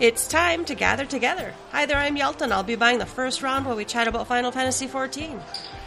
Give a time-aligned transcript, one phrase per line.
[0.00, 1.52] It's time to gather together.
[1.72, 2.48] Hi there, I'm Yelta.
[2.52, 5.42] I'll be buying the first round while we chat about Final Fantasy XIV.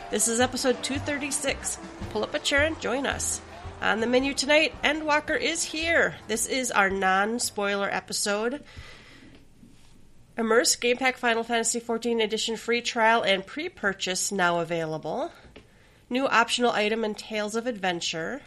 [0.10, 1.80] This is episode 236.
[2.10, 3.40] Pull up a chair and join us.
[3.82, 6.16] On the menu tonight, Endwalker is here.
[6.28, 8.66] This is our non spoiler episode.
[10.38, 15.32] Immerse Game Pack Final Fantasy XIV Edition free trial and pre purchase now available.
[16.10, 18.42] New optional item in Tales of Adventure.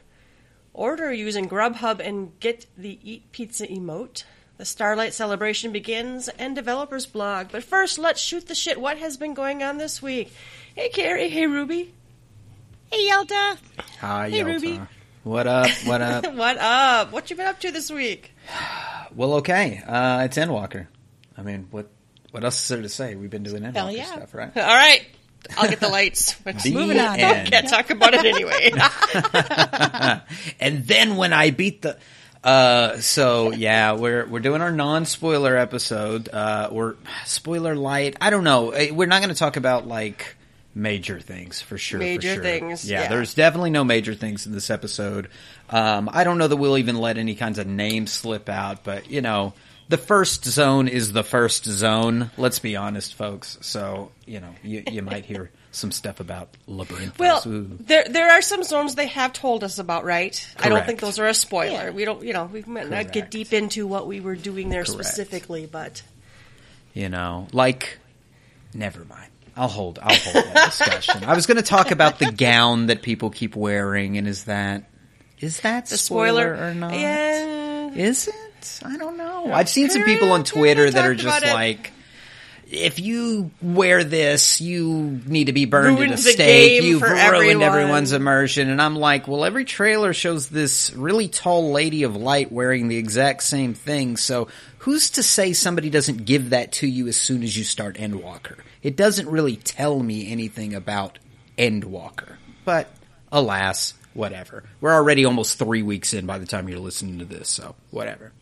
[0.74, 4.24] Order using Grubhub and get the Eat Pizza emote.
[4.56, 7.48] The Starlight celebration begins and developers blog.
[7.50, 8.80] But first, let's shoot the shit.
[8.80, 10.32] What has been going on this week?
[10.76, 11.28] Hey, Carrie.
[11.28, 11.92] Hey, Ruby.
[12.90, 13.58] Hey, Yelta.
[14.00, 14.46] Hi, Hey, Yelta.
[14.46, 14.80] Ruby.
[15.24, 15.70] What up?
[15.84, 16.34] What up?
[16.34, 17.10] what up?
[17.12, 18.30] What you been up to this week?
[19.14, 19.82] well, okay.
[19.84, 20.86] Uh, it's Endwalker.
[21.36, 21.90] I mean, what
[22.30, 23.16] what else is there to say?
[23.16, 24.04] We've been doing Endwalker Hell yeah.
[24.04, 24.56] stuff, right?
[24.56, 25.04] All right.
[25.56, 26.34] I'll get the lights.
[26.44, 27.18] The Moving on.
[27.18, 27.50] end.
[27.50, 28.70] Can't talk about it anyway.
[30.60, 31.98] and then when I beat the.
[32.44, 38.16] Uh, so yeah, we're we're doing our non-spoiler episode, uh, or spoiler light.
[38.20, 38.70] I don't know.
[38.70, 40.36] Eh, We're not going to talk about like
[40.74, 41.98] major things for sure.
[41.98, 42.42] for Major sure.
[42.42, 43.08] things, Yeah, yeah.
[43.08, 45.28] there's definitely no major things in this episode.
[45.70, 49.10] Um, I don't know that we'll even let any kinds of names slip out, but
[49.10, 49.54] you know,
[49.88, 52.30] the first zone is the first zone.
[52.36, 53.56] Let's be honest, folks.
[53.62, 57.18] So you know, you you might hear some stuff about labyrinth.
[57.18, 60.32] well, there there are some zones they have told us about, right?
[60.56, 60.66] Correct.
[60.66, 61.84] I don't think those are a spoiler.
[61.84, 61.90] Yeah.
[61.90, 64.84] We don't, you know, we might not get deep into what we were doing there
[64.84, 65.04] Correct.
[65.04, 66.02] specifically, but
[66.92, 67.98] You know, like,
[68.72, 69.30] never mind.
[69.56, 69.98] I'll hold.
[70.02, 71.24] I'll hold that discussion.
[71.24, 74.84] I was going to talk about the gown that people keep wearing, and is that
[75.38, 76.92] is that the spoiler, spoiler, or not?
[76.94, 78.80] Yeah, Is it?
[78.84, 79.52] I don't know.
[79.52, 81.88] I've seen some people on Twitter that are just like.
[81.88, 81.90] it.
[82.74, 86.82] If you wear this, you need to be burned at a the stake.
[86.82, 88.68] You've ruined everyone." everyone's immersion.
[88.70, 92.96] And I'm like, well, every trailer shows this really tall lady of light wearing the
[92.96, 94.16] exact same thing.
[94.16, 97.96] So who's to say somebody doesn't give that to you as soon as you start
[97.96, 98.58] Endwalker?
[98.82, 101.18] It doesn't really tell me anything about
[101.56, 102.36] Endwalker.
[102.64, 102.88] But
[103.32, 104.64] alas, whatever.
[104.80, 108.32] We're already almost three weeks in by the time you're listening to this, so whatever.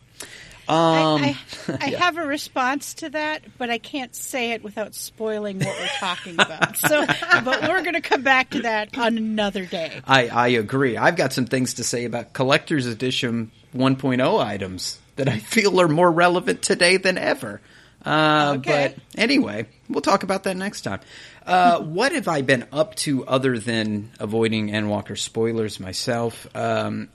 [0.67, 1.37] Um, I,
[1.67, 5.77] I, I have a response to that, but I can't say it without spoiling what
[5.77, 6.77] we're talking about.
[6.77, 7.05] So,
[7.43, 10.01] but we're going to come back to that on another day.
[10.05, 10.97] I, I agree.
[10.97, 15.87] I've got some things to say about collector's edition 1.0 items that I feel are
[15.87, 17.61] more relevant today than ever.
[18.05, 18.95] Uh, Okay.
[18.95, 20.99] But anyway, we'll talk about that next time.
[21.45, 26.47] Uh, what have I been up to other than avoiding Endwalker spoilers myself?
[26.55, 27.09] Um,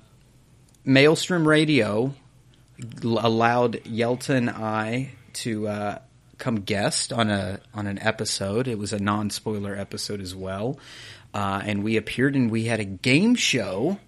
[0.84, 2.15] Maelstrom Radio
[3.03, 5.99] allowed Yelta and I to uh,
[6.39, 8.69] come guest on a on an episode.
[8.69, 10.78] It was a non spoiler episode as well,
[11.34, 13.99] uh, and we appeared and we had a game show.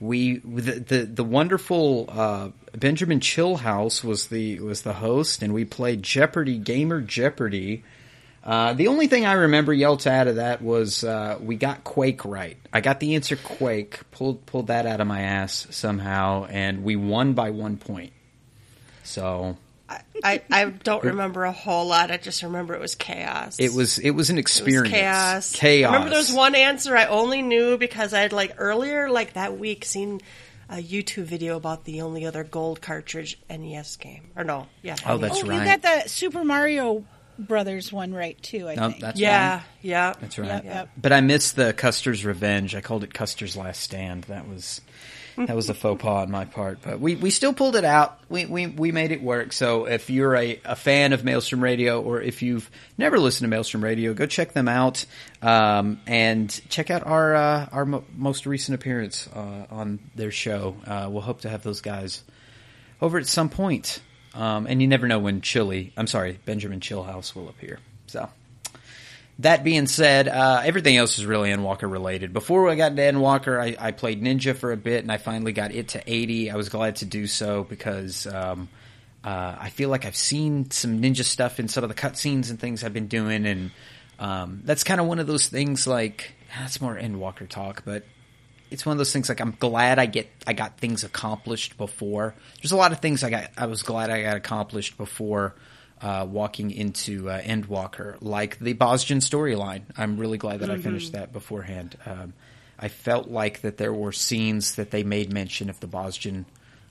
[0.00, 5.64] We the the, the wonderful uh, Benjamin Chillhouse was the was the host, and we
[5.64, 7.84] played Jeopardy Gamer Jeopardy.
[8.44, 12.24] Uh, the only thing I remember Yelta out of that was uh, we got Quake
[12.24, 12.56] right.
[12.72, 16.94] I got the answer Quake, pulled pulled that out of my ass somehow, and we
[16.94, 18.12] won by one point.
[19.06, 19.56] So
[20.24, 22.10] I, I don't remember a whole lot.
[22.10, 23.58] I just remember it was chaos.
[23.60, 24.90] it was it was an It was experience.
[24.90, 25.52] chaos.
[25.52, 25.90] Chaos.
[25.90, 29.34] I remember there was one answer I only knew because I had like earlier, like
[29.34, 30.20] that week, seen
[30.68, 34.30] a YouTube video about the only other gold cartridge NES game.
[34.34, 34.96] Or no, yeah.
[35.06, 35.58] Oh, that's oh, right.
[35.60, 37.04] you got the Super Mario
[37.38, 38.68] Brothers one right too.
[38.68, 39.02] I No, think.
[39.02, 39.62] that's yeah, right.
[39.82, 40.14] yeah.
[40.20, 40.48] That's right.
[40.48, 40.88] Yep, yep.
[40.96, 42.74] But I missed the Custer's Revenge.
[42.74, 44.24] I called it Custer's Last Stand.
[44.24, 44.80] That was
[45.36, 46.78] that was a faux pas on my part.
[46.82, 48.18] But we, we still pulled it out.
[48.28, 49.52] We, we we made it work.
[49.52, 53.48] So if you're a, a fan of Maelstrom Radio or if you've never listened to
[53.48, 55.04] Maelstrom Radio, go check them out
[55.42, 60.76] um, and check out our uh, our mo- most recent appearance uh, on their show.
[60.86, 62.22] Uh, we'll hope to have those guys
[63.00, 64.00] over at some point.
[64.34, 67.78] Um, and you never know when Chili, I'm sorry, Benjamin Chillhouse will appear.
[68.06, 68.28] So
[69.40, 72.32] that being said, uh, everything else is really Endwalker related.
[72.32, 75.52] Before I got into Endwalker, I, I played Ninja for a bit, and I finally
[75.52, 76.50] got it to 80.
[76.50, 78.68] I was glad to do so because um,
[79.22, 82.58] uh, I feel like I've seen some Ninja stuff in some of the cutscenes and
[82.58, 83.70] things I've been doing, and
[84.18, 85.86] um, that's kind of one of those things.
[85.86, 88.04] Like that's more Endwalker talk, but
[88.70, 92.34] it's one of those things like I'm glad I get I got things accomplished before.
[92.62, 95.54] There's a lot of things I got I was glad I got accomplished before
[96.00, 99.82] uh, walking into uh, Endwalker, like the Bozjan storyline.
[99.96, 101.96] I'm really glad that I finished that beforehand.
[102.04, 102.34] Um,
[102.78, 106.44] I felt like that there were scenes that they made mention of the Bozjan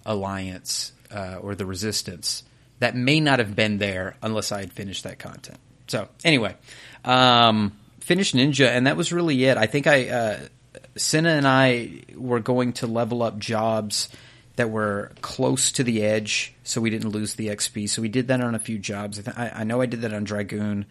[0.06, 2.44] alliance uh, or the resistance
[2.80, 5.60] that may not have been there unless I had finished that content.
[5.88, 6.56] So anyway,
[7.04, 9.57] um, finished Ninja, and that was really it.
[9.57, 10.40] I think I uh,
[10.96, 14.10] Senna and I were going to level up jobs
[14.56, 17.90] that were close to the edge, so we didn't lose the XP.
[17.90, 19.19] So we did that on a few jobs.
[19.19, 20.86] I, th- I, know I did that on Dragoon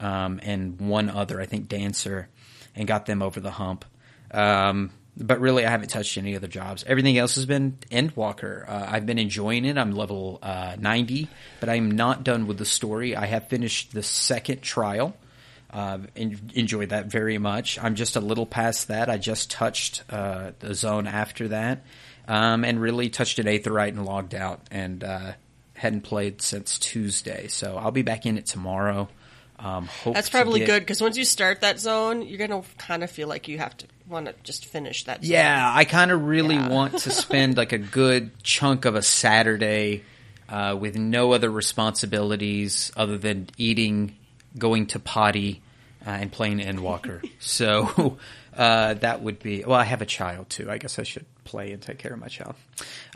[0.00, 2.28] um, and one other, I think Dancer,
[2.74, 3.84] and got them over the hump.
[4.30, 6.84] Um, but really, I haven't touched any other jobs.
[6.86, 8.68] Everything else has been Endwalker.
[8.68, 9.78] Uh, I've been enjoying it.
[9.78, 11.28] I'm level uh, 90,
[11.58, 13.16] but I'm not done with the story.
[13.16, 15.16] I have finished the second trial.
[15.70, 17.78] Uh, en- enjoyed that very much.
[17.82, 19.08] I'm just a little past that.
[19.08, 21.84] I just touched uh, the zone after that,
[22.28, 25.32] um, and really touched an Aetheryte and logged out, and uh,
[25.74, 27.48] hadn't played since Tuesday.
[27.48, 29.08] So I'll be back in it tomorrow.
[29.58, 33.02] Um, hope That's probably get- good because once you start that zone, you're gonna kind
[33.02, 35.24] of feel like you have to want to just finish that.
[35.24, 35.32] Zone.
[35.32, 36.68] Yeah, I kind of really Yeah.
[36.68, 40.02] want to spend like a good chunk of a Saturday
[40.48, 44.14] uh, with no other responsibilities other than eating,
[44.58, 45.62] going to potty,
[46.06, 47.26] uh, and playing Endwalker.
[47.40, 48.18] so
[48.56, 49.64] uh, that would be.
[49.66, 50.70] Well, I have a child too.
[50.70, 52.54] I guess I should play and take care of my child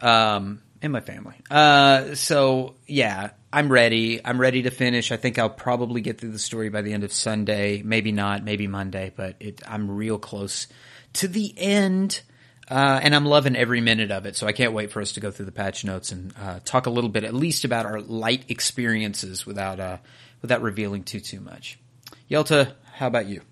[0.00, 1.34] um, and my family.
[1.50, 4.24] Uh, so yeah, I'm ready.
[4.24, 5.12] I'm ready to finish.
[5.12, 7.82] I think I'll probably get through the story by the end of Sunday.
[7.82, 8.44] Maybe not.
[8.44, 9.12] Maybe Monday.
[9.14, 10.68] But it, I'm real close
[11.14, 12.22] to the end.
[12.68, 15.20] Uh, and I'm loving every minute of it, so I can't wait for us to
[15.20, 18.00] go through the patch notes and uh, talk a little bit, at least, about our
[18.00, 19.96] light experiences without uh,
[20.40, 21.80] without revealing too too much.
[22.30, 23.42] Yelta, how about you?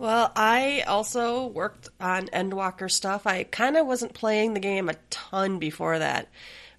[0.00, 3.26] Well, I also worked on Endwalker stuff.
[3.26, 6.30] I kind of wasn't playing the game a ton before that.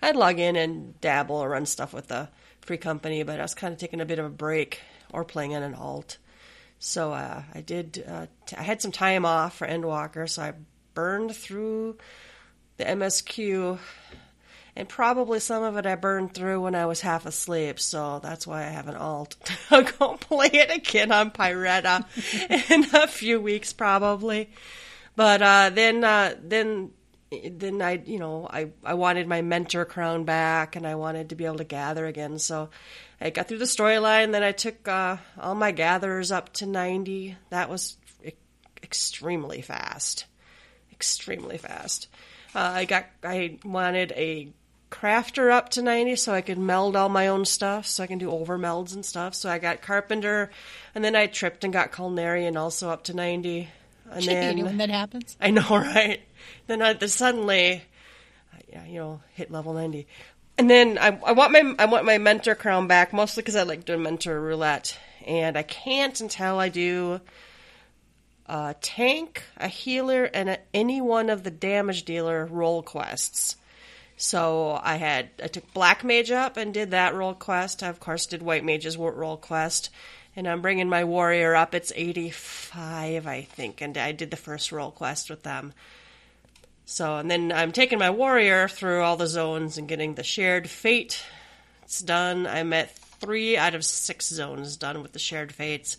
[0.01, 2.29] I'd log in and dabble or run stuff with the
[2.61, 4.79] free company, but I was kind of taking a bit of a break
[5.13, 6.17] or playing in an alt.
[6.79, 8.03] So uh, I did.
[8.07, 10.53] Uh, t- I had some time off for Endwalker, so I
[10.95, 11.97] burned through
[12.77, 13.77] the MSQ,
[14.75, 17.79] and probably some of it I burned through when I was half asleep.
[17.79, 19.35] So that's why I have an alt.
[19.69, 22.05] I'll go play it again on Pyretta
[22.71, 24.49] in a few weeks, probably.
[25.15, 26.91] But uh, then, uh, then,
[27.31, 31.35] then I, you know, I I wanted my mentor crown back, and I wanted to
[31.35, 32.39] be able to gather again.
[32.39, 32.69] So
[33.19, 34.31] I got through the storyline.
[34.31, 37.37] Then I took uh, all my gatherers up to ninety.
[37.49, 38.31] That was e-
[38.81, 40.25] extremely fast,
[40.91, 42.07] extremely fast.
[42.55, 44.51] Uh, I got I wanted a
[44.91, 48.19] crafter up to 90 so I could meld all my own stuff so I can
[48.19, 49.33] do over melds and stuff.
[49.33, 50.51] So I got carpenter
[50.93, 53.69] and then I tripped and got culinarian also up to 90.
[54.11, 55.37] And then when that happens.
[55.39, 56.21] I know, right?
[56.67, 57.83] Then I suddenly,
[58.87, 60.07] you know, hit level ninety,
[60.57, 63.63] and then I, I want my I want my mentor crown back mostly because I
[63.63, 67.21] like doing mentor roulette, and I can't until I do
[68.47, 73.55] a tank, a healer, and a, any one of the damage dealer role quests.
[74.21, 77.81] So I had I took Black Mage up and did that roll quest.
[77.81, 79.89] I of course did White Mage's roll quest,
[80.35, 81.73] and I'm bringing my warrior up.
[81.73, 85.73] It's 85, I think, and I did the first roll quest with them.
[86.85, 90.69] So and then I'm taking my warrior through all the zones and getting the shared
[90.69, 91.23] fate.
[91.81, 92.45] It's done.
[92.45, 92.91] I'm at
[93.21, 95.97] three out of six zones done with the shared fates,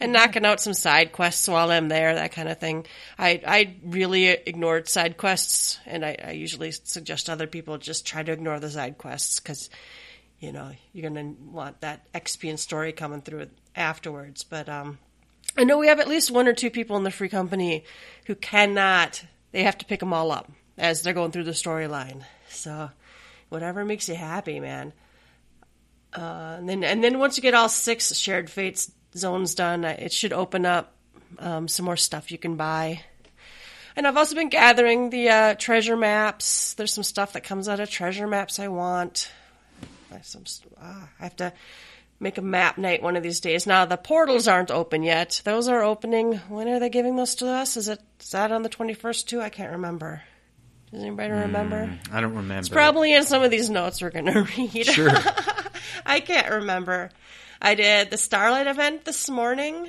[0.00, 2.86] and knocking out some side quests while I'm there, that kind of thing.
[3.18, 8.22] I I really ignored side quests, and I, I usually suggest other people just try
[8.22, 9.70] to ignore the side quests because
[10.40, 14.42] you know you're gonna want that XP and story coming through afterwards.
[14.44, 14.98] But um,
[15.56, 17.84] I know we have at least one or two people in the free company
[18.26, 19.24] who cannot.
[19.52, 22.24] They have to pick them all up as they're going through the storyline.
[22.48, 22.90] So
[23.48, 24.92] whatever makes you happy, man.
[26.14, 30.12] Uh, and then and then once you get all six shared fates zones done, it
[30.12, 30.94] should open up
[31.38, 33.00] um, some more stuff you can buy.
[33.96, 36.74] And I've also been gathering the uh, treasure maps.
[36.74, 39.30] There's some stuff that comes out of treasure maps I want.
[40.10, 40.44] I have, some,
[40.80, 41.52] ah, I have to
[42.18, 43.66] make a map night one of these days.
[43.66, 45.42] Now the portals aren't open yet.
[45.44, 46.34] Those are opening.
[46.48, 47.76] When are they giving those to us?
[47.76, 49.40] Is it is that on the 21st too?
[49.40, 50.22] I can't remember.
[50.90, 51.98] Does anybody remember?
[52.12, 52.60] I don't remember.
[52.60, 54.86] It's probably in some of these notes we're going to read.
[54.86, 55.10] Sure.
[56.04, 57.10] I can't remember.
[57.60, 59.88] I did the Starlight event this morning,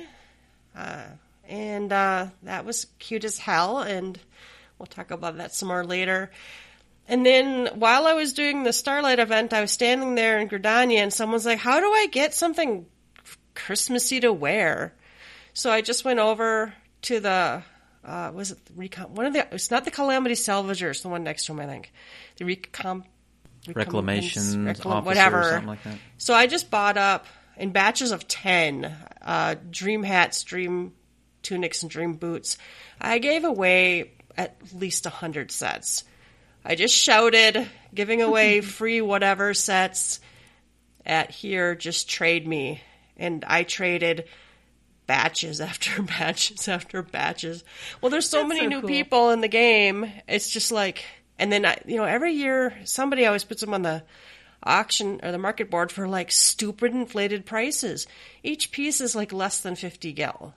[0.74, 1.04] uh,
[1.48, 3.80] and uh, that was cute as hell.
[3.80, 4.18] And
[4.78, 6.30] we'll talk about that some more later.
[7.08, 10.98] And then while I was doing the Starlight event, I was standing there in Gridania,
[10.98, 12.86] and someone's like, "How do I get something
[13.54, 14.94] Christmassy to wear?"
[15.52, 17.62] So I just went over to the
[18.06, 19.14] uh, was it the recon?
[19.14, 21.92] One of the it's not the Calamity Salvagers, the one next to him, I think.
[22.36, 23.04] The recom
[23.74, 25.40] Reclamation Reclam- whatever.
[25.40, 25.98] or something like that.
[26.18, 30.92] So I just bought up in batches of 10 uh, dream hats, dream
[31.42, 32.58] tunics, and dream boots.
[33.00, 36.04] I gave away at least 100 sets.
[36.64, 40.20] I just shouted, giving away free whatever sets
[41.04, 42.80] at here, just trade me.
[43.16, 44.24] And I traded
[45.06, 47.64] batches after batches after batches.
[48.00, 48.88] Well, there's so That's many so new cool.
[48.88, 50.10] people in the game.
[50.28, 51.04] It's just like
[51.38, 54.02] And then I, you know, every year somebody always puts them on the
[54.62, 58.06] auction or the market board for like stupid inflated prices.
[58.42, 60.54] Each piece is like less than 50 gil.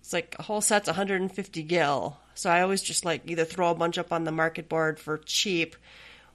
[0.00, 2.18] It's like a whole set's 150 gil.
[2.34, 5.18] So I always just like either throw a bunch up on the market board for
[5.18, 5.76] cheap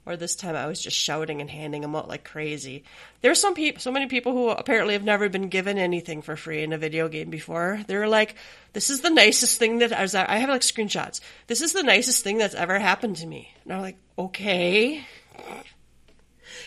[0.06, 2.84] or this time I was just shouting and handing them out like crazy.
[3.20, 6.62] There's some people, so many people who apparently have never been given anything for free
[6.62, 7.80] in a video game before.
[7.86, 8.36] They're like,
[8.72, 11.20] "This is the nicest thing that I was." I have like screenshots.
[11.48, 13.52] This is the nicest thing that's ever happened to me.
[13.64, 15.04] And I'm like, okay.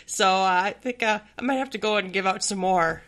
[0.05, 3.01] So uh, I think uh, I might have to go and give out some more.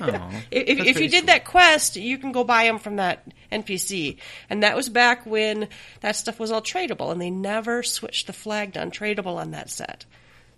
[0.00, 1.26] Aw, if if you did sweet.
[1.26, 4.18] that quest, you can go buy them from that NPC,
[4.50, 5.68] and that was back when
[6.00, 9.70] that stuff was all tradable, and they never switched the flag to untradable on that
[9.70, 10.04] set.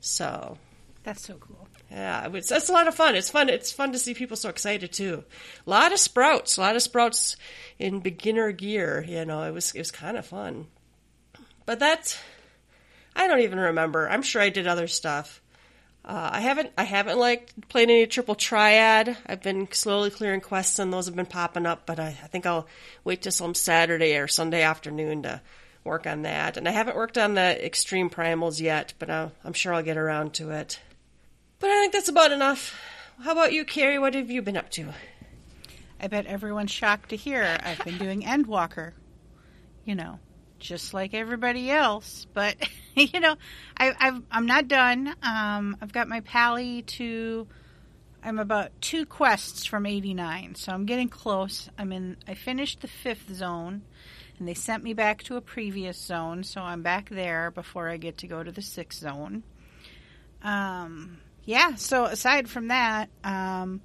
[0.00, 0.58] So
[1.02, 1.68] That's so cool.
[1.90, 3.14] yeah, it's that's a lot of fun.
[3.16, 3.48] It's fun.
[3.48, 5.24] It's fun to see people so excited too.
[5.66, 7.36] A lot of sprouts, a lot of sprouts
[7.78, 9.04] in beginner gear.
[9.06, 10.66] You know, it was it was kind of fun.
[11.64, 12.18] But that's
[13.14, 14.08] I don't even remember.
[14.08, 15.40] I'm sure I did other stuff.
[16.06, 19.16] Uh, I haven't I haven't like played any triple triad.
[19.26, 22.46] I've been slowly clearing quests and those have been popping up, but I, I think
[22.46, 22.68] I'll
[23.02, 25.40] wait till some Saturday or Sunday afternoon to
[25.82, 26.56] work on that.
[26.56, 29.96] And I haven't worked on the extreme primals yet, but i I'm sure I'll get
[29.96, 30.78] around to it.
[31.58, 32.78] But I think that's about enough.
[33.22, 33.98] How about you, Carrie?
[33.98, 34.92] What have you been up to?
[35.98, 38.92] I bet everyone's shocked to hear I've been doing Endwalker.
[39.84, 40.20] You know,
[40.58, 42.26] just like everybody else.
[42.32, 42.56] But
[42.94, 43.36] you know,
[43.76, 45.14] I, I've, I'm not done.
[45.22, 47.46] Um, I've got my pally to.
[48.22, 51.68] I'm about two quests from 89, so I'm getting close.
[51.78, 52.16] I'm in.
[52.26, 53.82] I finished the fifth zone,
[54.38, 57.98] and they sent me back to a previous zone, so I'm back there before I
[57.98, 59.44] get to go to the sixth zone.
[60.42, 61.76] Um, yeah.
[61.76, 63.80] So aside from that, um,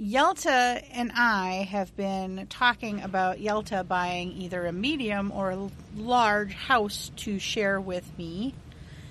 [0.00, 6.52] Yelta and I have been talking about Yelta buying either a medium or a large
[6.52, 8.54] house to share with me.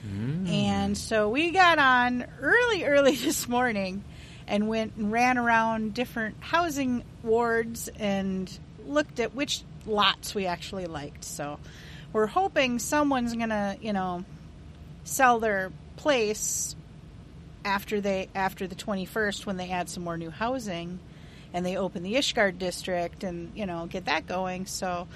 [0.05, 0.49] Mm.
[0.49, 4.03] And so we got on early, early this morning
[4.45, 8.51] and went and ran around different housing wards and
[8.85, 11.23] looked at which lots we actually liked.
[11.23, 11.59] So
[12.11, 14.25] we're hoping someone's going to, you know,
[15.05, 16.75] sell their place
[17.65, 20.99] after they after the 21st when they add some more new housing
[21.53, 24.65] and they open the Ishgard district and you know get that going.
[24.65, 25.07] So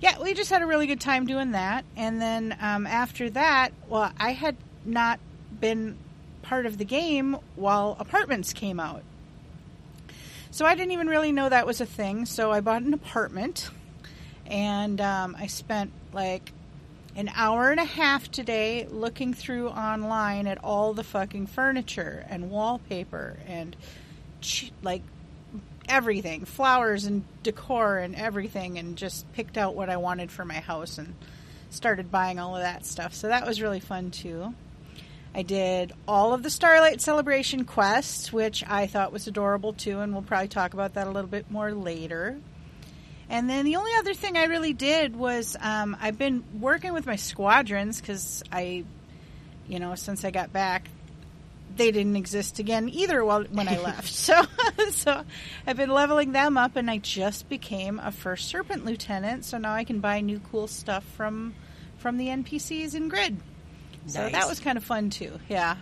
[0.00, 1.84] yeah we just had a really good time doing that.
[1.96, 5.20] And then um, after that well I had not
[5.60, 5.96] been
[6.42, 9.02] part of the game while apartments came out.
[10.50, 12.24] So I didn't even really know that was a thing.
[12.24, 13.70] So I bought an apartment
[14.46, 16.52] and um, I spent like
[17.18, 22.48] an hour and a half today looking through online at all the fucking furniture and
[22.48, 23.74] wallpaper and
[24.84, 25.02] like
[25.88, 30.60] everything flowers and decor and everything and just picked out what I wanted for my
[30.60, 31.12] house and
[31.70, 33.14] started buying all of that stuff.
[33.14, 34.54] So that was really fun too.
[35.34, 40.12] I did all of the Starlight Celebration quests which I thought was adorable too and
[40.12, 42.38] we'll probably talk about that a little bit more later
[43.30, 47.06] and then the only other thing I really did was um, I've been working with
[47.06, 48.84] my squadrons because I,
[49.68, 50.88] you know, since I got back,
[51.76, 54.08] they didn't exist again either while when I left.
[54.08, 54.42] so,
[54.90, 55.24] so
[55.66, 59.44] I've been leveling them up, and I just became a first serpent lieutenant.
[59.44, 61.54] So now I can buy new cool stuff from
[61.98, 63.36] from the NPCs in Grid.
[64.06, 65.38] So that was kind of fun too.
[65.50, 65.76] Yeah,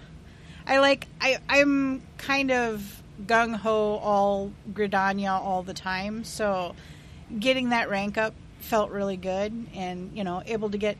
[0.66, 6.24] I like I I'm kind of gung ho all Gridania all the time.
[6.24, 6.74] So
[7.38, 10.96] getting that rank up felt really good, and you know able to get.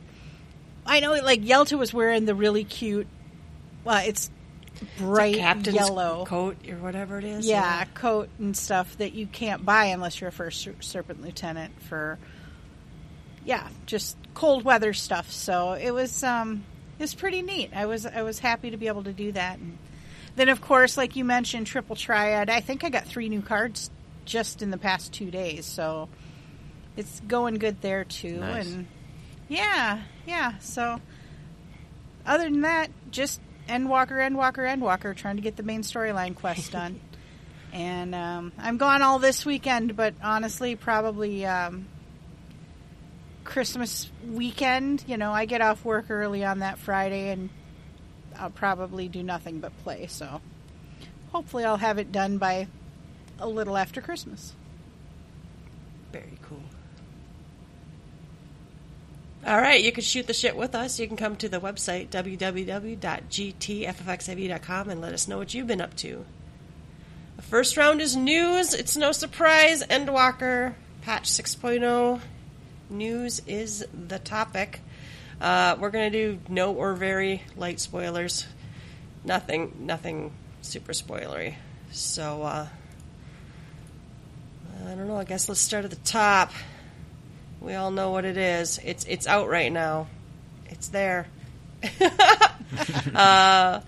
[0.85, 3.07] I know like Yelta was wearing the really cute.
[3.83, 4.29] Well, it's
[4.97, 7.45] bright Captain's yellow coat or whatever it is.
[7.45, 11.81] yeah, coat and stuff that you can't buy unless you're a first ser- serpent lieutenant
[11.83, 12.17] for
[13.45, 15.31] yeah, just cold weather stuff.
[15.31, 16.63] So it was um
[16.99, 17.71] it was pretty neat.
[17.75, 19.57] I was I was happy to be able to do that.
[19.57, 19.77] And
[20.35, 22.49] then of course, like you mentioned, triple triad.
[22.49, 23.89] I think I got three new cards
[24.27, 26.09] just in the past two days, so
[26.95, 28.37] it's going good there too.
[28.37, 28.71] Nice.
[28.71, 28.87] And
[29.47, 30.59] yeah, yeah.
[30.59, 31.01] So
[32.25, 36.99] other than that, just Endwalker, Endwalker, Endwalker, trying to get the main storyline quest done.
[37.73, 41.87] and um, I'm gone all this weekend, but honestly, probably um,
[43.43, 45.03] Christmas weekend.
[45.07, 47.49] You know, I get off work early on that Friday, and
[48.37, 50.07] I'll probably do nothing but play.
[50.07, 50.41] So
[51.31, 52.67] hopefully, I'll have it done by
[53.39, 54.53] a little after Christmas.
[56.11, 56.63] Very cool.
[59.45, 60.99] All right, you can shoot the shit with us.
[60.99, 65.95] You can come to the website www.gtffxiv.com and let us know what you've been up
[65.97, 66.25] to.
[67.37, 68.73] The first round is news.
[68.73, 69.83] It's no surprise.
[69.83, 72.19] Endwalker patch 6.0
[72.89, 74.81] news is the topic.
[75.39, 78.47] Uh, we're gonna do no or very light spoilers.
[79.23, 81.55] Nothing, nothing super spoilery.
[81.91, 82.67] So uh,
[84.87, 85.17] I don't know.
[85.17, 86.53] I guess let's start at the top.
[87.59, 88.79] We all know what it is.
[88.85, 90.07] It's it's out right now.
[90.67, 91.27] It's there.
[93.13, 93.81] uh,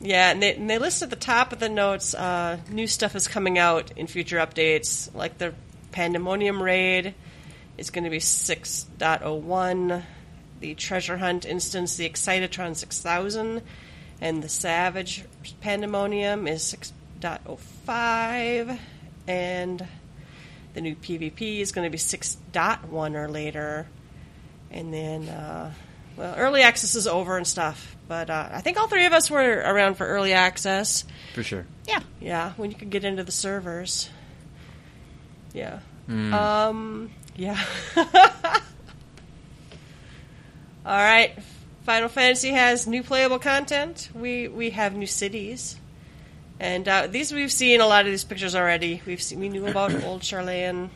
[0.00, 3.14] yeah, and they, and they list at the top of the notes uh, new stuff
[3.14, 5.52] is coming out in future updates, like the
[5.92, 7.14] Pandemonium Raid
[7.76, 10.02] is going to be 6.01,
[10.60, 13.60] the Treasure Hunt instance, the Excitatron 6000,
[14.22, 15.24] and the Savage
[15.60, 16.62] Pandemonium is
[17.20, 18.78] 6.05,
[19.28, 19.86] and
[20.74, 23.86] the new PvP is going to be 6.1 or later.
[24.70, 25.72] And then, uh,
[26.16, 27.96] well, early access is over and stuff.
[28.06, 31.04] But uh, I think all three of us were around for early access.
[31.32, 31.66] For sure.
[31.88, 32.00] Yeah.
[32.20, 34.10] Yeah, when you could get into the servers.
[35.52, 35.78] Yeah.
[36.08, 37.62] Um, yeah.
[37.96, 38.04] all
[40.84, 41.32] right.
[41.84, 44.10] Final Fantasy has new playable content.
[44.14, 45.76] We we have new cities.
[46.60, 49.02] And uh, these we've seen a lot of these pictures already.
[49.06, 50.90] We've seen, we knew about Old Sharlayan.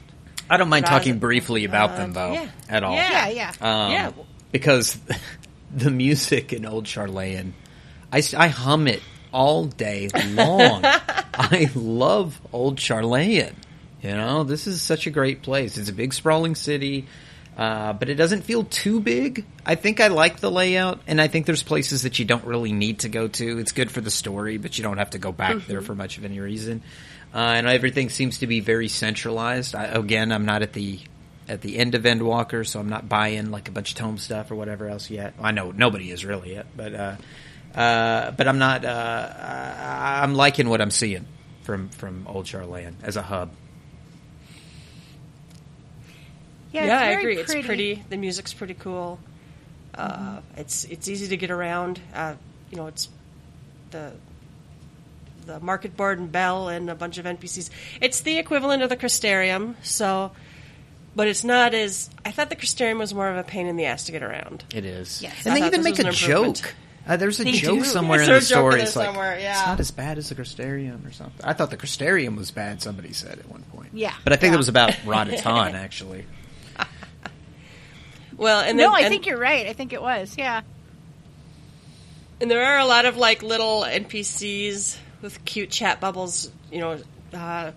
[0.50, 2.48] I don't mind Raz- talking briefly about uh, them though, yeah.
[2.68, 2.94] at all.
[2.94, 3.28] Yeah.
[3.28, 3.84] Yeah, yeah.
[3.84, 4.12] Um, Yeah.
[4.52, 4.98] Because
[5.74, 7.52] the music in Old Sharlayan,
[8.10, 10.82] I hum it all day long.
[11.34, 13.54] I love Old Sharlayan.
[14.02, 15.76] You know, this is such a great place.
[15.76, 17.06] It's a big, sprawling city,
[17.58, 19.44] uh, but it doesn't feel too big.
[19.66, 22.72] I think I like the layout, and I think there's places that you don't really
[22.72, 23.58] need to go to.
[23.58, 26.18] It's good for the story, but you don't have to go back there for much
[26.18, 26.82] of any reason.
[27.34, 29.74] Uh, and everything seems to be very centralized.
[29.74, 31.00] I, again, I'm not at the
[31.48, 34.52] at the end of Endwalker, so I'm not buying like a bunch of tome stuff
[34.52, 35.34] or whatever else yet.
[35.40, 37.16] I know nobody is really yet, but uh,
[37.74, 38.84] uh, but I'm not.
[38.84, 39.34] Uh,
[40.22, 41.26] I'm liking what I'm seeing
[41.62, 43.50] from from Old Sharlayan as a hub.
[46.80, 47.42] Yeah, Yeah, it's I very agree.
[47.58, 48.04] It's pretty.
[48.08, 49.18] The music's pretty cool.
[49.94, 52.00] Uh, It's it's easy to get around.
[52.14, 52.34] Uh,
[52.70, 53.08] you know, it's
[53.90, 54.12] the
[55.46, 57.70] the market board and bell and a bunch of NPCs.
[58.00, 59.74] It's the equivalent of the Crystarium.
[59.82, 60.32] So,
[61.16, 62.10] but it's not as.
[62.24, 64.64] I thought the Crystarium was more of a pain in the ass to get around.
[64.74, 65.46] It is, Yes.
[65.46, 66.74] and I they even make a joke.
[67.06, 67.84] Uh, there's a They joke do.
[67.86, 68.80] somewhere in the a joke in story.
[68.82, 69.32] It's like somewhere?
[69.32, 71.40] it's not as bad as the Crystarium or something.
[71.46, 72.82] I thought the Crystarium was bad.
[72.82, 73.88] Somebody said at one point.
[73.94, 74.12] Yeah.
[74.24, 74.56] but I think Yeah.
[74.56, 76.26] it was about Radz-at-Han actually.
[78.38, 79.66] Well, and no, I and- think you're right.
[79.66, 80.36] I think it was.
[80.38, 80.62] Yeah.
[82.40, 87.00] And there are a lot of like little NPCs with cute chat bubbles, you know,
[87.34, 87.72] uh,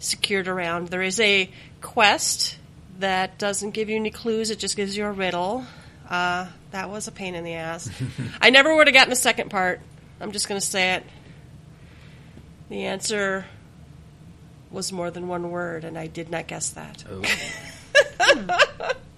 [0.00, 0.88] secured around.
[0.88, 1.48] There is a
[1.80, 2.58] quest
[2.98, 5.64] that doesn't give you any clues; it just gives you a riddle.
[6.08, 7.88] Uh, that was a pain in the ass.
[8.40, 9.80] I never would have gotten the second part.
[10.20, 11.04] I'm just going to say it.
[12.68, 13.46] The answer
[14.72, 17.04] was more than one word, and I did not guess that.
[17.08, 17.22] Oh.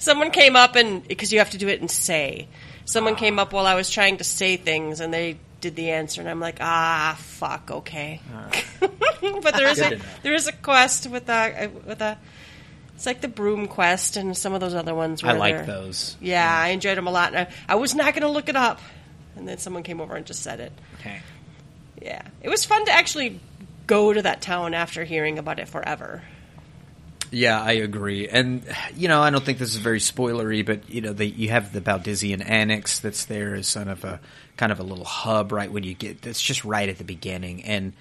[0.00, 2.48] Someone came up and because you have to do it and say.
[2.86, 6.20] Someone came up while I was trying to say things, and they did the answer,
[6.20, 8.20] and I'm like, ah, fuck, okay.
[8.80, 10.22] but there is Good a enough.
[10.24, 12.18] there is a quest with a with a.
[12.96, 15.22] It's like the broom quest and some of those other ones.
[15.22, 16.16] I like they're- those.
[16.20, 17.32] Yeah, I enjoyed them a lot.
[17.34, 18.80] And I, I was not going to look it up,
[19.36, 20.72] and then someone came over and just said it.
[20.98, 21.20] Okay.
[22.02, 23.38] Yeah, it was fun to actually
[23.86, 26.22] go to that town after hearing about it forever.
[27.30, 28.28] Yeah, I agree.
[28.28, 28.64] And
[28.96, 31.72] you know, I don't think this is very spoilery, but you know, the, you have
[31.72, 34.20] the Baldesion Annex that's there as kind of a
[34.56, 36.22] kind of a little hub right when you get.
[36.22, 37.92] That's just right at the beginning, and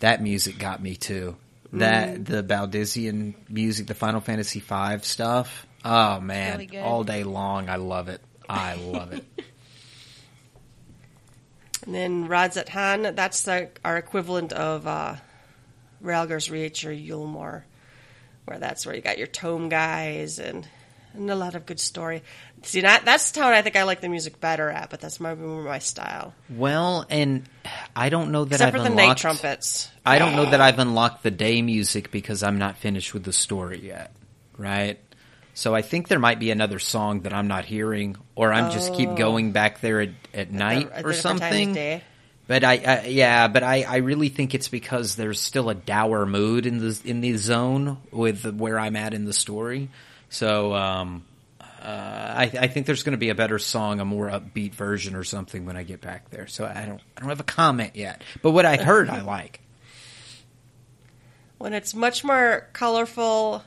[0.00, 1.36] that music got me too.
[1.72, 5.66] That the Baldesion music, the Final Fantasy V stuff.
[5.84, 8.20] Oh man, really all day long, I love it.
[8.48, 9.24] I love it.
[11.86, 15.16] And then Radz-at-Han, that's the, our equivalent of uh,
[16.02, 17.64] Rhalgr's Reach or Yulmore,
[18.44, 20.66] where that's where you got your tome guys and,
[21.14, 22.22] and a lot of good story.
[22.62, 25.20] See, that, that's the town I think I like the music better at, but that's
[25.20, 26.34] my, more my style.
[26.50, 27.48] well, and
[27.94, 29.90] I don't know that Except I've for the night trumpets.
[30.04, 33.32] I don't know that I've unlocked the day music because I'm not finished with the
[33.32, 34.14] story yet,
[34.56, 34.98] right?
[35.54, 38.92] So I think there might be another song that I'm not hearing, or I'm just
[38.94, 39.14] keep oh.
[39.14, 42.02] going back there at, at night At or different times of something.
[42.46, 46.26] But I, I, yeah, but I, I really think it's because there's still a dour
[46.26, 49.88] mood in the in the zone with where I'm at in the story.
[50.28, 51.24] So um,
[51.60, 55.14] uh, I, I think there's going to be a better song, a more upbeat version
[55.14, 56.46] or something when I get back there.
[56.46, 59.60] So I don't I don't have a comment yet, but what I heard I like.
[61.58, 63.62] when it's much more colorful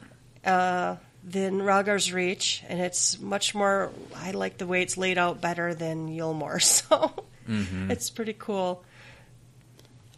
[0.46, 3.92] uh, than Rhalgr's Reach, and it's much more.
[4.16, 7.12] I like the way it's laid out better than Yulmore, so
[7.48, 7.92] Mm-hmm.
[7.92, 8.84] it's pretty cool.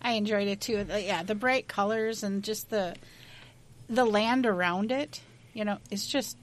[0.02, 0.86] I enjoyed it too.
[0.90, 2.96] Yeah, the bright colors and just the
[3.90, 5.22] the land around it.
[5.54, 6.38] You know, it's just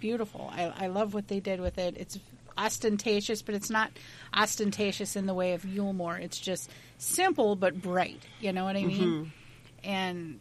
[0.00, 0.50] beautiful.
[0.52, 1.96] I, I love what they did with it.
[1.96, 2.18] It's
[2.56, 3.90] ostentatious, but it's not
[4.32, 6.20] ostentatious in the way of Yulmore.
[6.20, 8.22] It's just simple but bright.
[8.40, 9.02] You know what I mean?
[9.02, 9.88] Mm-hmm.
[9.88, 10.40] And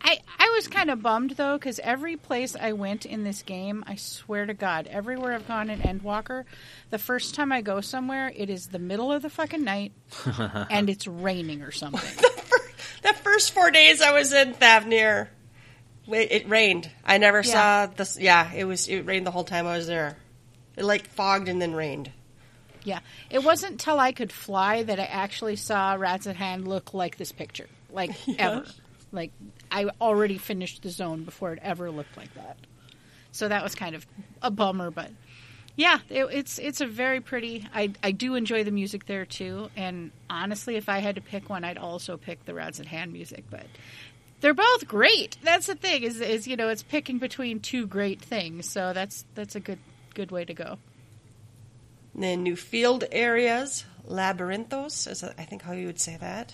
[0.00, 3.84] I I was kind of bummed though because every place I went in this game,
[3.86, 6.44] I swear to God, everywhere I've gone in Endwalker,
[6.90, 9.92] the first time I go somewhere, it is the middle of the fucking night
[10.70, 12.00] and it's raining or something.
[13.02, 15.28] The first four days I was in Thavnair,
[16.08, 16.90] wait, it rained.
[17.04, 17.52] I never Yeah.
[17.86, 18.18] saw this.
[18.18, 18.88] Yeah, it was.
[18.88, 20.16] It rained the whole time I was there.
[20.76, 22.10] It like fogged and then rained.
[22.82, 22.98] Yeah,
[23.30, 27.68] it wasn't till I could fly that I actually saw Radz-at-Han look like this picture,
[27.92, 28.64] like ever.
[29.12, 29.32] Like
[29.70, 32.56] I already finished the zone before it ever looked like that.
[33.32, 34.06] So that was kind of
[34.42, 35.10] a bummer, but
[35.76, 37.68] yeah, it, it's it's a very pretty.
[37.74, 41.50] I I do enjoy the music there too, and honestly, if I had to pick
[41.50, 43.66] one, I'd also pick the Radz-at-Han music, but.
[44.42, 45.38] They're both great.
[45.42, 49.24] That's the thing is, is you know it's picking between two great things, so that's
[49.34, 49.78] that's a good
[50.14, 50.76] good way to go.
[52.12, 56.52] And then new field areas, labyrinthos is I think how you would say that.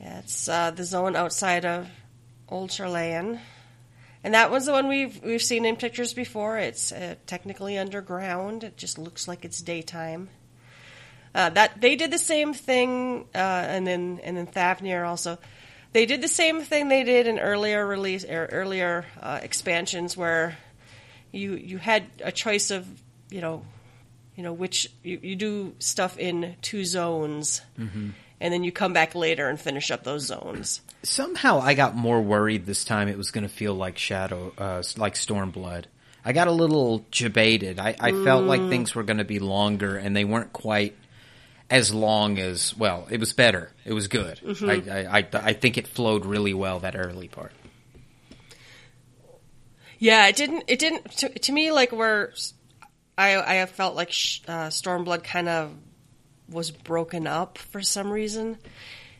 [0.00, 1.88] Yeah, it's uh, the zone outside of
[2.48, 3.40] Old Sharlayan.
[4.22, 6.58] And that was the one we've we've seen in pictures before.
[6.58, 8.64] It's uh, technically underground.
[8.64, 10.30] It just looks like it's daytime.
[11.34, 15.38] Uh, that they did the same thing, uh, and then and then Thavnair also.
[15.92, 20.56] They did the same thing they did in earlier release or earlier uh, expansions, where
[21.30, 22.86] you you had a choice of
[23.30, 23.62] you know
[24.36, 27.60] you know which you, you do stuff in two zones,
[28.44, 30.82] and then you come back later and finish up those zones.
[31.02, 34.82] Somehow I got more worried this time it was going to feel like Shadow, uh,
[34.98, 35.86] like Stormblood.
[36.22, 37.78] I got a little jebaited.
[37.78, 40.94] I, I felt like things were going to be longer, and they weren't quite
[41.70, 42.76] as long as.
[42.76, 43.70] Well, it was better.
[43.86, 44.38] It was good.
[44.62, 47.52] I, I, I, I think it flowed really well that early part.
[49.98, 50.64] Yeah, it didn't.
[50.66, 51.10] It didn't.
[51.18, 52.34] To, to me, like where
[53.16, 55.74] I I felt like sh- uh, Stormblood kind of
[56.54, 58.56] was broken up for some reason.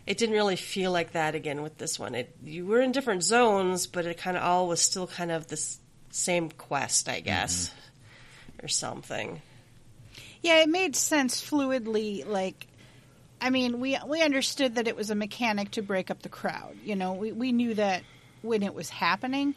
[0.06, 2.14] It didn't really feel like that again with this one.
[2.14, 5.48] It you were in different zones, but it kind of all was still kind of
[5.48, 5.78] this
[6.10, 8.64] same quest, I guess, mm-hmm.
[8.64, 9.42] or something.
[10.42, 12.26] Yeah, it made sense fluidly.
[12.26, 12.66] Like,
[13.40, 16.76] I mean, we we understood that it was a mechanic to break up the crowd.
[16.84, 18.02] You know, we we knew that
[18.42, 19.54] when it was happening,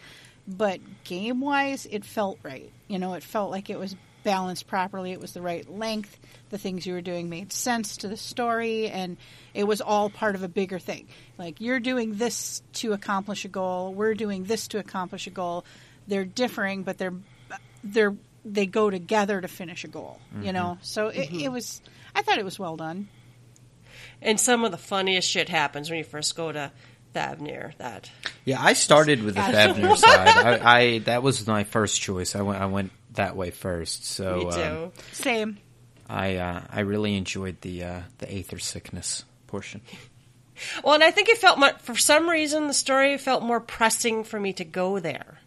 [0.47, 2.71] but game wise, it felt right.
[2.87, 3.95] You know, it felt like it was
[4.27, 5.13] balanced properly.
[5.13, 6.19] It was the right length.
[6.49, 9.15] The things you were doing made sense to the story, and
[9.53, 11.07] it was all part of a bigger thing.
[11.37, 13.93] Like you're doing this to accomplish a goal.
[13.93, 15.63] We're doing this to accomplish a goal.
[16.09, 17.13] They're differing, but they're
[17.85, 20.19] they're they go together to finish a goal.
[20.41, 20.83] You know, mm-hmm.
[20.83, 21.39] so it, mm-hmm.
[21.39, 21.81] it was.
[22.13, 23.07] I thought it was well done.
[24.21, 26.73] And some of the funniest shit happens when you first go to
[27.15, 27.77] Thavnair.
[27.77, 28.11] That
[28.43, 30.27] Yeah, I started with the Thavnair side.
[30.27, 32.35] I, I that was my first choice.
[32.35, 34.05] I went I went that way first.
[34.05, 34.61] So me too.
[34.61, 35.57] um, Same.
[36.09, 39.81] I uh, I really enjoyed the uh, the aether sickness portion.
[40.83, 44.39] Well, and I think it felt for some reason the story felt more pressing for
[44.39, 45.37] me to go there.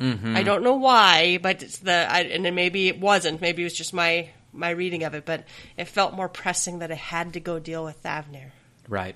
[0.00, 0.36] Mm-hmm.
[0.36, 3.40] I don't know why, but it's the I, and then maybe it wasn't.
[3.40, 5.44] Maybe it was just my my reading of it, but
[5.76, 8.50] it felt more pressing that I had to go deal with Thavnair,
[8.88, 9.14] Right.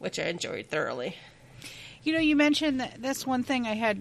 [0.00, 1.14] which I enjoyed thoroughly.
[2.04, 3.98] You know, you mentioned that that's one thing I had.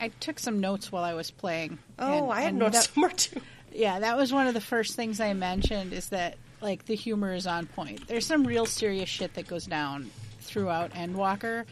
[0.00, 1.78] I took some notes while I was playing.
[1.98, 3.40] Oh, and- I had notes that- somewhere too.
[3.74, 5.92] Yeah, that was one of the first things I mentioned.
[5.92, 8.06] Is that like the humor is on point.
[8.06, 11.64] There's some real serious shit that goes down throughout Endwalker.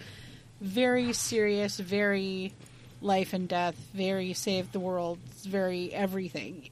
[0.60, 2.52] Very serious, very
[3.00, 6.68] life and death, very save the world, very everything.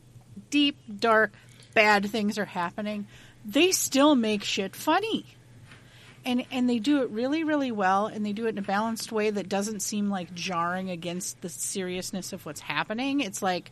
[0.51, 1.33] Deep, dark,
[1.75, 3.07] bad things are happening.
[3.45, 5.25] They still make shit funny.
[6.25, 9.13] And and they do it really, really well and they do it in a balanced
[9.13, 13.21] way that doesn't seem like jarring against the seriousness of what's happening.
[13.21, 13.71] It's like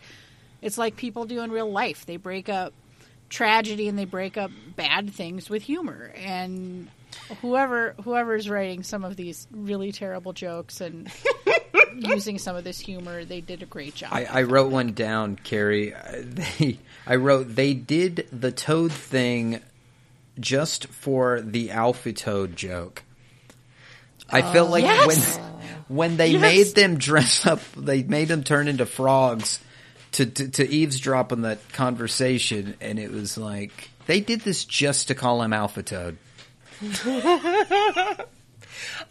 [0.63, 2.07] it's like people do in real life.
[2.07, 2.73] They break up
[3.29, 6.13] tragedy and they break up bad things with humor.
[6.17, 6.89] And
[7.41, 11.11] whoever whoever's writing some of these really terrible jokes and
[11.95, 14.11] using some of this humor, they did a great job.
[14.13, 15.95] I, I wrote one down, Carrie.
[15.95, 19.61] Uh, They, I wrote they did the toad thing
[20.39, 23.03] just for the Alpha Toad joke.
[24.29, 25.37] I felt oh, like Yes!
[25.39, 25.43] when
[25.89, 26.41] when they Yes!
[26.41, 29.61] made them dress up, they made them turn into frogs
[30.13, 35.09] to, to to eavesdrop on that conversation, and it was like they did this just
[35.09, 36.19] to call him Alpha Toad.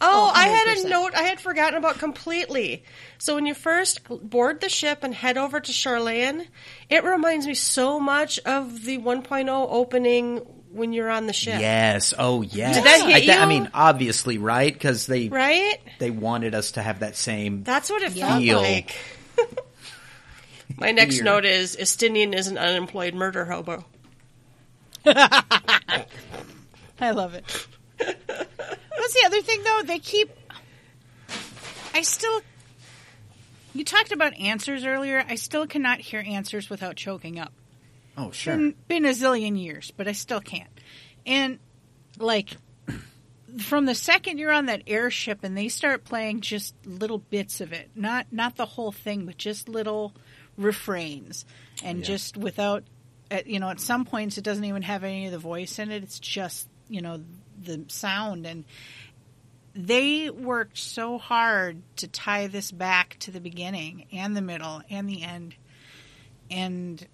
[0.00, 2.84] Oh, oh, I had a note I had forgotten about completely.
[3.18, 6.46] So when you first board the ship and head over to Sharlayan,
[6.90, 10.40] it reminds me so much of the 1.0 opening
[10.76, 11.58] when you're on the ship.
[11.60, 12.12] Yes.
[12.18, 12.76] Oh, yes.
[12.76, 14.72] Did that hit I, that- I mean, obviously, right?
[14.72, 15.78] Because they Right?
[15.98, 17.62] they wanted us to have that same.
[17.64, 18.60] That's what it felt Feel.
[18.60, 18.96] like.
[20.76, 21.24] My next Here.
[21.24, 23.84] note is Estinian is an unemployed murder hobo.
[25.06, 26.04] I
[27.00, 27.66] love it.
[27.98, 29.82] What's the other thing though?
[29.84, 30.30] They keep.
[31.94, 32.40] I still.
[33.74, 35.24] You talked about answers earlier.
[35.28, 37.52] I still cannot hear answers without choking up.
[38.16, 38.56] Oh, sure.
[38.56, 40.70] Been, been a zillion years, but I still can't.
[41.26, 41.58] And
[42.18, 42.56] like
[43.58, 47.72] from the second you're on that airship and they start playing just little bits of
[47.72, 50.12] it, not not the whole thing, but just little
[50.56, 51.44] refrains,
[51.82, 52.04] and Yeah.
[52.04, 52.84] just without,
[53.30, 55.90] at, you know, at some points it doesn't even have any of the voice in
[55.90, 56.02] it.
[56.02, 57.22] It's just you know
[57.62, 58.64] the sound and.
[59.78, 65.06] They worked so hard to tie this back to the beginning and the middle and
[65.06, 65.54] the end.
[66.50, 67.06] And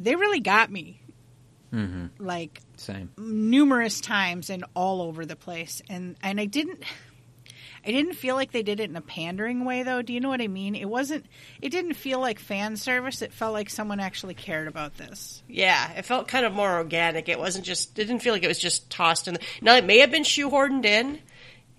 [0.00, 1.00] they really got me
[1.70, 3.10] hmm like Same.
[3.16, 6.82] numerous times and all over the place and and I didn't
[7.86, 10.02] I didn't feel like they did it in a pandering way though.
[10.02, 10.74] Do you know what I mean?
[10.74, 11.24] It wasn't
[11.62, 13.22] it didn't feel like fan service.
[13.22, 15.42] It felt like someone actually cared about this.
[15.48, 17.28] Yeah, it felt kind of more organic.
[17.30, 17.98] It wasn't just.
[17.98, 19.34] It didn't feel like it was just tossed in.
[19.34, 21.20] The, now it may have been shoehorned in.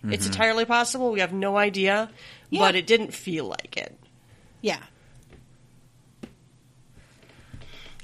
[0.03, 1.11] It's entirely possible.
[1.11, 2.09] We have no idea,
[2.49, 2.61] Yeah.
[2.61, 3.95] but it didn't feel like it.
[4.61, 4.81] Yeah.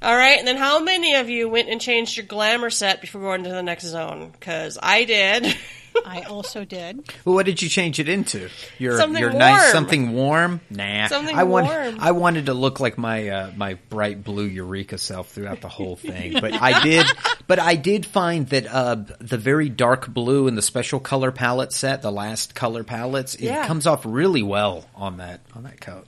[0.01, 3.21] All right, and then how many of you went and changed your glamour set before
[3.21, 4.29] going to the next zone?
[4.31, 5.55] Because I did.
[6.05, 7.12] I also did.
[7.25, 8.49] Well, what did you change it into?
[8.77, 9.71] Your Something your nice warm.
[9.71, 10.62] something warm?
[10.69, 11.07] Nah.
[11.07, 11.97] Something I want, warm.
[11.99, 15.95] I wanted to look like my uh, my bright blue Eureka self throughout the whole
[15.95, 17.05] thing, but I did.
[17.47, 21.71] But I did find that uh, the very dark blue in the special color palette
[21.71, 23.65] set, the last color palettes, it Yeah.
[23.65, 26.05] comes off really well on that on that coat.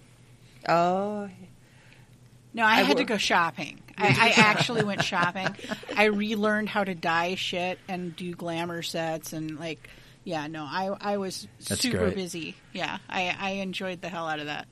[0.67, 1.29] oh,
[2.53, 3.79] No, I, I had to go shopping.
[3.97, 5.47] I, I actually went shopping.
[5.95, 9.89] I relearned how to dye shit and do glamour sets and like,
[10.23, 12.15] yeah, no, I I was That's super great.
[12.15, 12.55] busy.
[12.73, 14.67] Yeah, I I enjoyed the hell out of that.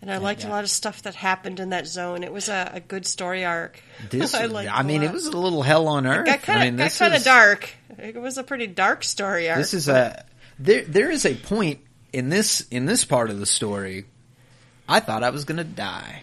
[0.00, 0.48] and I liked yeah.
[0.48, 2.22] a lot of stuff that happened in that zone.
[2.24, 3.80] It was a, a good story arc.
[4.10, 5.10] This, I I, liked I a mean, lot.
[5.10, 6.26] it was a little hell on earth.
[6.26, 7.70] got kind of I mean, got this kind of dark.
[7.98, 9.58] It was a pretty dark story arc.
[9.58, 10.24] This is a
[10.58, 10.82] there.
[10.84, 11.80] There is a point
[12.12, 14.06] in this in this part of the story.
[14.88, 16.22] I thought I was going to die.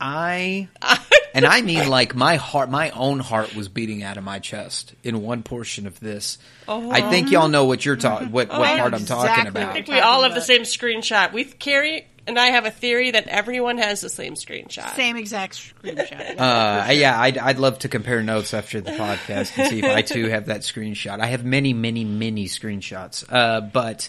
[0.00, 0.68] I
[1.34, 4.94] and I mean like my heart, my own heart was beating out of my chest
[5.02, 6.38] in one portion of this.
[6.68, 6.90] Oh.
[6.90, 9.70] I think y'all know what you're talking, what, what I know part I'm talking about.
[9.70, 11.32] I think we all talking have the same screenshot.
[11.32, 14.94] We Carrie and I have a theory that everyone has the same screenshot.
[14.94, 16.36] Same exact screenshot.
[16.46, 20.02] Uh, yeah, I'd, I'd love to compare notes after the podcast and see if I
[20.02, 21.20] too have that screenshot.
[21.20, 24.08] I have many, many, many screenshots, uh, but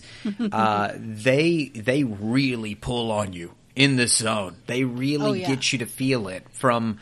[0.52, 4.56] uh, they they really pull on you in the zone.
[4.66, 5.48] They really Oh, yeah.
[5.48, 7.00] get you to feel it from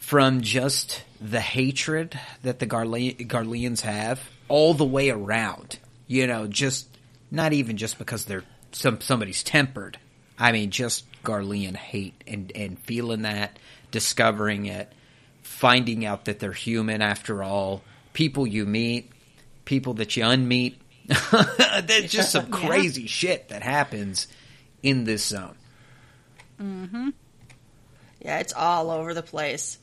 [0.00, 5.78] from just the hatred that the Garle- Garleans have all the way around.
[6.06, 6.86] You know, just
[7.30, 9.98] not even just because they're some somebody's tempered.
[10.38, 13.58] I mean, just Garlean hate and and feeling that,
[13.90, 14.92] discovering it,
[15.42, 17.82] finding out that they're human after all.
[18.12, 19.10] People you meet,
[19.66, 20.76] people that you unmeet.
[21.86, 22.68] There's just some Yeah.
[22.68, 24.28] crazy shit that happens
[24.82, 25.54] in this zone.
[26.58, 29.78] Yeah, it's all over the place.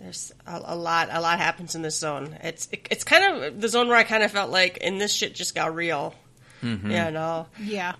[0.00, 1.08] There's a, a lot.
[1.10, 2.36] A lot happens in this zone.
[2.42, 5.14] It's it, it's kind of the zone where I kind of felt like, and this
[5.14, 6.14] shit just got real.
[6.62, 7.94] Yeah, no, yeah.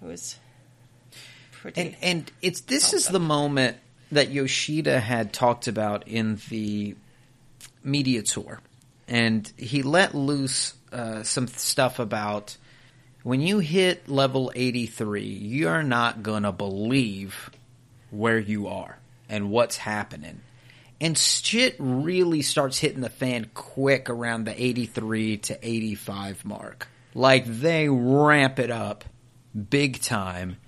[0.00, 0.38] it was
[1.52, 1.80] pretty.
[1.80, 3.76] And and it's this is the moment
[4.12, 6.96] that Yoshida had talked about in the
[7.82, 8.60] media tour,
[9.08, 12.56] and he let loose uh, some stuff about
[13.22, 17.50] when you hit level eighty three, you're not gonna believe
[18.10, 20.40] where you are and what's happening.
[21.00, 26.88] And shit really starts hitting the fan quick around the 83 to 85 mark.
[27.14, 29.04] Like they ramp it up
[29.70, 30.58] big time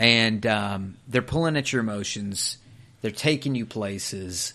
[0.00, 2.56] and um, they're pulling at your emotions.
[3.02, 4.54] They're taking you places,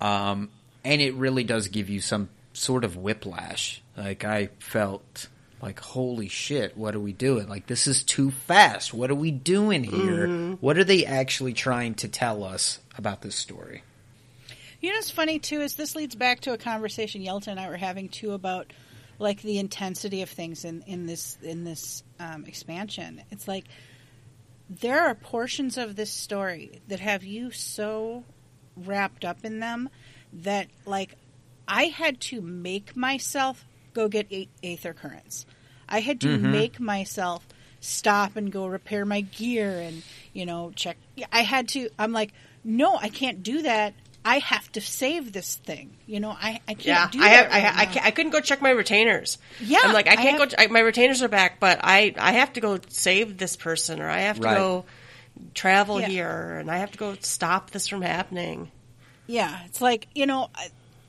[0.00, 0.50] um,
[0.84, 3.82] and it really does give you some sort of whiplash.
[3.96, 5.28] Like I felt
[5.62, 7.48] like, holy shit, what are we doing?
[7.48, 8.94] Like this is too fast.
[8.94, 10.56] What are we doing here?
[10.60, 13.82] What are they actually trying to tell us about this story?
[14.80, 17.68] You know what's funny too is this leads back to a conversation Yelta and I
[17.68, 18.72] were having too about
[19.18, 23.22] like the intensity of things in, in this in this um, expansion.
[23.30, 23.66] It's like
[24.70, 28.24] there are portions of this story that have you so
[28.76, 29.90] wrapped up in them
[30.32, 31.16] that like
[31.68, 35.46] I had to make myself go get a- aether currents.
[35.88, 36.52] I had to mm-hmm.
[36.52, 37.44] make myself
[37.80, 40.96] stop and go repair my gear and you know check.
[41.32, 41.90] I had to.
[41.98, 42.32] I'm like,
[42.64, 43.94] no, I can't do that.
[44.22, 45.96] I have to save this thing.
[46.06, 47.46] You know, I I can't yeah, do I have.
[47.46, 47.90] I, right I, now.
[47.92, 49.38] can't, I couldn't go check my retainers.
[49.60, 50.56] Yeah, I'm like I I can't have- go.
[50.58, 54.08] I, my retainers are back, but I I have to go save this person, or
[54.08, 54.56] I have to Right.
[54.56, 54.84] go
[55.54, 56.08] travel Yeah.
[56.08, 58.70] here, and I have to go stop this from happening.
[59.26, 60.50] Yeah, it's like you know,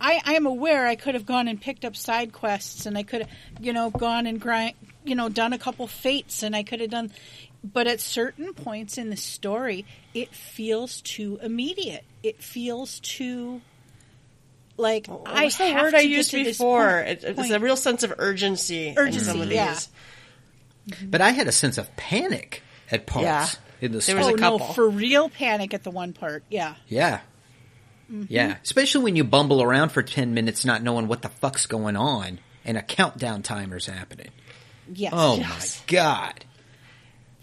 [0.01, 3.03] I I am aware I could have gone and picked up side quests, and I
[3.03, 3.29] could have
[3.61, 4.73] you know gone and grind,
[5.05, 7.11] you know, done a couple fates, and I could have done.
[7.63, 9.85] But at certain points in the story,
[10.15, 12.03] it feels too immediate.
[12.23, 13.61] It feels too
[14.77, 17.03] like What I was the have word to I used before?
[17.03, 17.51] point- It, it's point.
[17.53, 18.87] a real sense of urgency.
[18.87, 19.73] in Urgency, some of yeah.
[19.73, 19.89] these.
[21.03, 23.47] But I had a sense of panic at parts Yeah.
[23.79, 24.17] in the There story.
[24.17, 24.59] was oh a couple.
[24.59, 26.43] no, for real panic at the one part.
[26.49, 27.19] Yeah, Yeah.
[28.12, 28.24] Mm-hmm.
[28.30, 28.58] Yeah.
[28.63, 32.39] Especially when you bumble around for 10 minutes not knowing what the fuck's going on
[32.65, 34.30] and a countdown timer's happening.
[34.93, 35.13] yes.
[35.15, 35.82] Oh Yes.
[35.88, 36.45] my god.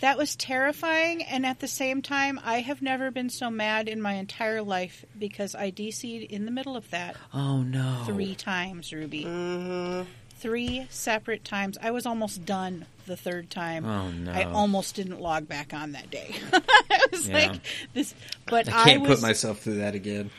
[0.01, 4.01] That was terrifying, and at the same time, I have never been so mad in
[4.01, 8.05] my entire life because I DC'd in the middle of that Oh no.
[8.07, 9.25] three times, Ruby.
[9.25, 10.09] Mm-hmm.
[10.37, 11.79] Three separate times.
[11.83, 13.85] I was almost done the third time.
[13.85, 14.31] Oh, no.
[14.31, 16.33] I almost didn't log back on that day.
[16.53, 17.49] I was Yeah.
[17.51, 17.61] like
[17.93, 18.15] this,
[18.47, 20.31] but I I, can't was put myself through that again.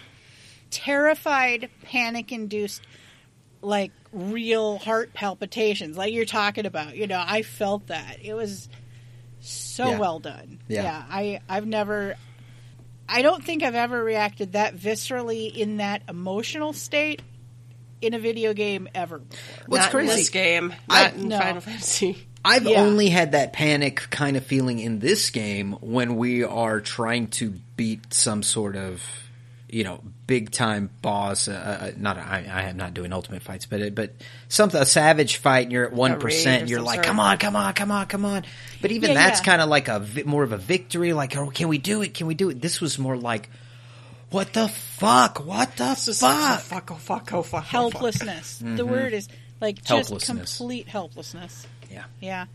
[0.71, 2.82] Terrified, panic induced,
[3.62, 6.95] like real heart palpitations, like you're talking about.
[6.95, 8.17] You know, I felt that.
[8.23, 8.69] It was
[9.41, 9.97] so Yeah.
[9.99, 10.60] well done.
[10.67, 11.03] Yeah.
[11.10, 12.15] I I've never
[13.08, 17.21] I don't think I've ever reacted that viscerally in that emotional state
[18.01, 19.63] in a video game ever before.
[19.67, 21.39] What's not crazy- in this game, I- not in No.
[21.39, 22.27] Final Fantasy.
[22.45, 22.82] I've Yeah.
[22.82, 27.55] only had that panic kind of feeling in this game when we are trying to
[27.75, 29.01] beat some sort of,
[29.69, 31.48] you know, big time boss.
[31.48, 34.13] Uh, uh, not I, I am not doing ultimate fights, but it, but
[34.48, 35.63] something a savage fight.
[35.63, 37.06] and You're at one raid You're like, sort.
[37.08, 38.46] come on, come on, come on, come on.
[38.80, 39.46] But even Yeah, that's yeah.
[39.46, 41.13] kind of like a more of a victory.
[41.13, 42.13] Like, oh, can we do it?
[42.13, 42.62] Can we do it?
[42.62, 43.50] This was more like,
[44.30, 45.44] what the fuck?
[45.44, 46.62] What the Just, fuck?
[46.62, 46.92] Fuck!
[46.92, 47.22] Oh fuck!
[47.24, 47.34] Oh fuck!
[47.34, 47.63] oh, fuck.
[47.65, 48.60] helplessness.
[48.63, 49.28] The word is
[49.60, 49.96] like just Mm-hmm.
[49.96, 50.58] Helplessness.
[50.58, 51.68] complete helplessness.
[51.92, 52.04] Yeah.
[52.22, 52.46] Yeah.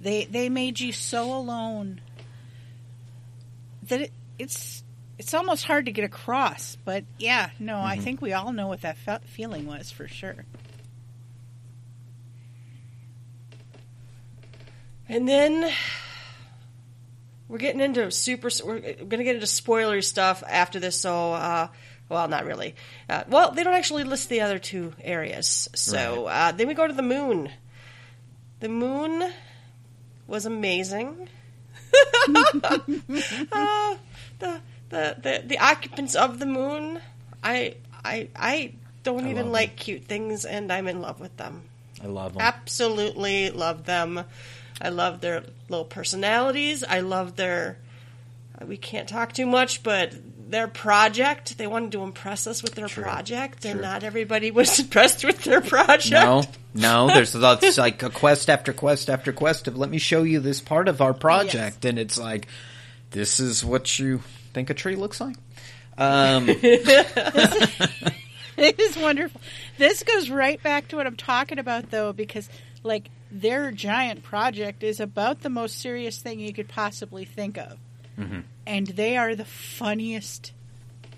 [0.00, 2.00] They they made you so alone
[3.88, 4.84] that it, it's
[5.18, 6.76] it's almost hard to get across.
[6.84, 7.86] But yeah, no, Mm-hmm.
[7.86, 10.44] I think we all know what that fe- feeling was for sure.
[15.08, 15.70] And then
[17.48, 18.48] we're getting into super.
[18.64, 21.00] We're going to get into spoilery stuff after this.
[21.00, 21.68] So, uh,
[22.08, 22.74] well, not really.
[23.08, 25.68] Uh, well, they don't actually list the other two areas.
[25.74, 27.50] So uh, then we go to the moon.
[28.60, 29.30] The moon
[30.26, 31.28] was amazing.
[33.52, 33.96] uh,
[34.40, 37.00] the, the the the occupants of the moon.
[37.42, 38.72] I I I
[39.02, 41.62] don't I even like cute things, and I'm in love with them
[42.02, 42.42] I love them.
[42.42, 44.24] absolutely love them.
[44.80, 46.84] I love their little personalities.
[46.84, 47.78] I love their.
[48.64, 50.14] We can't talk too much, but
[50.50, 51.58] their project.
[51.58, 53.02] They wanted to impress us with their True.
[53.02, 56.12] project, and not everybody was impressed with their project.
[56.74, 57.06] No, no.
[57.08, 60.60] There's lots like a quest after quest after quest of let me show you this
[60.60, 62.46] part of our project, and it's like
[63.12, 64.20] this is what you
[64.56, 65.36] think a tree looks like.
[65.98, 66.46] Um,
[68.58, 69.40] It is wonderful.
[69.78, 72.48] This goes right back to what I'm talking about, though, because
[72.82, 77.78] like their giant project is about the most serious thing you could possibly think of,
[78.18, 78.40] Mm-hmm.
[78.66, 80.52] and they are the funniest,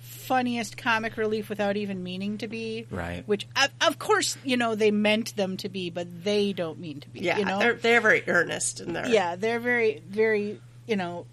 [0.00, 2.86] funniest comic relief without even meaning to be.
[2.90, 3.22] Right.
[3.26, 7.00] Which, of, of course, you know they meant them to be, but they don't mean
[7.00, 7.20] to be.
[7.20, 7.58] Yeah, you know.
[7.60, 9.06] they're they're very earnest in their.
[9.08, 11.26] Yeah, they're very, very, you know,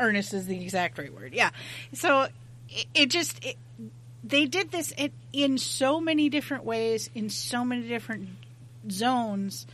[0.00, 1.32] earnest is the exact right word.
[1.32, 1.50] Yeah.
[1.92, 2.28] So
[2.68, 3.56] it, it just, it,
[4.24, 8.28] they did this in, in so many different ways, in so many different
[8.90, 9.66] zones,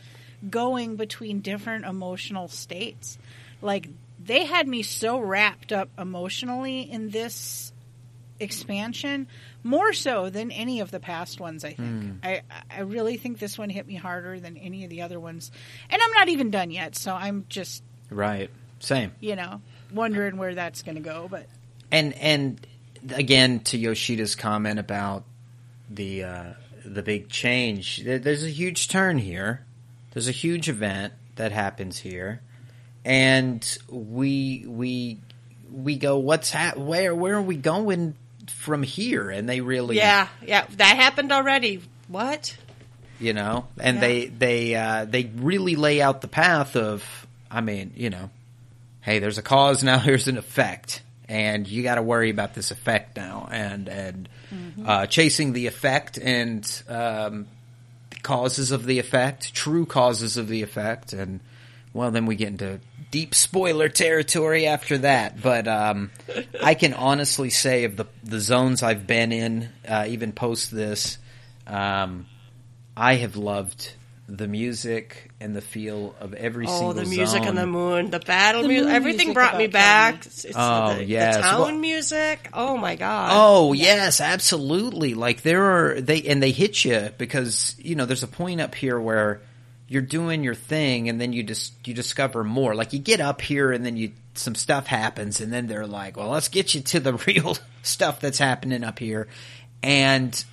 [0.49, 3.17] going between different emotional states.
[3.61, 3.89] Like,
[4.23, 7.71] they had me so wrapped up emotionally in this
[8.39, 9.27] expansion
[9.63, 12.11] more so than any of the past ones i think hmm.
[12.21, 15.51] I, I really think this one hit me harder than any of the other ones
[15.89, 18.51] and i'm not even done yet so i'm just right.
[18.79, 19.11] Same.
[19.19, 19.61] you know
[19.93, 21.47] wondering where that's going to go but
[21.91, 22.65] And and
[23.15, 25.23] again to Yoshida's comment about
[25.89, 26.53] the uh,
[26.85, 29.65] the big change, there's a huge turn here.
[30.11, 32.41] There's a huge event that happens here,
[33.05, 35.19] and we we
[35.71, 38.15] we go, what's ha- where where are we going
[38.47, 39.29] from here?
[39.29, 40.65] And they really yeah, yeah.
[40.77, 41.81] That happened already.
[42.07, 42.55] What?
[43.19, 44.01] you know and Yeah.
[44.01, 47.03] they they uh they really lay out the path of
[47.49, 48.29] i mean you know
[49.07, 51.01] hey there's a cause now here's an effect.
[51.29, 53.49] And you got to worry about this effect now.
[53.51, 54.29] And and
[54.85, 57.47] uh chasing the effect and um
[58.21, 61.13] causes of the effect true causes of the effect.
[61.13, 61.39] And
[61.93, 62.79] well then we get into
[63.11, 65.41] deep spoiler territory after that.
[65.41, 66.11] But um
[66.61, 71.17] i can honestly say of the the zones i've been in uh even post this
[71.65, 72.25] um
[72.97, 73.93] I have loved
[74.29, 77.47] the music and the feel of every Oh, single Oh, the music zone.
[77.47, 80.25] on the moon, the battle The music, everything music brought me back.
[80.25, 81.35] It's, it's Oh, the, yes.
[81.37, 82.49] the town Well- music.
[82.53, 83.29] Oh my god.
[83.33, 85.13] Oh yes, absolutely.
[85.13, 88.75] Like there are they and they hit you because you know there's a point up
[88.75, 89.39] here where
[89.87, 92.75] you're doing your thing and then you just you discover more.
[92.75, 96.17] Like you get up here and then you some stuff happens and then they're like,
[96.17, 99.29] well, let's get you to the real stuff that's happening up here,
[99.81, 100.43] and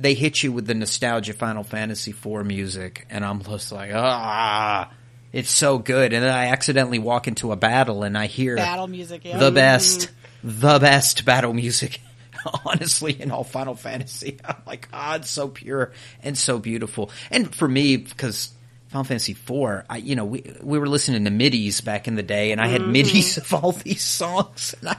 [0.00, 4.90] they hit you with the nostalgia Final Fantasy IV music, and I'm just like, ah.
[5.32, 8.88] It's so good, and then I accidentally walk into a battle and I hear Battle
[8.88, 9.24] music.
[9.24, 9.38] Yeah.
[9.38, 10.10] the best,
[10.42, 12.00] the best battle music.
[12.64, 15.92] Honestly, in all Final Fantasy, I'm like, ah, it's so pure
[16.22, 17.10] and so beautiful.
[17.30, 18.50] And for me, because
[18.88, 22.24] Final Fantasy IV, I, you know, we we were listening to midis back in the
[22.24, 24.74] day, and I had midis of all these songs.
[24.80, 24.96] And I,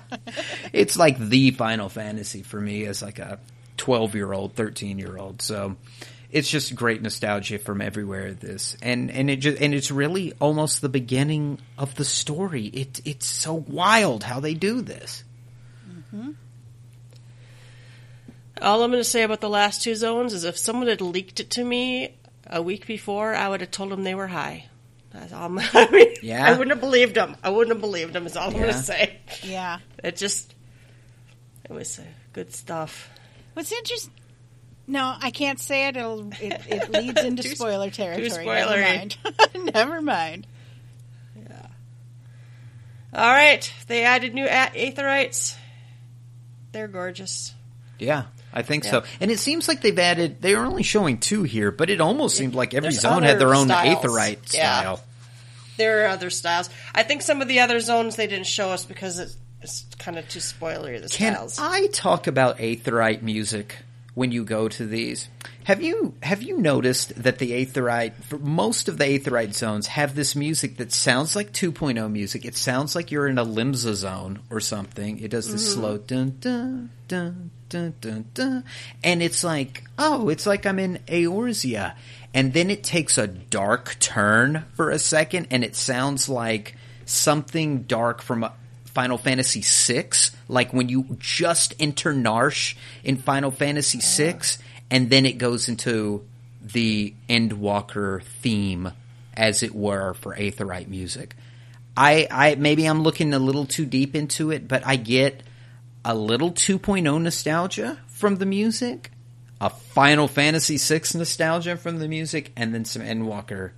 [0.72, 3.38] it's like the Final Fantasy for me as like a
[3.82, 5.42] 12 year old, 13 year old.
[5.42, 5.76] So
[6.30, 8.32] it's just great nostalgia from everywhere.
[8.34, 12.68] This and and it just and it's really almost the beginning of the story.
[12.68, 15.24] It it's so wild how they do this.
[18.62, 21.40] All I'm going to say about the last two zones is if someone had leaked
[21.40, 22.16] it to me
[22.46, 24.68] a week before, I would have told them they were high.
[25.12, 25.46] That's all.
[25.46, 26.46] I'm, I mean, Yeah.
[26.48, 27.36] I wouldn't have believed them.
[27.44, 28.28] I wouldn't have believed them.
[28.28, 29.18] Is all I'm going to say.
[29.42, 29.80] Yeah.
[30.04, 30.54] It just,
[31.68, 32.04] it was uh,
[32.34, 33.10] good stuff.
[33.54, 34.14] What's interesting?
[34.88, 35.98] No, I can't say it.
[35.98, 38.30] It'll, it, it leads into Too- spoiler territory.
[38.30, 38.82] Never spoilery.
[38.98, 39.18] mind.
[39.74, 40.48] Never mind.
[43.14, 45.56] All right, they added new a- aetherites.
[46.72, 47.54] They're gorgeous.
[48.00, 48.24] Yeah,
[48.54, 48.92] I think Yeah.
[48.92, 49.04] so.
[49.20, 50.42] And it seems like they've added.
[50.42, 53.38] They are only showing two here, but it almost seemed like every There's zone had
[53.38, 53.98] their own styles.
[54.04, 54.80] aetherite Yeah.
[54.80, 55.04] style.
[55.76, 56.70] There are other styles.
[56.96, 60.18] I think some of the other zones they didn't show us because it's, it's kind
[60.18, 61.02] of too spoilery.
[61.02, 61.60] The Can styles.
[61.60, 63.78] I talk about aetherite music
[64.14, 65.30] when you go to these?
[65.64, 70.16] Have you have you noticed that the aetherite for most of the aetherite zones have
[70.16, 72.46] this music that sounds like 2.0 music?
[72.46, 75.20] It sounds like you're in a Limsa zone or something.
[75.20, 75.82] It does this mm-hmm.
[75.82, 78.64] slow dun dun dun dun dun dun,
[79.04, 81.96] and it's like oh, it's like I'm in Eorzea,
[82.34, 87.84] and then it takes a dark turn for a second, and it sounds like something
[87.84, 88.54] dark from a,
[88.94, 90.10] Final Fantasy VI,
[90.48, 94.64] like when you just enter Narshe in Final Fantasy VI, ah.
[94.90, 96.26] and then it goes into
[96.62, 98.92] the Endwalker theme,
[99.36, 101.36] as it were, for Aetherite music.
[101.96, 105.44] I, I maybe I'm looking a little too deep into it, but I get
[106.04, 109.12] a little 2.0 nostalgia from the music,
[109.60, 113.72] a Final Fantasy VI nostalgia from the music, and then some Endwalker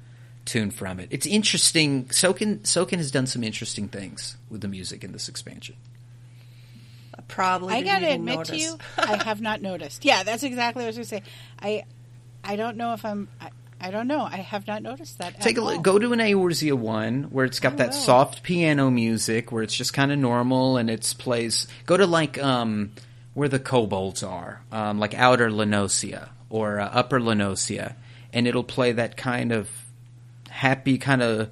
[0.45, 1.09] tune from it.
[1.11, 2.05] It's interesting.
[2.05, 5.75] Soken Soken has done some interesting things with the music in this expansion.
[7.17, 8.49] I probably I gotta admit notice.
[8.49, 10.05] to you, I have not noticed.
[10.05, 11.31] Yeah, that's exactly what I was going to say.
[11.61, 11.85] I,
[12.43, 13.27] I don't know if I'm.
[13.39, 14.21] I, I don't know.
[14.21, 15.41] I have not noticed that.
[15.41, 15.73] Take at a all.
[15.73, 15.81] look.
[15.81, 17.93] Go to an Eorzea one where it's got I that will.
[17.93, 21.67] soft piano music where it's just kind of normal and it's plays.
[21.85, 22.91] Go to like um
[23.33, 27.95] where the kobolds are, um, like Outer La Noscea or uh, Upper La Noscea,
[28.31, 29.69] and it'll play that kind of
[30.53, 31.49] happy kind of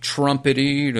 [0.00, 0.94] trumpety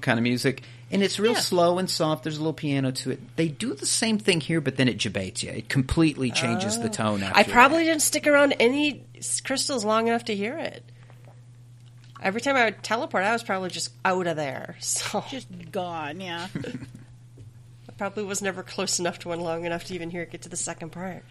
[0.00, 0.62] kind of music.
[0.90, 1.40] And it's real Yeah.
[1.40, 2.22] slow and soft.
[2.22, 3.36] There's a little piano to it.
[3.36, 5.50] They do the same thing here, but then it debates you.
[5.50, 6.92] It completely changes the oh.
[6.92, 7.22] tone.
[7.22, 7.52] After I that.
[7.52, 9.04] probably didn't stick around any
[9.44, 10.82] crystals long enough to hear it.
[12.22, 14.76] Every time I would teleport, I was probably just out of there.
[14.80, 16.20] So Just gone.
[16.20, 16.48] Yeah.
[16.56, 20.42] I probably was never close enough to one long enough to even hear it get
[20.42, 21.22] to the second part.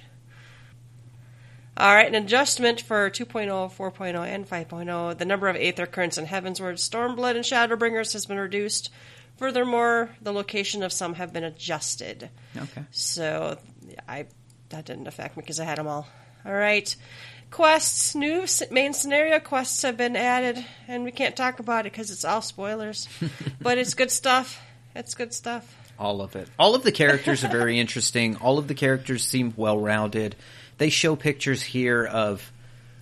[1.80, 5.18] All right, an adjustment for 2.0, 4.0, and 5.0.
[5.18, 8.90] The number of Aether Currents in Heavensward, Stormblood, and Shadowbringers has been reduced.
[9.38, 12.32] Furthermore, the location of some have been adjusted.
[12.56, 12.84] Okay.
[12.90, 13.60] So
[14.08, 14.26] I
[14.70, 16.08] that didn't affect me because I had them all.
[16.44, 16.96] All right.
[17.52, 22.10] Quests, new main scenario quests have been added, and we can't talk about it because
[22.10, 23.08] it's all spoilers.
[23.62, 24.60] but it's good stuff.
[24.96, 25.76] It's good stuff.
[26.00, 26.50] All of it.
[26.58, 28.36] All of the characters are very interesting.
[28.38, 30.36] All of the characters seem well rounded.
[30.78, 32.52] They show pictures here of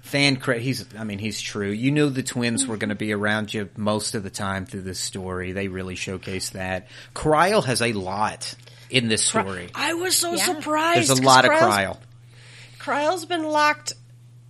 [0.02, 0.62] fan credit.
[0.64, 1.70] He's, I mean, he's true.
[1.72, 4.84] You knew the twins were going to be around you most of the time through
[4.84, 5.52] this story.
[5.52, 6.88] They really showcase that.
[7.14, 8.54] Krile has a lot
[8.90, 9.70] in this story.
[9.74, 10.46] I was so Yeah.
[10.46, 10.98] surprised.
[10.98, 12.00] There's a 'cause lot of Krile's- Krile.
[12.80, 13.94] Krile's been locked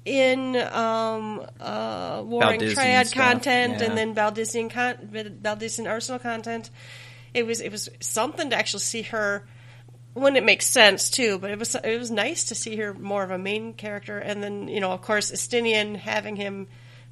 [0.04, 3.86] in um, uh, Warring Baldesion Triad stuff, content yeah.
[3.88, 5.10] and then Baldesion con-
[5.42, 6.70] Baldesion Arsenal content.
[7.34, 9.48] It was it was something to actually see her
[10.16, 11.38] when it makes sense too.
[11.38, 14.42] But it was it was nice to see her more of a main character, and
[14.42, 16.66] then you know of course Estinian having him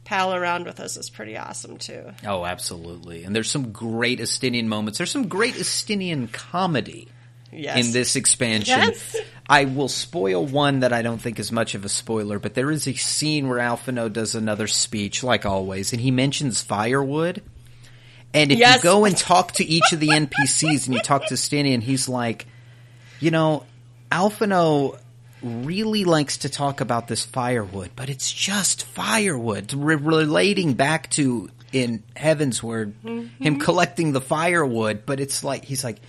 [0.05, 2.11] pal around with us is pretty awesome too.
[2.27, 3.23] Oh, absolutely.
[3.23, 4.97] And there's some great Estinian moments.
[4.97, 7.07] There's some great Estinian comedy
[7.55, 7.85] Yes.
[7.85, 8.79] in this expansion.
[8.79, 9.15] Yes.
[9.47, 12.71] I will spoil one that I don't think is much of a spoiler, but there
[12.71, 17.41] is a scene where Alphinaud does another speech, like always, and he mentions firewood.
[18.33, 18.77] And if Yes.
[18.77, 21.83] you go and talk to each of the NPCs and you talk to Stinny, and
[21.83, 22.47] he's like,
[23.23, 23.63] you know,
[24.11, 24.99] Alphinaud
[25.41, 29.73] really likes to talk about this firewood, but it's just firewood.
[29.73, 32.93] Re- relating back to in Heavensward,
[33.39, 35.99] him collecting the firewood, but it's like he's like,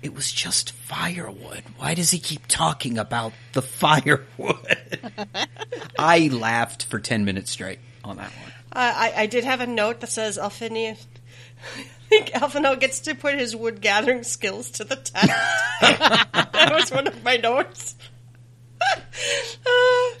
[0.00, 1.62] it was just firewood.
[1.76, 5.00] Why does he keep talking about the firewood?
[5.98, 8.52] I laughed for ten minutes straight on that one.
[8.72, 11.06] Uh, I, I did have a note that says Alphinius.
[12.12, 15.12] I think Alphinaud gets to put his wood gathering skills to the test.
[15.80, 17.96] that was one of my notes.
[18.82, 18.96] Uh,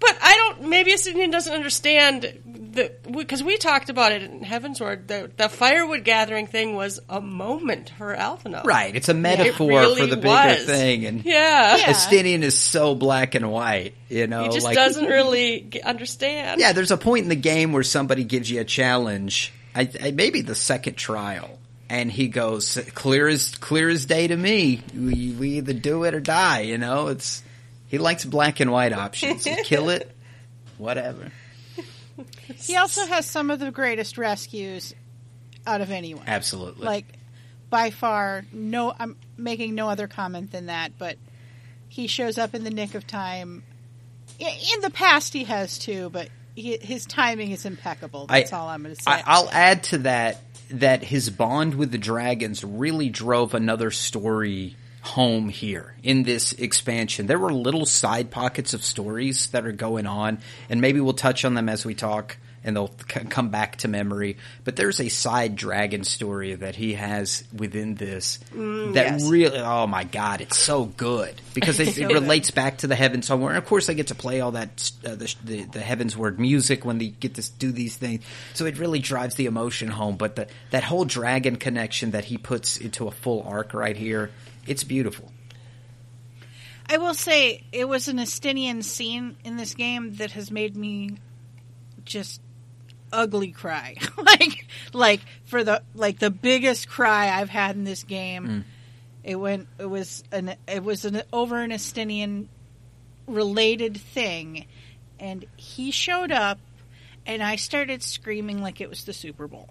[0.00, 0.68] but I don't.
[0.68, 5.06] Maybe Estinian doesn't understand the because we talked about it in Heavensward.
[5.06, 8.64] The, the firewood gathering thing was a moment for Alphinaud.
[8.64, 10.64] Right, it's a metaphor really for the bigger was.
[10.64, 11.76] thing, and Yeah.
[11.76, 11.92] Yeah.
[11.92, 13.94] Estinian is so black and white.
[14.08, 16.60] You know, He just like doesn't really understand.
[16.60, 19.52] Yeah, there's a point in the game where somebody gives you a challenge.
[19.74, 21.58] I, I maybe the second trial,
[21.88, 24.82] and he goes clear as clear as day to me.
[24.94, 26.60] We, we either do it or die.
[26.60, 27.42] You know, it's
[27.88, 29.46] he likes black and white options.
[29.46, 30.10] You kill it,
[30.78, 31.32] whatever.
[32.56, 34.94] He also has some of the greatest rescues
[35.66, 36.24] out of anyone.
[36.26, 36.86] Absolutely.
[36.86, 37.06] Like
[37.70, 38.94] by far, no.
[38.98, 40.92] I'm making no other comment than that.
[40.98, 41.16] But
[41.88, 43.64] he shows up in the nick of time.
[44.38, 48.26] In the past, he has too, but he, his timing is impeccable.
[48.26, 49.10] That's all I'm going to say.
[49.10, 50.40] I, I'll add to that
[50.70, 57.26] that his bond with the dragons really drove another story home here in this expansion.
[57.26, 60.38] There were little side pockets of stories that are going on,
[60.70, 62.38] and maybe we'll touch on them as we talk.
[62.66, 66.94] And they'll c- come back to memory, but there's a side dragon story that he
[66.94, 69.28] has within this that Mm, yes.
[69.28, 73.26] really, oh my god, it's so good because it, it relates back to the Heavens
[73.26, 73.50] Somewhere.
[73.50, 76.86] And of course, I get to play all that uh, the, the the Heavensward music
[76.86, 78.24] when they get to do these things.
[78.54, 80.16] So it really drives the emotion home.
[80.16, 84.30] But the, that whole dragon connection that he puts into a full arc right here,
[84.66, 85.30] it's beautiful.
[86.88, 91.16] I will say it was an Estinian scene in this game that has made me
[92.04, 92.40] just
[93.14, 93.96] ugly cry.
[94.16, 98.46] like like for the like the biggest cry I've had in this game.
[98.46, 98.64] Mm.
[99.22, 102.46] It went it was an it was an over an Estinian
[103.26, 104.66] related thing
[105.18, 106.58] and he showed up
[107.26, 109.70] and I started screaming like it was the Super Bowl.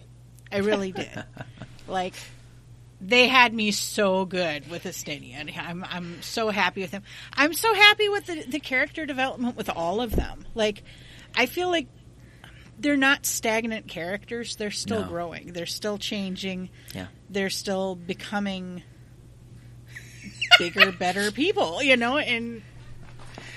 [0.52, 1.24] I really did.
[1.88, 2.16] like
[3.00, 5.56] they had me so good with Estinian.
[5.58, 7.04] I'm I'm so happy with him.
[7.34, 10.46] I'm so happy with the, the character development with all of them.
[10.56, 10.84] Like
[11.36, 11.88] I feel like
[12.80, 14.56] they're not stagnant characters.
[14.56, 15.08] They're still No.
[15.08, 15.54] growing.
[15.54, 16.70] They're still changing.
[16.94, 17.08] Yeah.
[17.30, 18.84] They're still becoming
[20.60, 22.62] bigger, better people, you know, and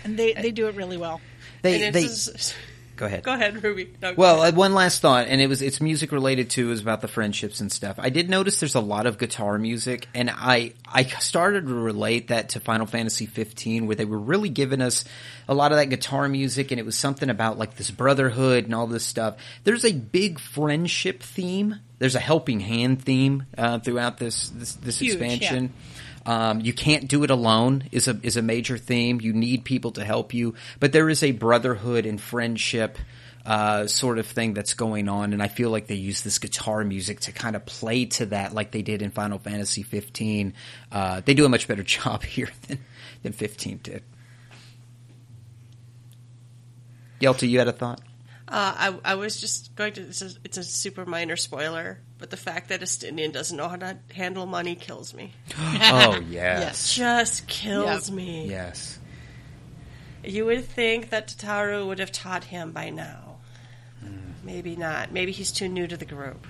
[0.04, 1.20] and they they do it really well.
[1.62, 2.54] They And they it's just-
[2.96, 3.22] go ahead.
[3.22, 3.92] go ahead, Ruby.
[4.02, 4.54] No, Well, ahead.
[4.54, 6.70] uh, one last thought, and it was it's music related too.
[6.72, 7.96] Is about the friendships and stuff.
[7.98, 12.28] I did notice there's a lot of guitar music, and I I started to relate
[12.28, 15.04] that to Final Fantasy 15, where they were really giving us
[15.48, 18.74] a lot of that guitar music, and it was something about like this brotherhood and
[18.74, 19.36] all this stuff.
[19.64, 21.76] There's a big friendship theme.
[21.98, 25.72] There's a helping hand theme uh, throughout this this, this Huge, expansion.
[26.26, 29.20] Um, you can't do it alone is a is a major theme.
[29.20, 32.98] You need people to help you, but there is a brotherhood and friendship
[33.46, 36.82] uh, sort of thing that's going on, and I feel like they use this guitar
[36.82, 40.52] music to kind of play to that, like they did in Final Fantasy 15.
[40.90, 42.80] Uh, they do a much better job here than
[43.22, 44.02] than 15 did.
[47.20, 48.00] Yelta, you had a thought?
[48.48, 50.02] Uh, I, I was just going to.
[50.02, 53.76] It's a, it's a super minor spoiler, but the fact that Estinian doesn't know how
[53.76, 55.32] to handle money kills me.
[55.58, 58.16] oh yes, yes, Just kills Yep.
[58.16, 58.48] me.
[58.48, 58.98] yes.
[60.24, 63.36] You would think that Tataru would have taught him by now.
[64.42, 65.12] Maybe not.
[65.12, 66.46] Maybe he's too new to the group.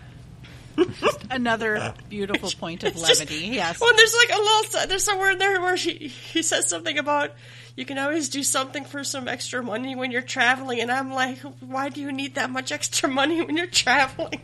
[1.31, 3.47] Another beautiful point of It's just- levity.
[3.49, 3.81] yes.
[3.81, 4.87] Well, there's like a little.
[4.89, 7.33] There's somewhere in there where she he says something about
[7.75, 11.39] you can always do something for some extra money when you're traveling, and I'm like,
[11.61, 14.41] why do you need that much extra money when you're traveling?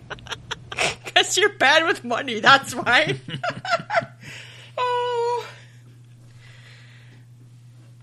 [1.14, 2.40] Because you're bad with money.
[2.40, 3.18] That's why.
[4.78, 5.46] oh.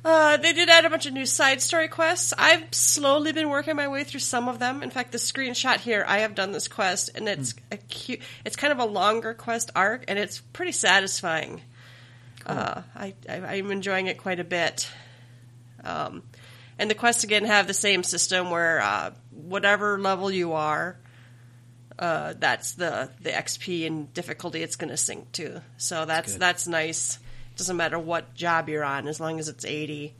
[0.03, 2.34] Uh, they did add a bunch of new side story quests.
[2.38, 4.82] I've slowly been working my way through some of them.
[4.82, 8.22] In fact, the screenshot here, I have done this quest, and it's a cute.
[8.45, 11.62] It's kind of a longer quest arc, and it's pretty satisfying.
[12.45, 14.89] Uh, I, I I'm enjoying it quite a bit.
[15.84, 16.24] Um,
[16.78, 20.97] and the quests again have the same system where uh, whatever level you are,
[21.99, 25.61] uh, that's the the XP and difficulty it's going to sync to.
[25.77, 26.41] So that's good.
[26.41, 27.19] that's nice
[27.57, 30.15] Doesn't matter what job you're on, as long as it's 80,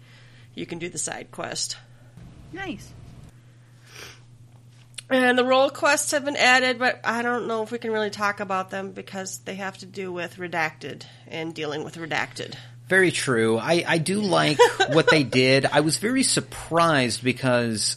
[0.56, 1.78] you can do the side quest.
[2.52, 2.92] Nice.
[5.10, 8.10] And the role quests have been added, but I don't know if we can really
[8.10, 12.56] talk about them because they have to do with redacted and dealing with redacted.
[12.90, 13.58] Very true.
[13.58, 14.60] I, I do like
[14.90, 15.66] what they did.
[15.66, 17.96] I was very surprised because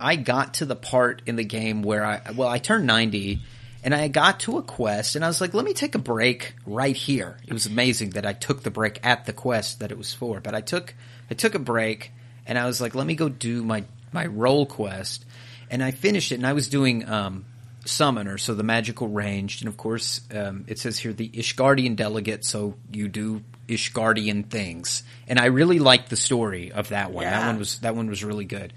[0.00, 3.40] I got to the part in the game where I, well, I turned 90
[3.82, 6.54] and I got to a quest and I was like, let me take a break
[6.66, 7.36] right here.
[7.46, 10.40] It was amazing that I took the break at the quest that it was for,
[10.40, 10.94] but I took,
[11.30, 12.12] I took a break
[12.46, 15.24] and I was like, let me go do my, my role quest.
[15.70, 17.44] And I finished it and I was doing, um,
[17.84, 22.44] summoner, so the magical ranged, and of course, um, it says here the Ishgardian delegate,
[22.44, 27.24] so you do Ishgardian things, and I really liked the story of that one.
[27.40, 28.72] That one was that one was really good.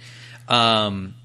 [0.47, 1.15] Um,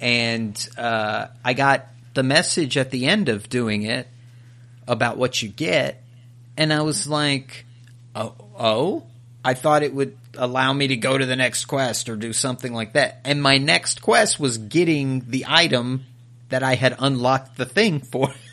[0.00, 4.08] and uh, I got the message at the end of doing it
[4.86, 6.02] about what you get,
[6.56, 7.64] and I was like,
[8.14, 9.06] oh, oh,
[9.44, 12.72] I thought it would allow me to go to the next quest or do something
[12.72, 13.20] like that.
[13.24, 16.04] And my next quest was getting the item
[16.48, 18.32] that I had unlocked the thing for.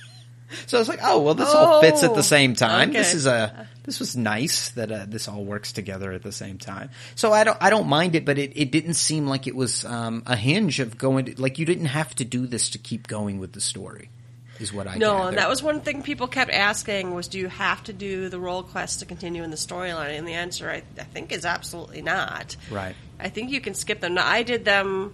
[0.67, 2.91] so I was like, oh, well, this all fits at Oh, the same time.
[2.93, 6.57] This is a, this was nice that uh, this all works together at the same
[6.57, 6.89] time.
[7.15, 9.85] So I don't, I don't mind it, but it, it didn't seem like it was
[9.85, 13.07] um, a hinge of going, to, like you didn't have to do this to keep
[13.07, 14.09] going with the story.
[14.57, 15.27] Is what I No, gathered.
[15.27, 18.39] and that was one thing people kept asking was, do you have to do the
[18.39, 20.17] role quest to continue in the storyline?
[20.17, 22.55] And the answer, I, I think, is absolutely not.
[22.71, 22.95] right.
[23.19, 24.13] I think you can skip them.
[24.13, 25.13] Now, I did them.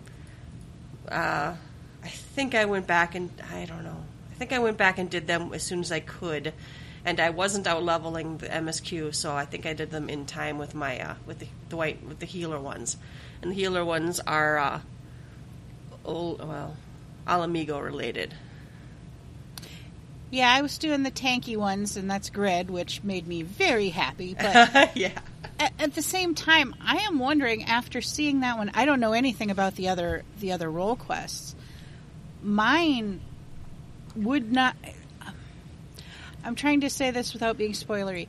[1.10, 1.56] Uh,
[2.04, 4.01] I think I went back and I don't know.
[4.42, 6.52] I think I went back and did them as soon as I could,
[7.06, 10.58] and I wasn't out leveling the MSQ, so I think I did them in time
[10.58, 12.98] with my uh, with the, the white with the healer ones,
[13.44, 14.80] and the healer ones are uh,
[16.04, 16.76] old well,
[17.30, 18.34] Ala Mhigo related.
[20.32, 24.36] Yeah, I was doing the tanky ones, and that's grid, which made me very happy.
[24.42, 25.20] But yeah.
[25.60, 29.14] at, at the same time, I am wondering after seeing that one, I don't know
[29.14, 31.56] anything about the other the other role quests.
[32.42, 33.22] Mine
[34.16, 34.76] would not.
[36.44, 38.28] I'm trying to say this without being spoilery.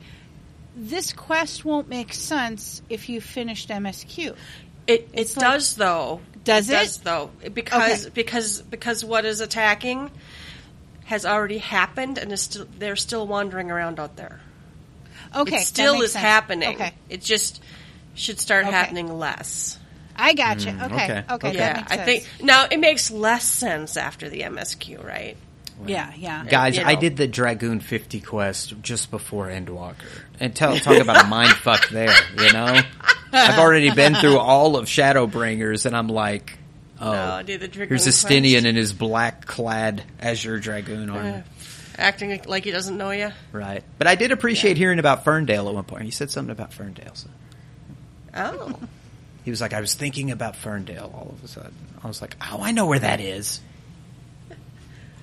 [0.76, 4.34] This quest won't make sense if you finished MSQ.
[4.86, 6.20] It it like- does though.
[6.44, 6.72] Does it?
[6.72, 8.10] does though because Okay.
[8.14, 10.10] because because what is attacking
[11.04, 14.40] has already happened and is still they're still wandering around out there.
[15.34, 16.24] Okay, it that still makes is sense.
[16.24, 16.74] happening.
[16.74, 17.62] Okay, It just
[18.14, 18.74] should start Okay.
[18.74, 19.78] happening less.
[20.16, 20.72] I got you.
[20.72, 21.18] Mm, okay, okay.
[21.30, 21.52] okay, Okay.
[21.52, 25.36] that yeah, makes I think now it makes less sense after the MSQ, right?
[25.88, 26.44] Yeah, yeah.
[26.44, 27.00] Guys, you I know.
[27.00, 29.94] did the Dragoon 50 quest just before Endwalker.
[30.40, 32.80] And tell, talk about a mind fuck there, you know?
[33.32, 36.58] I've already been through all of Shadowbringers and I'm like,
[37.00, 38.26] oh, No, do the Dragoon here's quest.
[38.26, 41.44] Estinian in his black clad Azure Dragoon armor.
[41.96, 43.30] acting like he doesn't know you.
[43.52, 43.82] Right.
[43.98, 46.04] But I did appreciate hearing about Ferndale at one point.
[46.04, 47.14] He said something about Ferndale.
[47.14, 47.28] So
[48.34, 48.78] Oh,
[49.44, 51.74] he was like, I was thinking about Ferndale all of a sudden.
[52.02, 53.60] I was like, oh, I know where that is.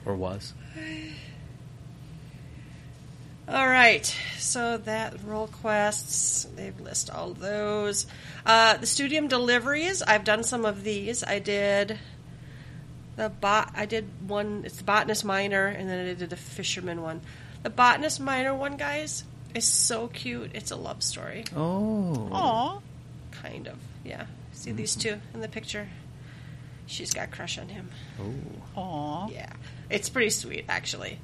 [0.10, 0.54] Or was.
[3.48, 4.04] all right.
[4.40, 8.08] So that role quests, they list all those.
[8.44, 11.24] Uh, the studium deliveries, I've done some of these.
[11.24, 12.00] I did
[13.18, 13.72] the bot.
[13.76, 14.64] I did one.
[14.66, 17.22] It's the botanist minor, and then I did the fisherman one.
[17.62, 20.52] The botanist minor one, guys, is so cute.
[20.56, 22.30] It's a love story, Oh.
[22.32, 22.80] Aw.
[23.32, 23.78] kind of.
[24.04, 24.26] Yeah.
[24.54, 25.88] See these two in the picture.
[26.88, 27.90] She's got a crush on him.
[28.20, 28.34] Oh.
[28.82, 29.30] Aw.
[29.30, 29.54] Yeah,
[29.90, 31.20] it's pretty sweet actually.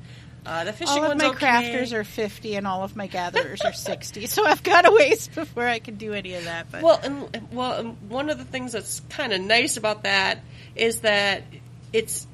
[0.45, 1.47] Uh, the fishing All of my okay.
[1.47, 5.27] crafters are 50 and all of my gatherers are 60, so I've got a ways
[5.27, 6.67] before I can do any of that.
[6.71, 10.39] But Well, and well, and one of the things that's kind of nice about that
[10.75, 11.43] is that
[11.91, 12.27] it's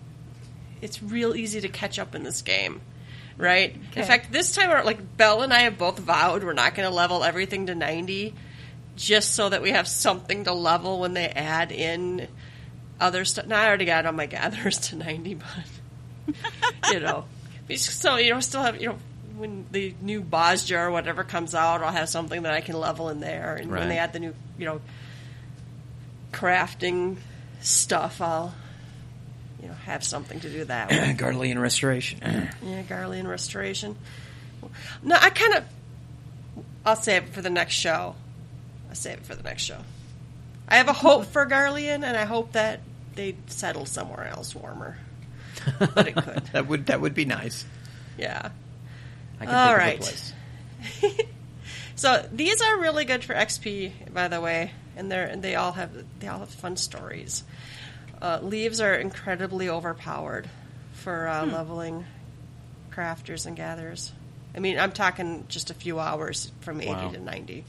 [0.81, 2.81] it's real easy to catch up in this game,
[3.37, 3.75] right?
[3.91, 4.01] Okay.
[4.01, 6.93] In fact, this time, like Belle and I have both vowed we're not going to
[6.93, 8.33] level everything to ninety,
[8.97, 12.27] just so that we have something to level when they add in
[12.99, 13.45] other stuff.
[13.45, 15.45] Now I already got all my gatherers to ninety, but
[16.91, 17.25] you know,
[17.75, 18.97] so you know, still have you know.
[19.37, 23.09] When the new Bozja or whatever comes out, I'll have something that I can level
[23.09, 23.55] in there.
[23.55, 24.81] And when they add the new, you know,
[26.31, 27.17] crafting
[27.61, 28.53] stuff, I'll,
[29.61, 31.17] you know, have something to do that with.
[31.17, 32.19] Guardian Restoration.
[32.63, 33.97] Yeah, Garlean Restoration.
[35.01, 35.63] No, I kind of.
[36.85, 38.15] I'll save it for the next show.
[38.89, 39.79] I'll save it for the next show.
[40.67, 42.81] I have a hope for Garlean, and I hope that
[43.15, 44.97] they settle somewhere else warmer.
[45.79, 46.43] But it could.
[46.53, 47.65] that would that would be nice.
[48.17, 48.49] Yeah.
[49.39, 49.93] I can All think right.
[49.93, 50.33] of a place.
[51.95, 55.73] So these are really good for XP, by the way, and they're and they all
[55.73, 57.43] have they all have fun stories.
[58.19, 60.49] Uh, leaves are incredibly overpowered
[60.93, 62.05] for uh, leveling
[62.91, 64.11] crafters and gatherers.
[64.55, 67.11] I mean, I'm talking just a few hours from 80 Wow.
[67.11, 67.65] to 90.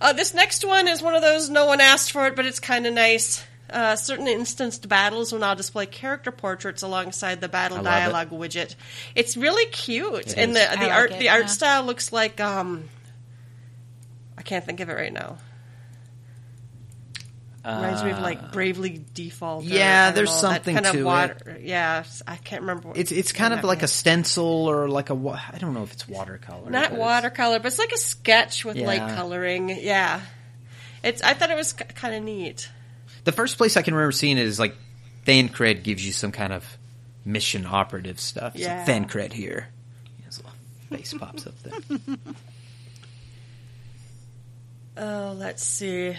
[0.00, 2.60] Uh, this next one is one of those no one asked for it, but it's
[2.60, 3.44] kind of nice.
[3.70, 7.90] Uh, certain instanced battles will now display character portraits alongside the battle I love it.
[8.12, 8.74] dialogue widget.
[9.14, 10.56] It's really cute, It and is.
[10.56, 12.88] the the like art it, the art style looks like um.
[14.38, 15.36] I can't think of it right now.
[17.64, 19.64] Reminds me of like Bravely Default.
[19.64, 21.04] Uh, yeah, I there's know, something kind of to it.
[21.04, 22.88] water, Yeah, I can't remember.
[22.88, 25.74] What, It's it's kind of that like a stencil or like a wa- I don't
[25.74, 26.70] know if it's watercolor.
[26.70, 29.68] not but it's- watercolor, but it's like a sketch with light coloring.
[29.68, 30.22] Yeah,
[31.02, 31.20] it's.
[31.20, 32.70] I thought it was kind of neat.
[33.28, 34.74] The first place I can remember seeing it is like
[35.26, 36.64] Thancred gives you some kind of
[37.26, 38.54] mission operative stuff.
[38.54, 38.78] It's Yeah.
[38.78, 39.68] like Thancred here.
[40.24, 40.52] His little
[40.88, 41.98] face pops up there.
[44.96, 46.16] Oh, let's see.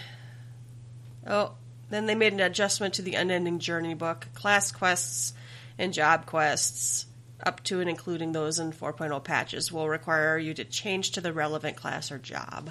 [1.26, 1.54] Oh,
[1.90, 4.28] then they made an adjustment to the Unending Journey book.
[4.36, 5.34] Class quests
[5.80, 7.08] and job quests,
[7.44, 11.34] up to and including those in 4.0 patches, will require you to change to the
[11.34, 12.70] relevant class or job.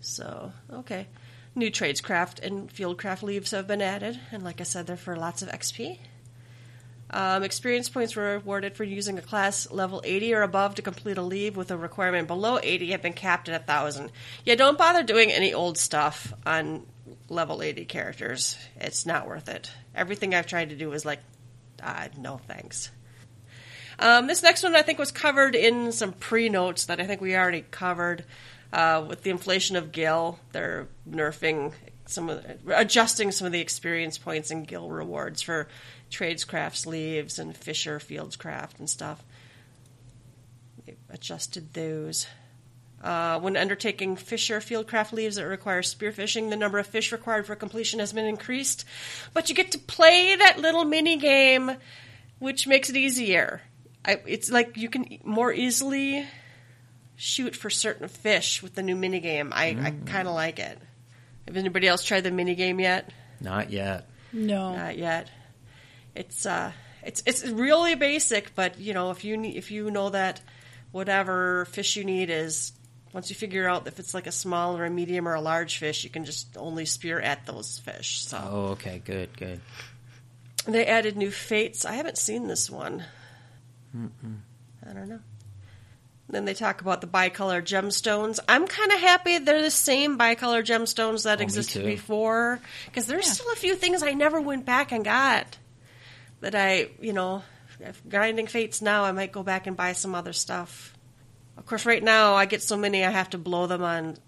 [0.00, 1.06] So, okay.
[1.56, 5.40] New tradescraft and fieldcraft leaves have been added, and like I said, they're for lots
[5.40, 5.98] of XP.
[7.08, 11.16] Um, experience points were awarded for using a class level 80 or above to complete
[11.16, 14.12] a leave with a requirement below 80 have been capped at 1,000.
[14.44, 16.84] Yeah, don't bother doing any old stuff on
[17.30, 18.58] level 80 characters.
[18.78, 19.72] It's not worth it.
[19.94, 21.20] Everything I've tried to do is like,
[21.82, 22.90] ah, no thanks.
[23.98, 27.22] Um, this next one I think was covered in some pre notes that I think
[27.22, 28.26] we already covered.
[28.76, 31.72] Uh, with the inflation of Gil, they're nerfing
[32.04, 35.66] some of the, adjusting some of the experience points and Gil rewards for
[36.10, 39.24] tradescraft sleeves and Fisher Fieldscraft and stuff.
[40.84, 42.26] They've adjusted those.
[43.02, 47.56] Uh, when undertaking Fisher Fieldcraft leaves that require spearfishing, the number of fish required for
[47.56, 48.84] completion has been increased,
[49.32, 51.70] but you get to play that little mini game,
[52.40, 53.62] which makes it easier.
[54.04, 56.26] I, it's like you can more easily
[57.16, 59.52] shoot for certain fish with the new mini game.
[59.54, 60.78] I, I kind of like it.
[61.48, 63.10] Have anybody else tried the mini game yet?
[63.40, 64.08] Not yet.
[64.32, 64.74] No.
[64.76, 65.28] Not yet.
[66.14, 70.10] It's uh, it's it's really basic, but you know, if you need, if you know
[70.10, 70.40] that
[70.92, 72.72] whatever fish you need is,
[73.12, 75.78] once you figure out if it's like a small or a medium or a large
[75.78, 78.22] fish, you can just only spear at those fish.
[78.24, 79.60] So Oh, okay, good, good.
[80.66, 81.84] they added new fates.
[81.84, 83.04] I haven't seen this one.
[83.94, 85.20] I don't know.
[86.28, 88.40] Then they talk about the bicolor gemstones.
[88.48, 93.26] I'm kind of happy they're the same bicolor gemstones that Oh, existed before because there's
[93.26, 93.32] Yeah.
[93.32, 95.58] still a few things I never went back and got
[96.40, 97.42] that I, you know,
[97.78, 100.94] if grinding fates now, I might go back and buy some other stuff.
[101.56, 104.18] Of course, right now I get so many I have to blow them on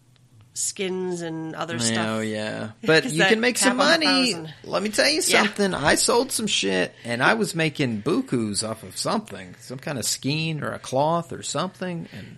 [0.59, 2.07] skins and other oh, stuff.
[2.09, 4.53] Oh yeah, but you can make some cap on a money.
[4.65, 5.43] Let me tell you Yeah.
[5.43, 5.75] something.
[5.75, 10.05] I sold some shit, and I was making bukus off of something, some kind of
[10.05, 12.09] skein or a cloth or something.
[12.13, 12.37] And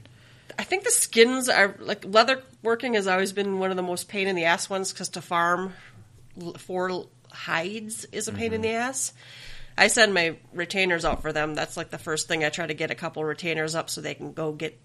[0.58, 4.08] I think the skins are like leather working has always been one of the most
[4.08, 5.72] pain in the ass ones because to farm
[6.58, 8.62] for hides is a pain in mm-hmm.
[8.62, 9.12] the ass.
[9.78, 11.54] I send my retainers out for them.
[11.54, 14.14] That's like the first thing I try to get a couple retainers up so they
[14.14, 14.78] can go get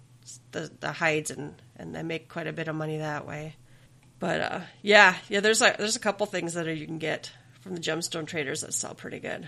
[0.52, 3.56] the the hides and and I make quite a bit of money that way.
[4.20, 7.32] But uh, yeah, yeah, there's a there's a couple things that are, you can get
[7.62, 9.48] from the gemstone traders that sell pretty good.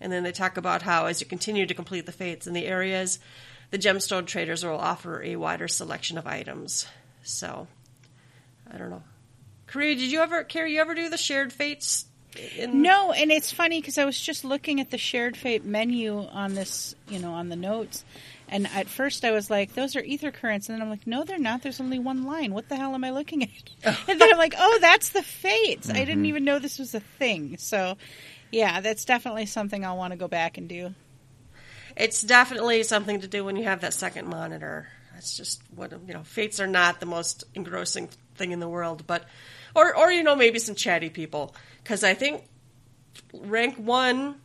[0.00, 2.66] And then they talk about how as you continue to complete the fates in the
[2.66, 3.18] areas,
[3.70, 6.86] the gemstone traders will offer a wider selection of items.
[7.22, 7.66] So,
[8.72, 9.02] I don't know.
[9.66, 12.06] Korea, did you ever, Carrie, you ever do the shared fates?
[12.56, 16.18] In, No, and it's funny because I was just looking at the shared fate menu
[16.18, 18.04] on this, you know, on the notes,
[18.48, 21.24] and at first I was like, "Those are aether currents," and then I'm like, "No,
[21.24, 21.62] they're not.
[21.62, 22.52] There's only one line.
[22.52, 25.90] What the hell am I looking at?" and then I'm like, "Oh, that's the fates.
[25.90, 26.24] I didn't mm-hmm.
[26.26, 27.96] even know this was a thing." So,
[28.50, 30.94] yeah, that's definitely something I'll want to go back and do.
[31.96, 34.88] It's definitely something to do when you have that second monitor.
[35.12, 36.22] That's just what you know.
[36.22, 39.24] Fates are not the most engrossing thing in the world, but
[39.74, 42.44] or or you know maybe some chatty people because I think
[43.34, 44.36] rank one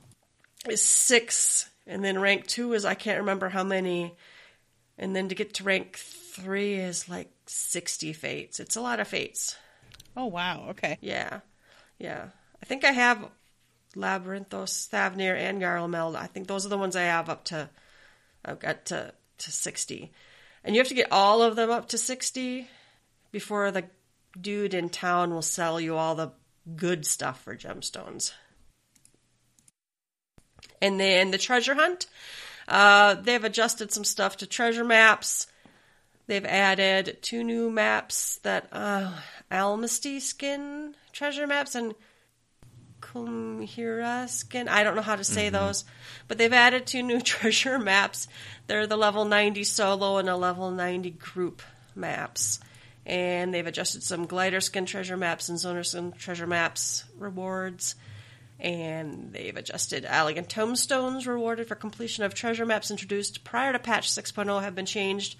[0.67, 4.15] is six, and then rank two is I can't remember how many,
[4.97, 8.59] and then to get to rank three is like sixty fates.
[8.59, 9.55] It's a lot of fates.
[10.15, 10.97] Oh wow, okay.
[11.01, 11.39] Yeah,
[11.97, 12.29] yeah.
[12.61, 13.29] I think I have
[13.95, 16.15] Labyrinthos, Thavnair, and Garlemald.
[16.15, 17.69] I think those are the ones I have up to.
[18.45, 20.11] I've got to to sixty,
[20.63, 22.67] and you have to get all of them up to sixty
[23.31, 23.85] before the
[24.39, 26.31] dude in town will sell you all the
[26.75, 28.31] good stuff for gemstones.
[30.83, 32.07] And then the treasure hunt.
[32.67, 35.47] Uh, they've adjusted some stuff to treasure maps.
[36.27, 39.13] They've added two new maps that uh,
[39.49, 41.95] Almasty skin treasure maps and
[42.99, 44.67] Kumbhiraskin.
[44.67, 45.85] I don't know how to say those,
[46.27, 48.27] but they've added two new treasure maps.
[48.67, 51.61] They're the level 90 solo and a level 90 group
[51.95, 52.59] maps.
[53.05, 57.95] And they've adjusted some glider skin treasure maps and zonureskin treasure maps rewards.
[58.63, 64.09] And they've adjusted Allagan tomestones rewarded for completion of treasure maps introduced prior to patch
[64.09, 65.35] 6.0 have been changed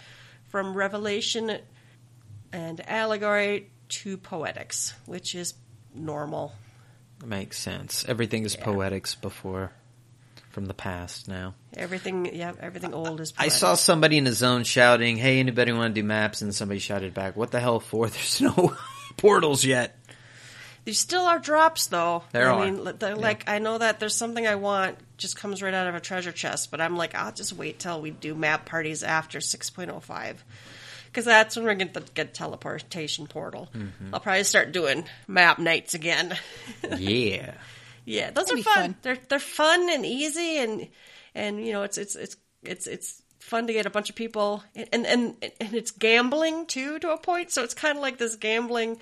[0.49, 1.57] from revelation
[2.51, 5.53] and allegory to poetics, which is
[5.95, 6.53] normal.
[7.26, 8.03] Makes sense.
[8.09, 8.65] Everything is Yeah.
[8.65, 9.71] poetics before,
[10.49, 11.55] from the past now.
[11.78, 13.34] Everything, yeah, everything old is.
[13.38, 16.80] I saw somebody in the zone shouting, "Hey, anybody want to do maps?" And somebody
[16.82, 18.09] shouted back, "What the hell for?
[18.09, 18.76] There's no
[19.17, 19.97] portals yet."
[20.86, 22.23] There still are drops, though.
[22.34, 22.65] There I are.
[22.65, 25.88] mean, li- the- like I know that there's something I want just comes right out
[25.88, 29.01] of a treasure chest, but I'm like, I'll just wait till we do map parties
[29.03, 30.36] after 6.05,
[31.05, 33.69] because that's when we're going to get teleportation portal.
[33.73, 34.13] Mm-hmm.
[34.13, 36.38] I'll probably start doing map nights again.
[36.97, 37.53] yeah.
[38.03, 38.73] yeah, those That'd are fun.
[38.75, 38.95] fun.
[39.03, 40.88] They're they're fun and easy, and
[41.34, 44.63] and you know it's it's it's it's it's fun to get a bunch of people,
[44.75, 47.51] and and and it's gambling too to a point.
[47.51, 48.97] So it's kind of like this gambling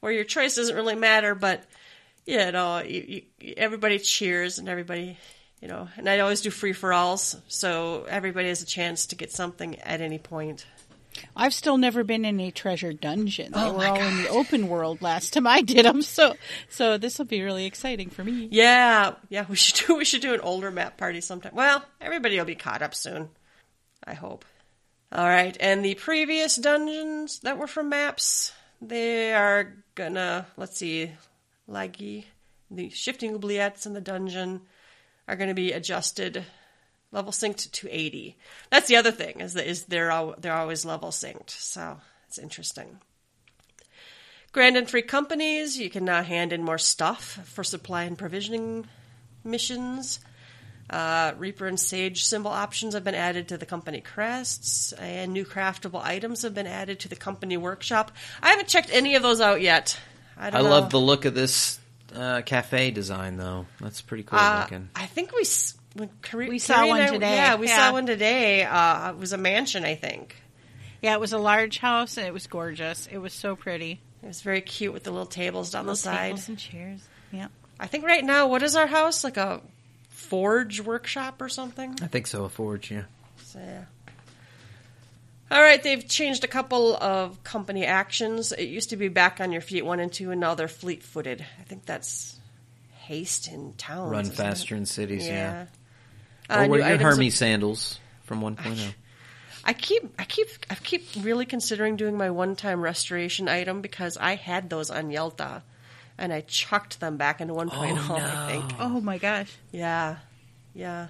[0.00, 1.62] where your choice doesn't really matter, but
[2.26, 5.16] you know, you, you, everybody cheers and everybody,
[5.60, 9.16] you know, and I always do free for alls, so everybody has a chance to
[9.16, 10.66] get something at any point.
[11.36, 13.52] I've still never been in a treasure dungeon.
[13.52, 16.34] They Oh were all in the open world last time I did them, so
[16.68, 18.48] so this will be really exciting for me.
[18.50, 21.52] Yeah, yeah, we should do we should do an older map party sometime.
[21.54, 23.28] Well, everybody will be caught up soon.
[24.04, 24.44] I hope.
[25.12, 31.12] All right, and the previous dungeons that were from maps, they are gonna let's see,
[31.68, 32.24] laggy,
[32.70, 34.62] the shifting oubliettes in the dungeon
[35.28, 36.44] are going to be adjusted,
[37.12, 38.36] level synced to eighty.
[38.70, 42.38] That's the other thing is that is they're al- they're always level synced, so it's
[42.38, 43.00] interesting.
[44.52, 48.86] Grand and free companies, you can now hand in more stuff for supply and provisioning
[49.44, 50.20] missions.
[50.90, 55.44] Uh, Reaper and Sage symbol options have been added to the company crests, and new
[55.44, 58.10] craftable items have been added to the company workshop.
[58.42, 59.98] I haven't checked any of those out yet.
[60.36, 60.70] I, I don't know.
[60.70, 61.78] love the look of this
[62.14, 63.66] uh, cafe design, though.
[63.80, 64.88] That's pretty cool Uh, looking.
[64.96, 65.44] I think we
[65.94, 67.76] when Carrie, We saw Carrie one I- today, Yeah, we yeah.
[67.76, 68.64] saw one today.
[68.64, 70.34] Uh, it was a mansion, I think.
[71.02, 73.06] Yeah, it was a large house and it was gorgeous.
[73.10, 74.00] It was so pretty.
[74.22, 76.26] It was very cute with the little tables down Little the side.
[76.26, 77.00] tables and chairs.
[77.32, 77.48] Yeah.
[77.78, 79.60] I think right now, what is our house like a
[80.20, 81.96] forge workshop or something?
[82.02, 82.44] I think so.
[82.44, 83.04] A forge, yeah.
[83.44, 83.84] So, yeah.
[85.50, 88.52] All right, they've changed a couple of company actions.
[88.52, 91.02] It used to be back on your feet one and two, and now they're fleet
[91.02, 91.44] footed.
[91.58, 92.38] I think that's
[92.92, 94.12] haste in towns.
[94.12, 94.78] Run faster it?
[94.78, 95.66] in cities, yeah.
[96.48, 98.50] Uh, Or wear your Hermes sandals from oh.
[98.50, 98.94] 1.0.
[99.64, 104.36] I keep, I keep, I keep really considering doing my one-time restoration item because I
[104.36, 105.62] had those on Yelta,
[106.20, 107.70] and I chucked them back into 1.0.
[107.70, 108.64] Point all, I think.
[108.78, 109.52] Oh my gosh.
[109.72, 110.18] Yeah,
[110.74, 111.08] yeah.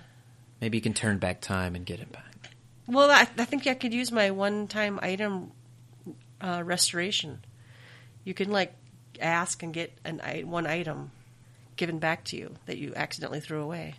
[0.60, 2.24] Maybe you can turn back time and get it back.
[2.86, 5.52] Well, I, I think I could use my one-time item
[6.40, 7.44] uh, restoration.
[8.24, 8.72] You can like
[9.20, 11.10] ask and get an one item
[11.76, 13.94] given back to you that you accidentally threw away.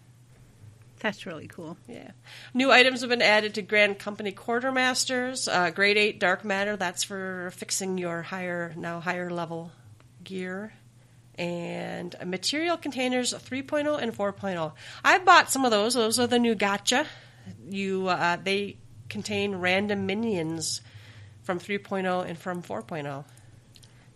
[0.99, 1.77] That's really cool.
[1.87, 2.11] Yeah.
[2.53, 5.51] New items have been added to Grand Company Quartermasters.
[5.51, 9.71] Uh, grade 8 Dark Matter, that's for fixing your higher, now higher level
[10.23, 10.73] gear.
[11.41, 14.73] And material containers 3.0 and 4.0.
[15.03, 15.95] I bought some of those.
[15.95, 17.07] Those are the new gotcha.
[17.67, 18.77] You, uh, they
[19.09, 20.81] contain random minions
[21.41, 23.25] from 3.0 and from 4.0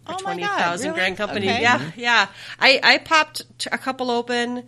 [0.06, 1.00] for Oh my God, twenty thousand really?
[1.00, 1.50] Grand Company.
[1.50, 1.62] Okay.
[1.62, 2.28] Yeah, yeah.
[2.60, 4.68] I I popped a couple open,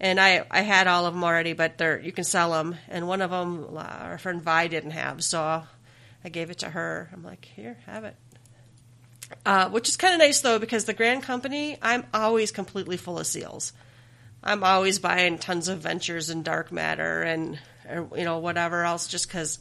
[0.00, 2.76] and I I had all of them already, but they're you can sell them.
[2.88, 5.64] And one of them, uh, our friend Vi didn't have, so
[6.24, 7.10] I gave it to her.
[7.12, 8.16] I'm like, here, have it.
[9.44, 13.18] Uh, which is kind of nice though, because the Grand Company, I'm always completely full
[13.18, 13.72] of seals.
[14.42, 17.58] I'm always buying tons of ventures and dark matter and
[17.88, 19.58] or, you know whatever else, just because.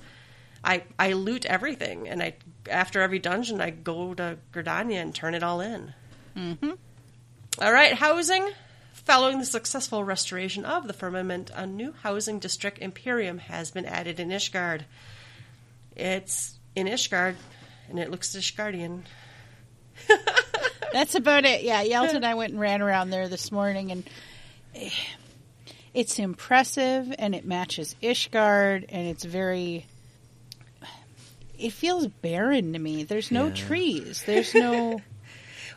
[0.67, 2.33] I, I loot everything, and I
[2.71, 5.93] after every dungeon I go to Gridania and turn it all in.
[6.35, 6.71] Mm-hmm.
[7.61, 8.49] All right, housing.
[8.93, 14.19] Following the successful restoration of the firmament, a new housing district Imperium has been added
[14.19, 14.85] in Ishgard.
[15.95, 17.35] It's in Ishgard,
[17.87, 19.03] and it looks Ishgardian.
[20.93, 21.63] That's about it.
[21.63, 24.09] Yeah, Yelta and I went and ran around there this morning, and
[24.75, 24.89] eh,
[25.93, 29.85] it's impressive, and it matches Ishgard, and it's very.
[31.57, 33.03] It feels barren to me.
[33.03, 33.53] There's no Yeah.
[33.53, 34.23] trees.
[34.25, 35.01] There's no.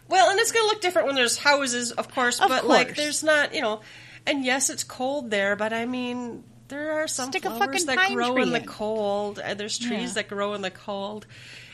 [0.09, 2.97] Well, and it's going to look different when there's houses, of course, Of but like
[2.97, 3.83] there's not, you know.
[4.27, 8.33] And yes, it's cold there, but I mean, there are some Stick flowers that grow
[8.33, 10.15] tree in the cold, and there's trees Yeah.
[10.15, 11.27] that grow in the cold.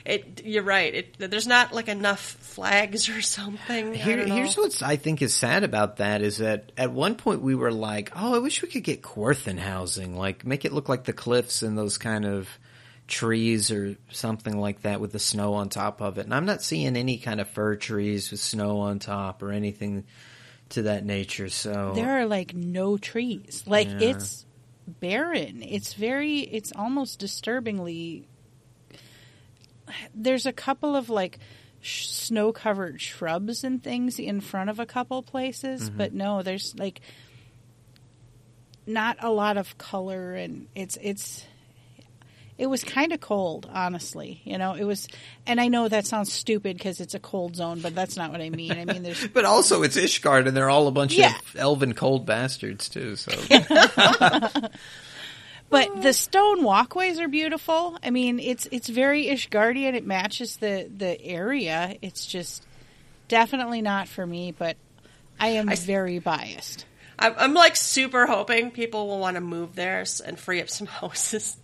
[0.04, 0.94] It, you're right.
[0.94, 3.94] It, there's not like enough flags or something.
[3.94, 7.54] Here, here's what I think is sad about that is that at one point we
[7.54, 11.04] were like, oh, I wish we could get Coerthan housing, like make it look like
[11.04, 12.48] the cliffs and those kind of
[13.06, 16.24] trees or something like that with the snow on top of it.
[16.24, 20.04] And I'm not seeing any kind of fir trees with snow on top or anything
[20.70, 21.48] to that nature.
[21.48, 23.64] So There are like no trees.
[23.66, 23.98] Like Yeah.
[24.10, 24.44] it's
[24.86, 25.62] barren.
[25.62, 26.40] It's very.
[26.40, 28.26] It's almost disturbingly.
[30.14, 31.38] There's a couple of like
[31.80, 35.98] sh- snow-covered shrubs and things in front of a couple places, Mm-hmm.
[35.98, 37.00] but no, there's like
[38.86, 41.44] not a lot of color, and it's it's.
[42.56, 44.40] It was kind of cold, honestly.
[44.44, 45.08] You know, it was,
[45.44, 48.40] and I know that sounds stupid because it's a cold zone, but that's not what
[48.40, 48.70] I mean.
[48.78, 51.34] I mean, there's But also, it's Ishgard, and they're all a bunch Yeah.
[51.36, 53.16] of elven cold bastards too.
[53.16, 53.32] So
[55.74, 57.98] But the stone walkways are beautiful.
[58.02, 59.94] I mean, it's it's very Ishgardian.
[59.94, 61.96] It matches the the area.
[62.02, 62.64] It's just
[63.28, 64.52] definitely not for me.
[64.52, 64.76] But
[65.38, 66.86] I am I- very biased.
[67.16, 70.86] I'm, I'm like super hoping people will want to move there and free up some
[71.00, 71.56] houses.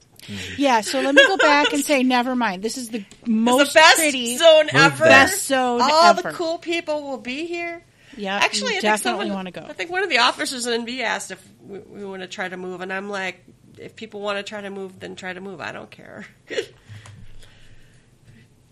[0.56, 0.80] Yeah.
[0.82, 2.62] So let me go back and say, never mind.
[2.62, 4.36] This is the It's most the best pretty.
[4.36, 5.04] zone ever.
[5.04, 6.22] Best zone All ever.
[6.22, 7.82] the cool people will be here.
[8.16, 9.66] Yeah, Actually, you I think definitely someone- want to go.
[9.68, 12.48] I think one of the officers in NB asked if we, we want to try
[12.48, 13.42] to move, and I'm like,
[13.80, 15.60] if people want to try to move, then try to move.
[15.60, 16.26] I don't care.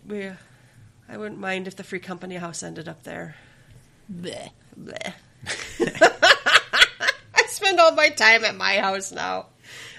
[0.06, 0.30] we,
[1.08, 3.36] I wouldn't mind if the free company house ended up there.
[4.12, 4.50] Bleh.
[4.78, 5.12] Bleh.
[7.34, 9.46] I spend all my time at my house now.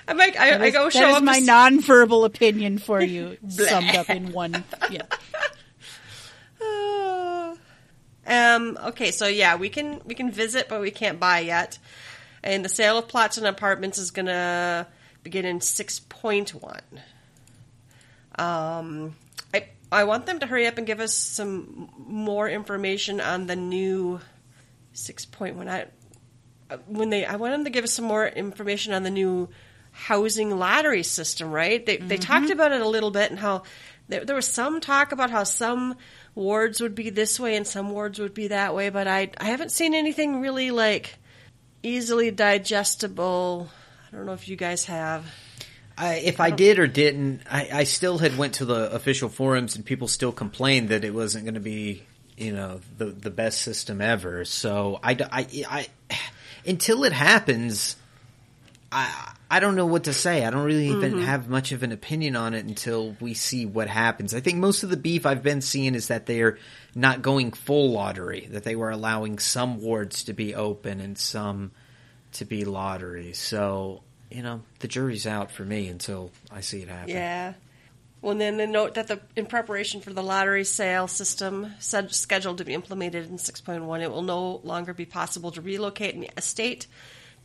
[0.07, 1.23] I'm like, I, That I go that show is up.
[1.23, 4.63] my to- nonverbal opinion for you, summed up in one.
[4.89, 5.03] Yeah.
[6.61, 7.55] Uh,
[8.25, 8.77] um.
[8.87, 9.11] Okay.
[9.11, 11.77] So yeah, we can we can visit, but we can't buy yet.
[12.43, 14.87] And the sale of plots and apartments is gonna
[15.23, 17.01] begin in six point one.
[18.35, 19.15] Um.
[19.53, 23.55] I I want them to hurry up and give us some more information on the
[23.55, 24.19] new
[24.93, 25.67] six point one.
[25.67, 25.87] I
[26.85, 29.49] when they I want them to give us some more information on the new
[29.91, 31.51] housing lottery system.
[31.51, 31.83] Right?
[31.83, 33.63] They they talked about it a little bit and how
[34.07, 35.95] there, there was some talk about how some
[36.35, 39.45] wards would be this way and some wards would be that way, but I I
[39.45, 41.17] haven't seen anything really like
[41.81, 43.69] easily digestible.
[44.11, 45.25] I don't know if you guys have.
[45.97, 49.75] I, if I did or didn't, I, I still had went to the official forums
[49.75, 52.03] and people still complained that it wasn't going to be,
[52.37, 54.45] you know, the the best system ever.
[54.45, 55.87] So I, I, I
[56.65, 57.97] until it happens,
[58.91, 60.45] I I don't know what to say.
[60.45, 61.21] I don't really even mm-hmm.
[61.23, 64.33] have much of an opinion on it until we see what happens.
[64.33, 66.59] I think most of the beef I've been seeing is that they're
[66.95, 71.71] not going full lottery, that they were allowing some wards to be open and some
[72.33, 73.33] to be lottery.
[73.33, 77.09] So, you know, the jury's out for me until I see it happen.
[77.09, 77.53] Yeah.
[78.21, 82.65] Well, then they note that the in preparation for the lottery sale system scheduled to
[82.65, 86.87] be implemented in 6.1, it will no longer be possible to relocate an estate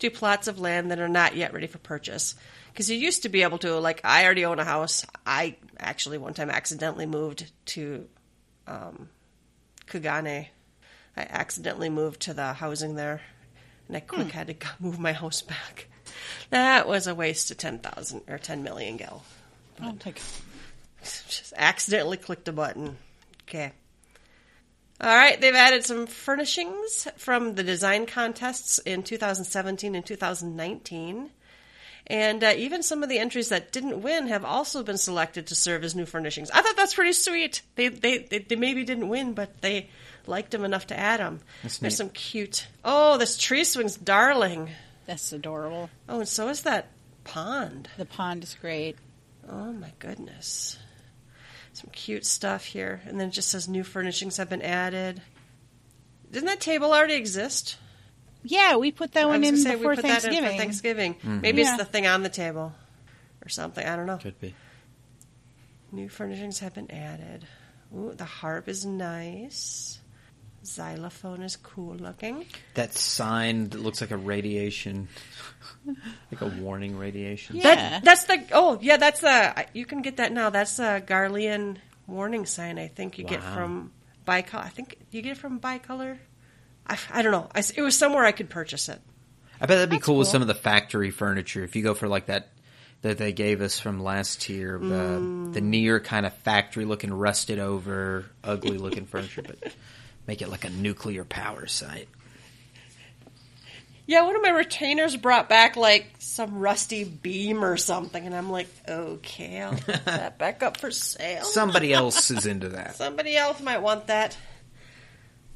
[0.01, 2.35] to plots of land that are not yet ready for purchase.
[2.73, 5.07] Because you used to be able to, like, I already own a house.
[5.25, 8.09] I actually one time accidentally moved to
[8.67, 9.09] um,
[9.87, 10.49] Kugane.
[11.17, 13.21] I accidentally moved to the housing there,
[13.89, 15.89] and I quick had to move my house back.
[16.51, 19.23] That was a waste of ten thousand or ten million gil.
[19.81, 20.21] I'll take
[21.03, 22.97] Just accidentally clicked a button.
[23.49, 23.73] Okay.
[25.01, 31.31] All right, they've added some furnishings from the design contests in 2017 and 2019.
[32.07, 35.55] And uh, even some of the entries that didn't win have also been selected to
[35.55, 36.51] serve as new furnishings.
[36.51, 37.63] I thought that's pretty sweet.
[37.77, 39.89] They they they, they maybe didn't win, but they
[40.27, 41.41] liked them enough to add them.
[41.63, 41.97] That's There's neat.
[41.97, 42.67] some cute.
[42.85, 44.71] Oh, this tree swing's darling.
[45.07, 45.91] That's adorable.
[46.09, 46.89] Oh, and so is that
[47.25, 47.89] pond.
[47.97, 48.97] The pond is great.
[49.49, 50.79] Oh my goodness.
[51.75, 53.03] Some cute stuff here.
[53.07, 55.21] And then it just says new furnishings have been added.
[56.31, 57.77] Didn't that table already exist?
[58.43, 60.43] Yeah, we put that I one was in gonna say before we put Thanksgiving.
[60.43, 61.15] that in for Thanksgiving.
[61.15, 61.41] Mm-hmm.
[61.41, 61.75] Maybe Yeah.
[61.75, 62.73] it's the thing on the table
[63.45, 63.85] or something.
[63.87, 64.19] I don't know.
[64.19, 64.55] Could be.
[65.93, 67.47] New furnishings have been added.
[67.95, 69.99] Ooh, the harp is nice.
[70.67, 72.47] Xylophone is cool looking.
[72.75, 75.09] That sign that looks like a radiation,
[75.87, 77.57] like a warning radiation.
[77.57, 77.75] Yeah.
[77.75, 80.51] That, that's the oh yeah that's the you can get that now.
[80.51, 82.79] That's a Garlean warning sign.
[82.79, 83.93] I think you get from
[84.27, 84.65] Bicolor.
[84.65, 86.19] I think you get it from Bicolor.
[86.87, 87.49] I, I don't know.
[87.55, 89.01] I s it was somewhere I could purchase it.
[89.61, 91.63] I bet that'd be That's cool with some of the factory furniture.
[91.65, 92.51] If you go for like that
[93.03, 94.87] that they gave us from last year, the
[95.53, 95.63] the mm.
[95.63, 99.59] near kind of factory looking, rusted over, ugly looking furniture, but
[100.27, 102.09] make it like a nuclear power site.
[104.07, 108.51] Yeah, one of my retainers brought back like some rusty beam or something, and I'm
[108.51, 111.45] like, okay, I'll put that back up for sale.
[111.45, 112.97] Somebody else is into that.
[112.97, 114.37] Somebody else might want that.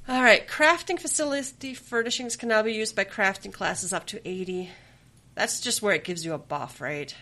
[0.09, 4.71] All right, crafting facility furnishings can now be used by crafting classes up to 80.
[5.35, 7.15] That's just where it gives you a buff, right?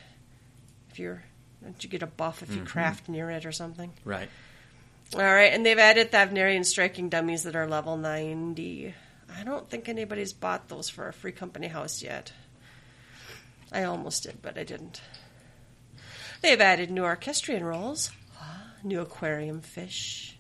[0.90, 1.24] If you're,
[1.60, 2.66] don't you get a buff if you mm-hmm.
[2.66, 3.92] craft near it or something?
[4.04, 4.28] Right.
[5.14, 8.92] All right, and they've added Thavnarian striking dummies that are level 90.
[9.38, 12.32] I don't think anybody's bought those for a free company house yet.
[13.70, 15.00] I almost did, but I didn't.
[16.42, 18.10] They've added new orchestrion rolls,
[18.82, 20.36] new aquarium fish.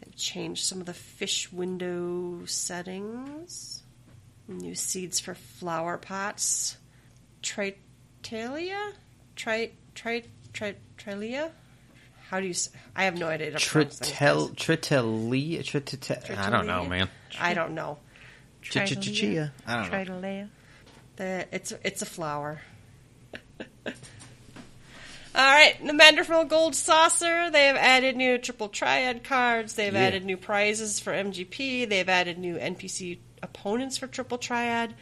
[0.00, 3.82] They've changed some of the fish window settings.
[4.48, 6.78] New seeds for flower pots.
[7.42, 8.92] Tritalia?
[9.36, 10.22] Tri, tri,
[10.54, 11.50] tri, trilia?
[12.30, 12.54] How do you?
[12.94, 13.52] I have no idea.
[13.52, 14.56] how to pronounce Tritel, guys.
[14.56, 17.08] tritelia, I don't know, man.
[17.40, 17.98] I don't know.
[18.62, 19.52] Ch-ch-ch-chia.
[19.66, 20.48] I don't know.
[21.16, 22.60] The, it's it's a flower.
[25.34, 27.50] All right, the Manderville Gold Saucer.
[27.50, 29.74] They have added new triple triad cards.
[29.74, 30.00] They've Yeah.
[30.00, 31.88] added new prizes for MGP.
[31.88, 34.94] They've added new NPC opponents for triple triad,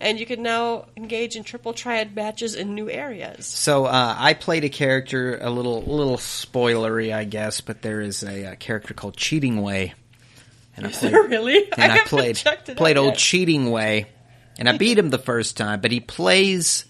[0.00, 3.46] and you can now engage in triple triad matches in new areas.
[3.46, 8.22] So uh, I played a character, a little little spoilery, I guess, but there is
[8.22, 9.94] a, uh character called Cheating Way,
[10.76, 11.64] and I played, really?
[11.72, 13.18] and I, haven't played it played old yet.
[13.18, 14.06] Cheating Way,
[14.58, 16.84] and I beat him the first time, but he plays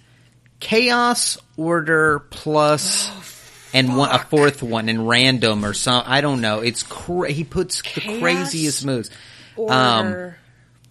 [0.61, 3.11] Chaos Order plus.
[3.75, 6.61] and one, a fourth one in random or some I don't know.
[6.61, 9.11] It's cra- he puts the craziest moves.
[9.59, 10.37] Um, Or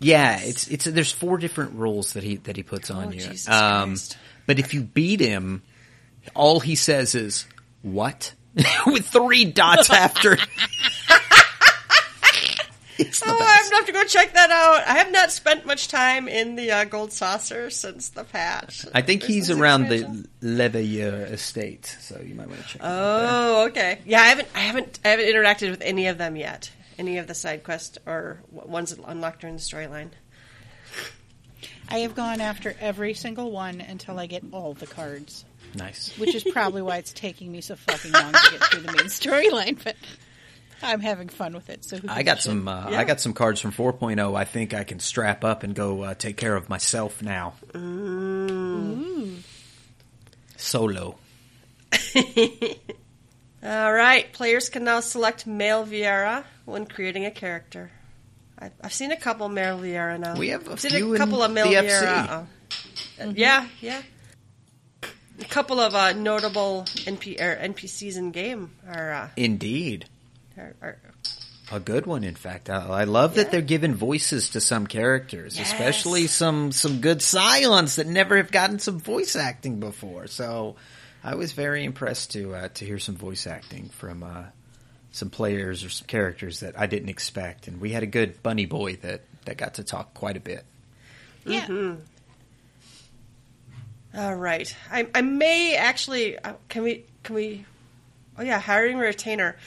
[0.02, 3.20] Yeah, it's it's there's four different rules that he that he puts on Oh, you.
[3.22, 3.96] Jesus um,
[4.48, 5.62] but if you beat him,
[6.36, 7.46] all he says is
[7.84, 8.34] "what"
[8.88, 10.38] with three dots after.
[13.24, 14.88] Oh, I'm gonna have to go check that out.
[14.88, 18.86] I have not spent much time in the uh, gold saucer since the patch.
[18.94, 20.28] I think There's he's around expansion.
[20.40, 22.82] the Leveilleur estate, so you might want to check.
[22.84, 24.00] Oh, okay.
[24.06, 26.70] Yeah, I haven't, I haven't, I haven't interacted with any of them yet.
[27.02, 30.10] Any of the side quests or ones that unlocked during the storyline.
[31.90, 35.44] I have gone after every single one until I get all the cards,
[35.74, 36.16] Nice.
[36.20, 39.06] which is probably why it's taking me so fucking long to get through the main
[39.08, 39.84] storyline.
[39.84, 39.96] But
[40.84, 41.84] I'm having fun with it.
[41.84, 42.68] So who I got a some.
[42.68, 43.00] Uh, Yeah.
[43.00, 44.38] I got some cards from 4.0.
[44.38, 47.56] I think I can strap up and go uh, take care of myself now.
[50.56, 51.18] Solo.
[53.64, 57.92] All right, players can now select male Viera when creating a character.
[58.58, 60.36] I've, I've seen a couple male Viera now.
[60.38, 62.02] We have a I've seen a in couple of male the Viera.
[62.28, 62.48] FC.
[63.28, 64.02] uh, Yeah, yeah.
[65.40, 70.06] A couple of uh, notable NP, or NPCs in game are, uh, Indeed.
[70.56, 70.98] are, are
[71.72, 72.70] A good one, in fact.
[72.70, 75.72] I, I love that they're giving voices to some characters, Yes.
[75.72, 80.28] especially some some good scions that never have gotten some voice acting before.
[80.28, 80.76] So,
[81.24, 84.44] I was very impressed to uh, to hear some voice acting from uh,
[85.12, 88.66] some players or some characters that I didn't expect, and we had a good bunny
[88.66, 90.66] boy that that got to talk quite a bit.
[91.46, 91.66] Yeah.
[91.66, 92.02] Mm-hmm.
[94.14, 94.76] All right.
[94.92, 96.38] I, I may actually.
[96.38, 97.06] Uh, can we?
[97.24, 97.66] Can we?
[98.38, 99.58] Oh yeah, hiring a retainer.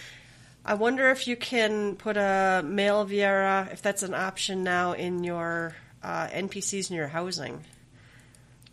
[0.64, 5.22] I wonder if you can put a male Viera, if that's an option now in
[5.22, 7.62] your uh, NPCs in your housing.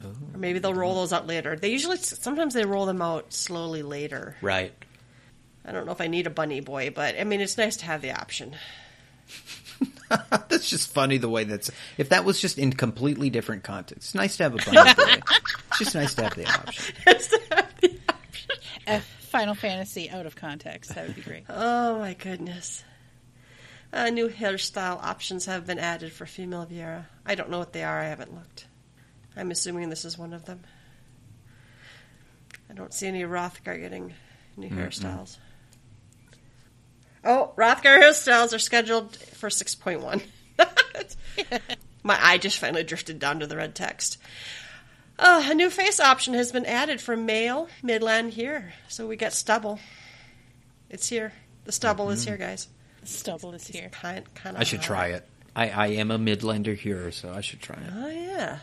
[0.03, 1.55] Or maybe they'll roll those out later.
[1.55, 4.35] They usually, sometimes they roll them out slowly later.
[4.41, 4.73] Right.
[5.65, 7.85] I don't know if I need a bunny boy, but I mean, it's nice to
[7.85, 8.55] have the option.
[10.09, 11.71] that's just funny the way that's.
[11.97, 15.21] If that was just in completely different context, it's nice to have a bunny boy.
[15.69, 16.95] It's just nice to have the option.
[18.87, 20.95] Uh, Final Fantasy out of context.
[20.95, 21.43] That would be great.
[21.47, 22.83] Oh my goodness.
[23.93, 27.05] Uh, new hairstyle options have been added for female Viera.
[27.25, 28.65] I don't know what they are, I haven't looked.
[29.37, 30.61] I'm assuming this is one of them.
[32.69, 34.13] I don't see any Hrothgar getting
[34.57, 35.37] new hairstyles.
[37.23, 40.21] Oh, Hrothgar hairstyles are scheduled for 6.1.
[42.03, 44.17] My eye just finally drifted down to the red text.
[45.19, 48.71] Uh, a new face option has been added for male Midlander Hyur.
[48.87, 49.79] So we got stubble.
[50.89, 51.31] It's here.
[51.65, 52.67] The stubble is here, guys.
[53.03, 53.89] Stubble is here.
[53.89, 55.27] Kind, kind of I should try it.
[55.55, 57.91] I, I am a Midlander here, so I should try it.
[57.93, 58.59] Oh yeah.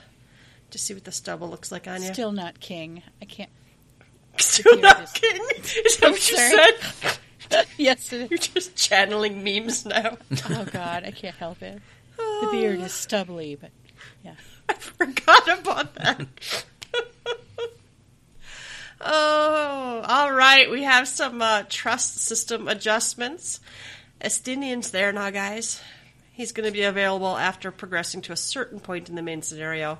[0.70, 2.12] Just see what the stubble looks like on you.
[2.12, 3.02] Still not king.
[3.22, 3.51] I can't.
[4.39, 5.12] Still not it is.
[5.12, 5.43] kidding.
[5.86, 7.18] Is that what you said?
[7.77, 8.12] yes.
[8.12, 10.19] It You're just channeling memes now.
[10.49, 11.81] Oh God, I can't help it.
[12.41, 13.70] The beard is stubbly, but
[14.25, 14.35] yeah.
[14.69, 16.27] I forgot about that.
[19.01, 20.69] oh, all right.
[20.69, 23.61] We have some uh, trust system adjustments.
[24.20, 25.81] Estinian's there now, guys.
[26.33, 29.99] He's going to be available after progressing to a certain point in the main scenario.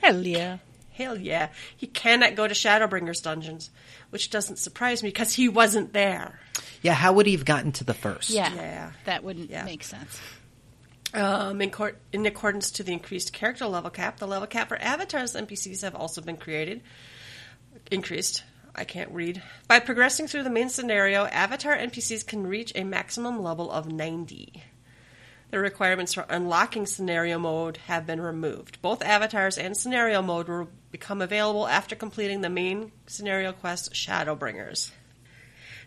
[0.00, 0.58] Hell yeah.
[0.92, 1.48] Hell yeah.
[1.76, 3.70] He cannot go to Shadowbringers dungeons,
[4.10, 6.40] which doesn't surprise me because he wasn't there.
[6.82, 8.30] Yeah, how would he have gotten to the first?
[8.30, 8.52] Yeah.
[8.54, 8.92] Yeah.
[9.04, 9.64] That wouldn't Yeah.
[9.64, 10.20] make sense.
[11.14, 14.80] Um, in, cor- in accordance to the increased character level cap, the level cap for
[14.80, 16.82] avatars NPCs have also been created.
[17.90, 18.44] Increased.
[18.74, 19.42] I can't read.
[19.68, 24.62] By progressing through the main scenario, avatar NPCs can reach a maximum level of 90.
[25.50, 28.80] The requirements for unlocking scenario mode have been removed.
[28.80, 34.90] Both avatars and scenario mode will become available after completing the main scenario quest Shadowbringers.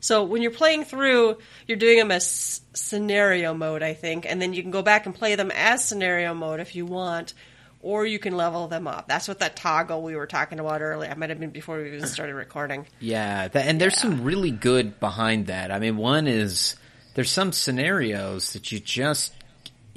[0.06, 4.54] So when you're playing through, you're doing them as scenario mode, I think, and then
[4.54, 7.34] you can go back and play them as scenario mode if you want,
[7.82, 9.08] or you can level them up.
[9.08, 11.10] That's what that toggle we were talking about earlier.
[11.10, 12.86] I might have been before we even started recording.
[13.00, 15.72] Yeah, that, and there's some really good behind that.
[15.72, 16.76] I mean, one is
[17.16, 19.34] there's some scenarios that you just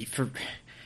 [0.07, 0.31] for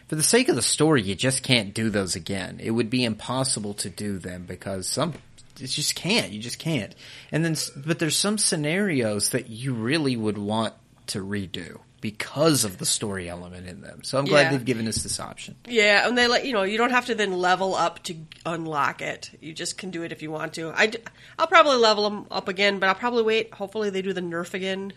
[0.10, 2.60] for the sake of the story, you just can't do those again.
[2.62, 5.14] It would be impossible to do them because some
[5.58, 6.32] you just can't.
[6.32, 6.94] You just can't.
[7.32, 10.74] And then, but there's some scenarios that you really would want
[11.08, 14.04] to redo because of the story element in them.
[14.04, 14.52] So I'm glad Yeah.
[14.52, 15.56] they've given us this option.
[15.68, 18.16] Yeah, and they let you know you don't have to then level up to
[18.46, 19.32] unlock it.
[19.40, 20.72] You just can do it if you want to.
[20.72, 20.92] I
[21.38, 23.54] I will probably level them up again, but I'll probably wait.
[23.54, 24.92] Hopefully they do the nerf again,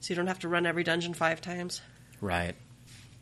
[0.00, 1.82] so you don't have to run every dungeon five times.
[2.20, 2.56] Right.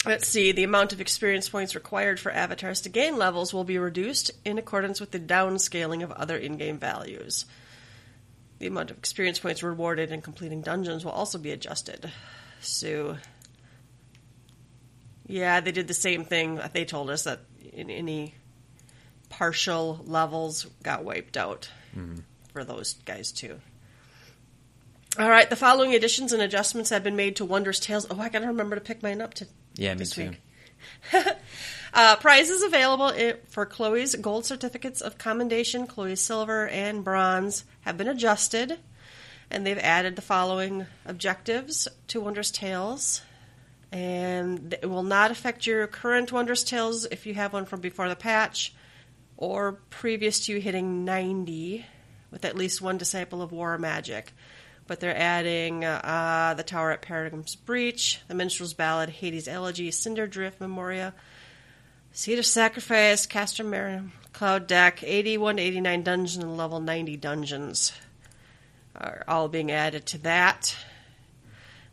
[0.04, 3.78] Let's see, the amount of experience points required for avatars to gain levels will be
[3.78, 7.44] reduced in accordance with the downscaling of other in game values.
[8.58, 12.10] The amount of experience points rewarded in completing dungeons will also be adjusted.
[12.60, 13.16] So,
[15.26, 16.60] yeah, they did the same thing.
[16.72, 17.40] They told us that
[17.72, 18.34] in any
[19.28, 22.20] partial levels got wiped out mm-hmm.
[22.52, 23.60] for those guys too.
[25.18, 28.06] All right, the following additions and adjustments have been made to Wondrous Tales.
[28.10, 30.32] Oh, I gotta remember to pick mine up to Yeah, me too.
[31.96, 33.10] Uh, prizes available
[33.48, 38.78] for Khloe's gold certificates of commendation, Khloe's silver, and bronze have been adjusted,
[39.50, 43.22] and they've added the following objectives to Wondrous Tales.
[43.90, 48.10] And it will not affect your current Wondrous Tales if you have one from before
[48.10, 48.74] the patch
[49.38, 51.86] or previous to you hitting 90
[52.30, 54.34] with at least one Disciple of War or Magic.
[54.86, 60.26] But they're adding uh, the Tower at Paradigm's Breach, the Minstrel's Ballad, Hades' Elegy, Cinder
[60.26, 61.12] Drift Memoria,
[62.12, 67.92] Seat of Sacrifice, Castrum Marinum, Cloud Deck, 81 to 89 dungeons, and level 90 dungeons
[68.94, 70.76] are all being added to that.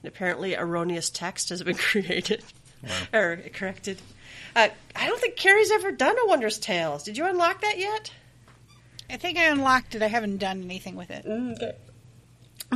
[0.02, 2.44] And apparently, erroneous text has been created
[3.14, 3.99] or corrected.
[4.56, 7.03] Uh, I don't think Carrie's ever done a Wondrous Tales.
[7.03, 8.11] Did you unlock that yet?
[9.10, 10.02] I think I unlocked it.
[10.02, 11.26] I haven't done anything with it.
[11.26, 11.76] Okay.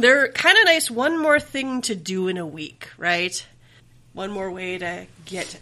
[0.01, 0.89] They're kind of nice.
[0.91, 3.45] One more thing to do in a week, right?
[4.13, 5.59] One more way to get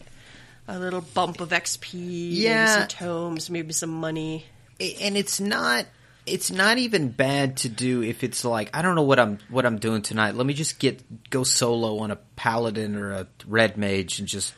[0.67, 2.79] a little bump of XP, maybe Yeah.
[2.79, 4.45] some tomes, maybe some money.
[4.79, 5.85] And it's not
[6.25, 9.65] it's not even bad to do if it's like I don't know what I'm what
[9.65, 10.35] I'm doing tonight.
[10.35, 14.53] Let me just get go solo on a paladin or a red mage and just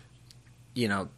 [0.74, 1.10] you know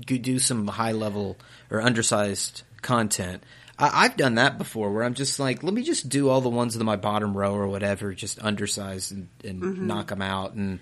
[0.00, 1.36] do some high level
[1.70, 3.42] or undersized content.
[3.78, 6.48] I, I've done that before where I'm just like, let me just do all the
[6.48, 10.80] ones in my bottom row or whatever, just undersized and, and knock them out and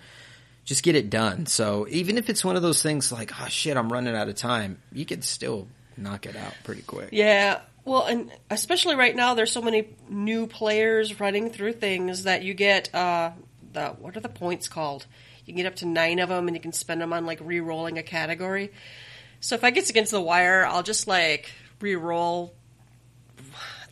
[0.64, 1.46] just get it done.
[1.46, 4.36] So even if it's one of those things like, oh shit, I'm running out of
[4.36, 7.08] time, you can still knock it out pretty quick.
[7.12, 7.60] Yeah.
[7.84, 12.54] Well, and especially right now, there's so many new players running through things that you
[12.54, 12.94] get.
[12.94, 13.32] Uh,
[13.72, 15.06] the what are the points called?
[15.44, 17.40] You can get up to nine of them, and you can spend them on like
[17.42, 18.70] re-rolling a category.
[19.40, 21.50] So if I get against the wire, I'll just like
[21.80, 22.54] re-roll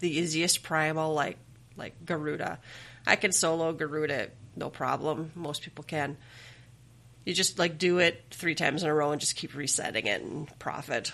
[0.01, 1.39] the easiest primal, like
[1.77, 2.59] like Garuda.
[3.06, 5.32] I can solo Garuda, no problem.
[5.35, 6.16] Most people can.
[7.24, 10.22] You just like do it three times in a row and just keep resetting it
[10.22, 11.12] and profit.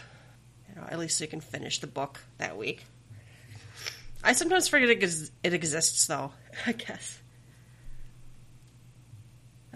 [0.69, 2.85] You know, at least you can finish the book that week.
[4.23, 6.33] I sometimes forget it, ex- it exists, though.
[6.67, 7.21] I guess.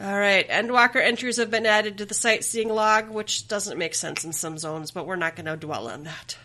[0.01, 4.25] All right, Endwalker entries have been added to the sightseeing log, which doesn't make sense
[4.25, 6.39] in some zones, but we're not going to dwell on that.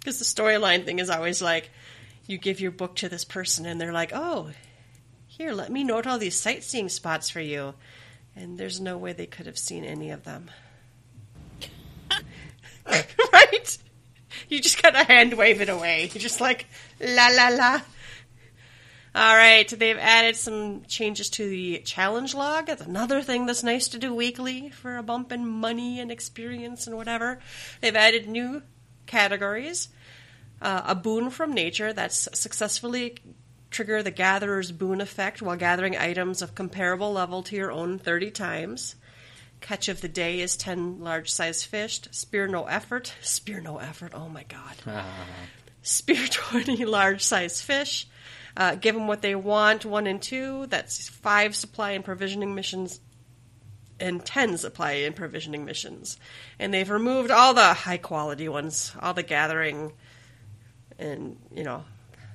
[0.00, 1.70] Because the storyline thing is always like,
[2.26, 4.50] you give your book to this person, and they're like, "Oh,
[5.26, 7.74] here, let me note all these sightseeing spots for you,"
[8.34, 10.50] and there's no way they could have seen any of them.
[12.86, 13.78] right?
[14.48, 16.10] You just gotta hand wave it away.
[16.12, 16.66] You're just like,
[17.00, 17.80] la la la.
[19.12, 22.66] All right, they've added some changes to the challenge log.
[22.66, 26.86] That's another thing that's nice to do weekly for a bump in money and experience
[26.86, 27.40] and whatever.
[27.80, 28.62] They've added new
[29.10, 29.88] categories.
[30.62, 33.16] Uh, a boon from nature that's successfully
[33.70, 38.30] trigger the gatherer's boon effect while gathering items of comparable level to your own 30
[38.30, 38.94] times.
[39.60, 42.00] Catch of the day is 10 large sized fish.
[42.10, 43.14] Spear no effort.
[43.22, 44.12] Spear no effort.
[44.14, 44.76] Oh my god.
[45.82, 48.06] Spear 20 large sized fish.
[48.56, 50.66] Uh, give them what they want, one and two.
[50.66, 53.00] That's five supply and provisioning missions
[54.00, 56.18] and 10 supply and provisioning missions.
[56.58, 59.92] And they've removed all the high quality ones, all the gathering
[60.98, 61.84] and, you know,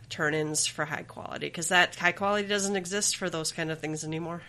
[0.10, 3.80] turn ins for high quality, because that high quality doesn't exist for those kind of
[3.80, 4.42] things anymore.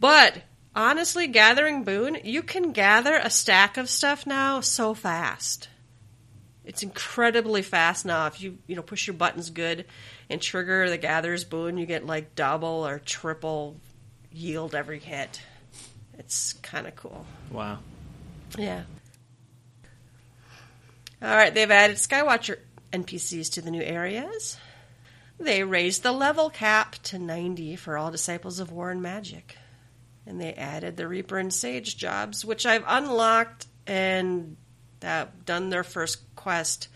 [0.00, 0.42] But
[0.74, 5.68] honestly, gathering boon, you can gather a stack of stuff now so fast.
[6.64, 8.26] It's incredibly fast now.
[8.26, 9.84] If you you know push your buttons good
[10.30, 13.76] and trigger the gatherer's boon, you get like double or triple
[14.32, 15.40] yield every hit.
[16.18, 17.26] It's kind of cool.
[17.50, 17.78] Wow.
[18.58, 18.82] Yeah.
[21.22, 22.58] All right, they've added Skywatcher
[22.92, 24.58] NPCs to the new areas.
[25.38, 29.56] They raised the level cap to 90 for all Disciples of War and Magic.
[30.26, 34.56] And they added the Reaper and Sage jobs, which I've unlocked and
[35.02, 36.88] uh, done their first quest.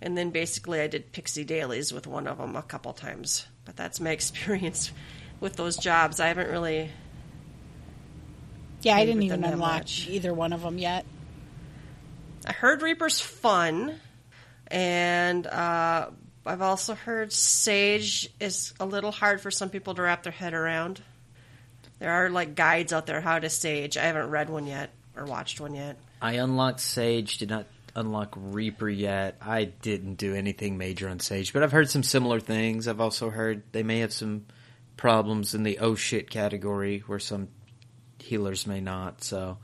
[0.00, 3.46] And then basically I did Pixie Dailies with one of them a couple times.
[3.64, 4.92] But that's my experience
[5.40, 6.20] with those jobs.
[6.20, 6.90] I haven't really
[8.82, 11.04] Yeah, I didn't even them unlock either one of them yet.
[12.46, 13.94] I heard Reaper's fun,
[14.68, 16.10] and uh,
[16.46, 20.54] I've also heard Sage is a little hard for some people to wrap their head
[20.54, 21.02] around.
[21.98, 23.96] There are like guides out there how to Sage.
[23.96, 25.98] I haven't read one yet or watched one yet.
[26.22, 29.36] I unlocked Sage, did not unlock Reaper yet.
[29.40, 32.86] I didn't do anything major on Sage, but I've heard some similar things.
[32.86, 34.46] I've also heard they may have some
[34.96, 37.48] problems in the oh shit category where some
[38.18, 39.22] healers may not.
[39.24, 39.58] So,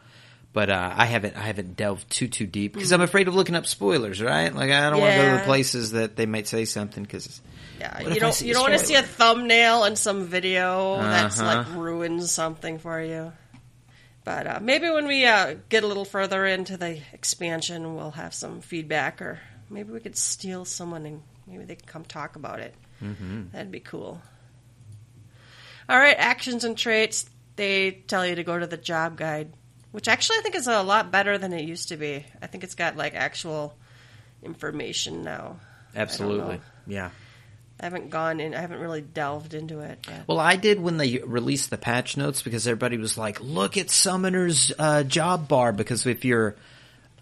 [0.53, 3.55] but uh, I haven't I haven't delved too too deep because I'm afraid of looking
[3.57, 4.21] up spoilers.
[4.23, 4.55] Right?
[4.55, 7.41] Like I don't want to go to the places that they might say something because
[7.81, 11.59] Yeah, you don't you don't want to see a thumbnail in some video that's Uh-huh.
[11.59, 13.33] like ruins something for you.
[14.25, 18.33] But uh, maybe when we uh, get a little further into the expansion, we'll have
[18.33, 22.61] some feedback, or maybe we could steal someone and maybe they can come talk about
[22.61, 22.75] it.
[23.03, 23.49] Mm-hmm.
[23.53, 24.23] That'd be cool.
[25.89, 27.29] All right, actions and traits.
[27.57, 29.53] They tell you to go to the job guide,
[29.93, 32.25] which actually I think is a lot better than it used to be.
[32.43, 33.77] I think it's got like actual
[34.43, 35.59] information now.
[35.95, 36.63] absolutely know.
[36.87, 37.11] yeah.
[37.81, 38.55] I haven't gone in.
[38.55, 40.07] I haven't really delved into it.
[40.09, 40.29] Yet.
[40.29, 43.91] Well, I did when they released the patch notes because everybody was like, "Look at
[43.91, 46.55] Summoner's uh, job bar." Because if you're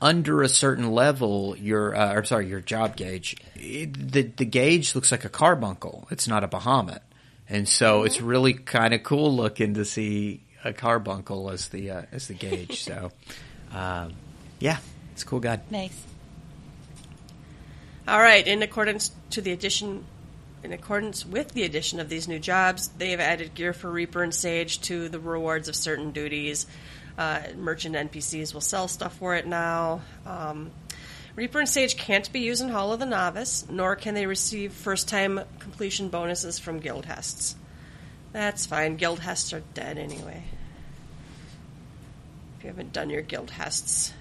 [0.01, 4.95] under a certain level, your uh, or sorry, your job gauge, it, the the gauge
[4.95, 6.07] looks like a carbuncle.
[6.11, 7.01] It's not a Bahamut,
[7.53, 12.03] and so it's really kind of cool looking to see a carbuncle as the uh,
[12.11, 12.83] as the gauge.
[12.83, 13.13] so,
[13.75, 14.15] um,
[14.59, 14.79] yeah,
[15.13, 15.71] it's a cool guide.
[15.71, 16.03] Nice.
[18.09, 18.47] All right.
[18.47, 20.07] In accordance to the addition,
[20.65, 24.23] in accordance with the addition of these new jobs, they have added gear for Reaper
[24.23, 26.67] and Sage to the rewards of certain duties.
[27.19, 30.01] Uh, merchant NPCs will sell stuff for it now.
[30.25, 30.71] Um,
[31.35, 34.73] Reaper and Sage can't be used in Hall of the Novice, nor can they receive
[34.73, 37.57] first-time completion bonuses from guild hests.
[38.33, 38.97] That's fine.
[38.97, 40.43] Guild hests are dead anyway.
[42.59, 44.13] If you haven't done your guild hests,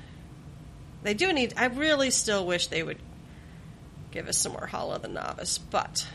[1.04, 1.54] they do need.
[1.58, 3.00] I really still wish they would
[4.12, 6.08] give us some more Hall of the Novice, but.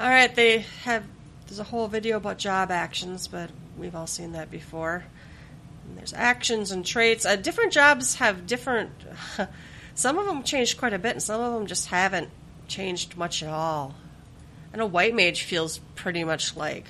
[0.00, 1.04] Alright, they have.
[1.46, 5.04] There's a whole video about job actions, but we've all seen that before.
[5.88, 7.24] And there's actions and traits.
[7.24, 8.90] Uh, different jobs have different.
[9.94, 12.30] some of them changed quite a bit, and some of them just haven't
[12.68, 13.94] changed much at all.
[14.72, 16.86] I know White Mage feels pretty much like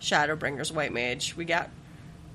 [0.00, 1.34] Shadowbringer's White Mage.
[1.36, 1.70] We got,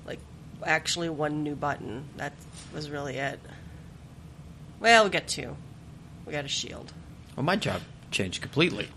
[0.06, 0.20] like,
[0.64, 2.04] actually one new button.
[2.16, 2.32] That
[2.74, 3.40] was really it.
[4.80, 5.56] Well, we got two.
[6.26, 6.92] We got a shield.
[7.36, 7.80] Well, my job
[8.10, 8.88] changed completely.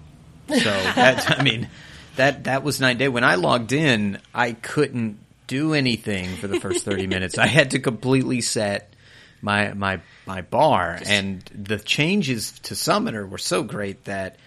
[0.49, 1.70] So that I mean,
[2.18, 3.08] that that was nine day.
[3.08, 5.18] When I logged in, I couldn't
[5.52, 7.38] do anything for the first thirty minutes.
[7.38, 8.94] I had to completely set
[9.41, 14.38] my my my bar, and the changes to summoner were so great that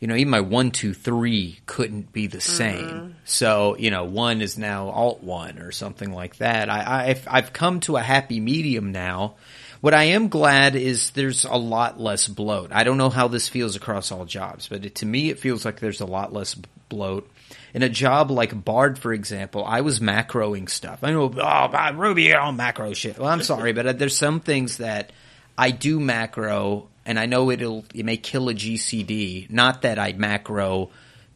[0.00, 2.56] you know even my one two three couldn't be the mm-hmm.
[2.56, 3.16] same.
[3.24, 6.70] So you know one is now alt one or something like that.
[6.70, 9.34] I, I've I've come to a happy medium now.
[9.82, 12.72] What I am glad is there's a lot less bloat.
[12.72, 15.66] I don't know how this feels across all jobs, but it, to me it feels
[15.66, 16.56] like there's a lot less
[16.88, 17.30] bloat.
[17.74, 21.00] In a job like Bard, for example, I was macroing stuff.
[21.02, 23.18] I know, oh, Ruby, don't macro shit.
[23.18, 25.10] Well, I'm sorry, but uh, there's some things that
[25.58, 29.50] I do macro, and I know it'll it may kill a GCD.
[29.50, 30.90] Not that I macro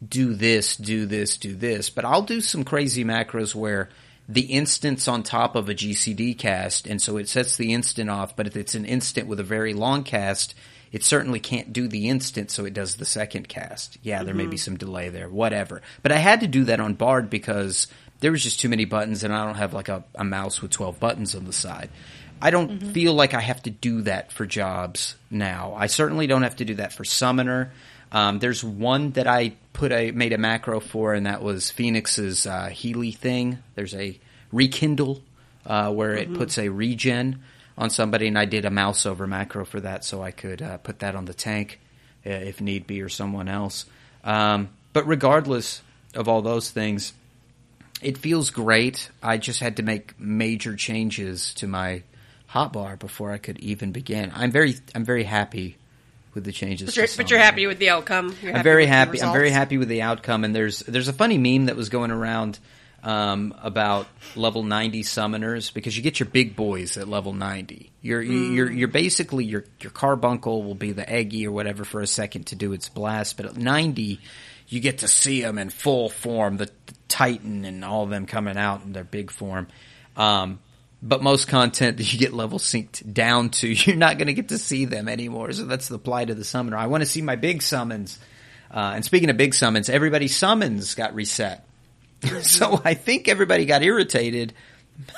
[0.07, 3.89] do this, do this, do this, but I'll do some crazy macros where
[4.29, 8.35] the instance on top of a GCD cast, and so it sets the instant off.
[8.35, 10.55] But if it's an instant with a very long cast,
[10.91, 13.97] It certainly can't do the instant, so it does the second cast.
[14.01, 15.81] Yeah, there may be some delay there, whatever.
[16.01, 17.87] But I had to do that on Bard because
[18.21, 20.71] there was just too many buttons, and I don't have like a, a mouse with
[20.71, 21.89] 12 buttons on the side.
[22.41, 25.73] I don't feel like I have to do that for jobs now.
[25.75, 27.71] I certainly don't have to do that for Summoner.
[28.11, 32.47] Um, there's one that I put a made a macro for, and that was Phoenix's
[32.47, 33.59] uh, Healy thing.
[33.75, 34.17] There's a
[34.51, 35.21] rekindle
[35.65, 37.43] uh, where it puts a regen
[37.79, 40.77] on somebody, and I did a mouse over macro for that, so I could uh,
[40.77, 41.79] put that on the tank
[42.25, 43.85] uh, if need be, or someone else.
[44.23, 45.81] Um, but regardless
[46.13, 47.13] of all those things,
[48.01, 49.09] it feels great.
[49.23, 52.03] I just had to make major changes to my
[52.51, 54.33] hotbar before I could even begin.
[54.35, 55.77] I'm very, I'm very happy
[56.33, 56.87] with the changes.
[56.87, 58.35] But you're, but you're happy with the outcome.
[58.43, 59.21] You're I'm very happy.
[59.21, 60.43] I'm very happy with the outcome.
[60.43, 62.59] And there's there's a funny meme that was going around
[63.03, 67.91] um, about level 90 summoners because you get your big boys at level 90.
[68.01, 72.07] You're you're you're basically your your carbuncle will be the eggy or whatever for a
[72.07, 74.19] second to do its blast, but at 90
[74.69, 78.25] you get to see them in full form, the, the Titan and all of them
[78.25, 79.67] coming out in their big form.
[80.15, 80.59] Um,
[81.01, 84.49] but most content that you get level synced down to, you're not going to get
[84.49, 85.51] to see them anymore.
[85.51, 86.77] So that's the plight of the summoner.
[86.77, 88.19] I want to see my big summons.
[88.71, 91.65] Uh, and speaking of big summons, everybody's summons got reset.
[92.41, 94.53] so I think everybody got irritated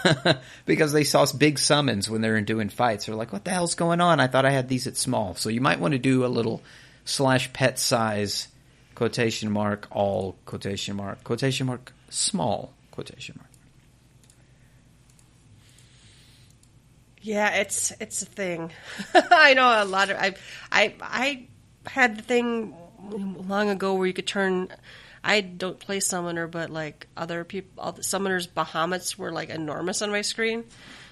[0.65, 3.05] because they saw big summons when they were doing fights.
[3.05, 4.19] They're like, what the hell's going on?
[4.19, 5.35] I thought I had these at small.
[5.35, 6.61] So you might want to do a little
[7.05, 8.47] slash pet size
[8.93, 13.49] quotation mark all quotation mark quotation mark small quotation mark.
[17.21, 18.71] Yeah, it's it's a thing.
[19.13, 20.35] I know a lot of I
[20.71, 21.47] I I
[21.87, 22.75] had the thing
[23.09, 24.69] long ago where you could turn.
[25.23, 30.01] I don't play summoner, but like other people, all the summoners, Bahamut's were like enormous
[30.01, 30.63] on my screen.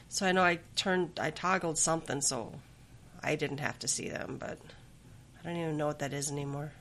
[0.10, 2.52] So I know I turned, I toggled something, so
[3.22, 4.38] I didn't have to see them.
[4.40, 4.58] But
[5.42, 6.72] I don't even know what that is anymore.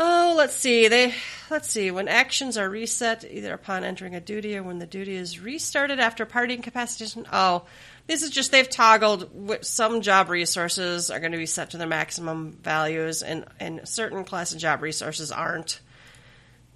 [0.00, 0.86] Oh, let's see.
[0.86, 1.12] They
[1.50, 1.90] let's see.
[1.90, 5.98] When actions are reset, either upon entering a duty or when the duty is restarted
[5.98, 7.26] after party incapacitation.
[7.32, 7.64] Oh,
[8.06, 9.28] this is just they've toggled.
[9.62, 14.22] Some job resources are going to be set to their maximum values, and and certain
[14.24, 15.80] class of job resources aren't.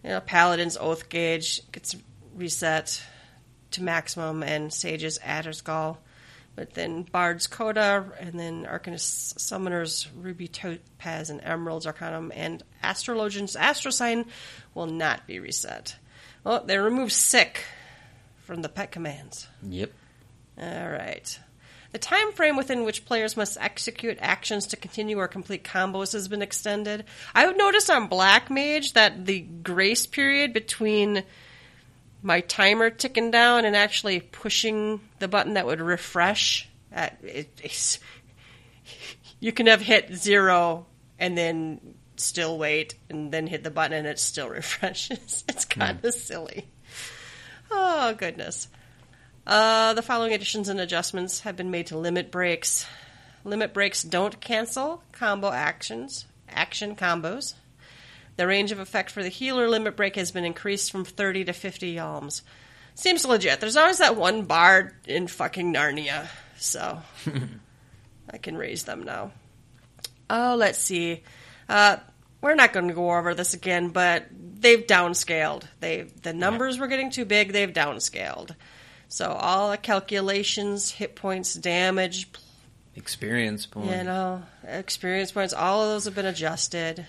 [0.03, 1.97] You know, Paladin's Oath Gauge gets
[2.35, 3.03] reset
[3.73, 5.99] to maximum, and Sage's Addersgall.
[6.55, 13.57] But then Bard's Coda, and then Arcanist Summoner's Ruby Topaz and Emerald's Arcanum, and Astrologian's
[13.57, 14.27] Astro Sign
[14.75, 15.97] will not be reset.
[16.45, 17.65] Well, they removed Sick
[18.45, 19.49] from the pet commands.
[19.63, 19.93] Yep.
[20.59, 21.39] All right.
[21.93, 26.27] The time frame within which players must execute actions to continue or complete combos has
[26.27, 27.05] been extended.
[27.35, 31.23] I would notice on Black Mage that the grace period between
[32.23, 37.99] my timer ticking down and actually pushing the button that would refresh, uh, it,
[39.41, 40.87] you can have hit zero
[41.19, 45.45] and then still wait and then hit the button and it still refreshes.
[45.47, 46.69] It's kind of silly.
[47.71, 48.69] Oh, goodness.
[49.47, 52.87] Uh, the following additions and adjustments have been made to limit breaks.
[53.45, 57.55] Limit breaks don't cancel combo actions, action combos.
[58.37, 61.53] The range of effect for the healer limit break has been increased from 30 to
[61.53, 62.43] 50 yalms.
[62.95, 63.61] Seems legit.
[63.61, 67.03] There's always that one bard in fucking Narnia, so
[68.31, 69.33] I can raise them now.
[70.31, 71.23] Oh, let's see.
[71.69, 71.97] Uh,
[72.41, 75.65] we're not going to go over this again, but they've downscaled.
[75.81, 77.53] They the numbers were getting too big.
[77.53, 78.55] They've downscaled.
[79.13, 82.31] So all the calculations, hit points, damage,
[82.97, 87.05] Experience points, you know, experience points, all of those have been adjusted.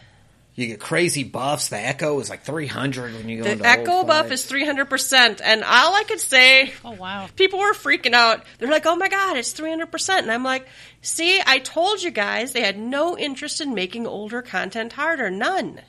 [0.56, 1.70] You get crazy buffs.
[1.70, 4.46] The echo is like 300 when you go to The into echo old buff is
[4.46, 7.30] 300%, and all I could say Oh wow.
[7.38, 8.44] people were freaking out.
[8.60, 10.68] They're like, "Oh my god, it's 300%." And I'm like,
[11.02, 15.32] "See, I told you guys they had no interest in making older content harder.
[15.32, 15.80] None.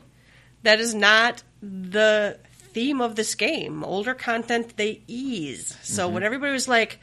[0.63, 2.39] That is not the
[2.75, 3.85] theme of this game.
[3.85, 5.77] Older content they ease.
[5.83, 6.15] So mm-hmm.
[6.15, 6.99] when everybody was like,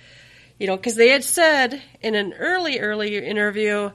[0.60, 3.92] you know, cuz they had said in an early early interview,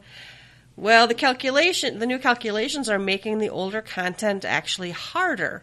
[0.77, 5.63] well, the calculation, the new calculations are making the older content actually harder.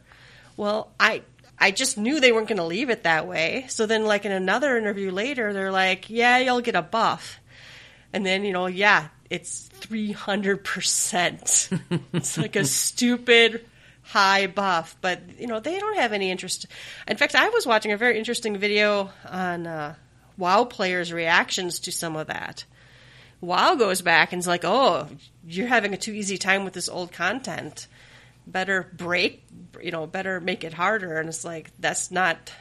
[0.55, 1.23] Well, I
[1.59, 3.65] I just knew they weren't going to leave it that way.
[3.69, 7.39] So then, like in another interview later, they're like, "Yeah, you'll get a buff,"
[8.11, 11.69] and then you know, yeah, it's three hundred percent.
[12.13, 13.65] It's like a stupid
[14.03, 16.67] high buff, but you know they don't have any interest.
[17.07, 19.95] In fact, I was watching a very interesting video on uh,
[20.37, 22.65] WoW players' reactions to some of that.
[23.41, 25.07] WoW goes back and is like, "Oh,
[25.45, 27.87] you're having a too easy time with this old content.
[28.45, 29.43] Better break,
[29.81, 32.51] you know, better make it harder." And it's like that's not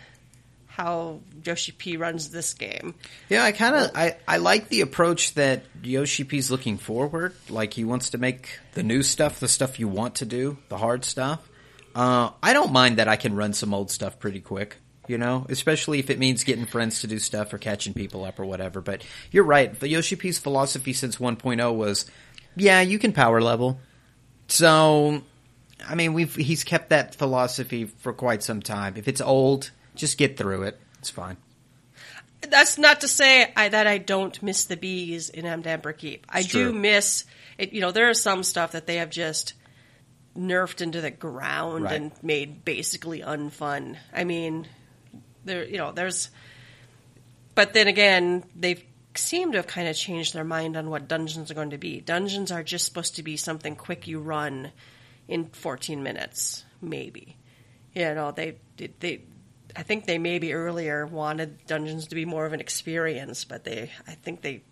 [0.76, 2.94] how Yoshi P runs this game.
[3.28, 7.34] Yeah, I kind of I, I like the approach that Yoshi P's looking forward.
[7.50, 10.78] Like he wants to make the new stuff, the stuff you want to do, the
[10.78, 11.46] hard stuff.
[11.94, 14.76] Uh, I don't mind that I can run some old stuff pretty quick.
[15.08, 18.38] You know, especially if it means getting friends to do stuff or catching people up
[18.38, 18.80] or whatever.
[18.80, 19.78] But you're right.
[19.78, 22.06] The Yoshi P's philosophy since 1.0 was,
[22.54, 23.80] yeah, you can power level.
[24.46, 25.22] So,
[25.86, 28.94] I mean, we've he's kept that philosophy for quite some time.
[28.96, 30.80] If it's old, just get through it.
[30.98, 31.36] It's fine.
[32.42, 36.26] That's not to say I, that I don't miss the bees in Amdapor Keep.
[36.28, 36.72] I It's do true.
[36.78, 37.24] miss
[37.58, 37.72] it.
[37.72, 39.54] You know, there is some stuff that they have just
[40.36, 41.94] nerfed into the ground Right.
[42.00, 43.96] and made basically unfun.
[44.12, 44.66] I mean,
[45.44, 46.30] there, you know, there's,
[47.54, 48.82] but then again, they've
[49.14, 52.00] seemed to have kind of changed their mind on what dungeons are going to be.
[52.00, 54.72] Dungeons are just supposed to be something quick you run
[55.28, 57.36] in 14 minutes, maybe.
[57.94, 58.56] You know, they
[59.00, 59.20] they
[59.74, 63.90] I think they maybe earlier wanted dungeons to be more of an experience, but they
[64.06, 64.62] I think they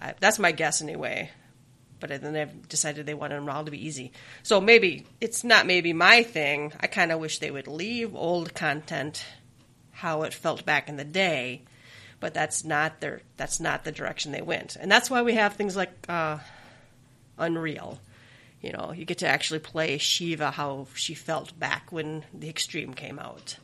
[0.00, 1.30] I, that's my guess anyway.
[1.98, 4.12] But then they've decided they wanted them all to be easy.
[4.42, 6.72] So maybe it's not maybe my thing.
[6.80, 9.22] I kind of wish they would leave old content
[9.92, 11.62] how it felt back in the day,
[12.18, 14.76] but that's not their that's not the direction they went.
[14.76, 16.38] And that's why we have things like uh,
[17.36, 17.98] Unreal.
[18.62, 22.94] You know, you get to actually play Shiva how she felt back when the Extreme
[22.94, 23.56] came out.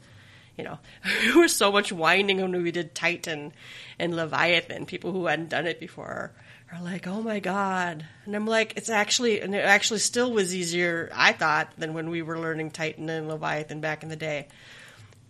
[0.57, 0.79] You know,
[1.23, 3.53] there was so much whining when we did Titan
[3.99, 4.87] and Leviathan.
[4.87, 6.33] People who hadn't done it before
[6.73, 10.55] are like, "Oh my god!" And I'm like, "It's actually, and it actually still was
[10.55, 14.49] easier, I thought, than when we were learning Titan and Leviathan back in the day."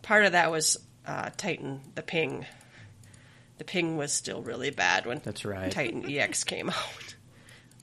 [0.03, 2.47] Part of that was uh, Titan, the ping.
[3.59, 5.73] The ping was still really bad when That's right.
[5.73, 7.17] Titan EX came out.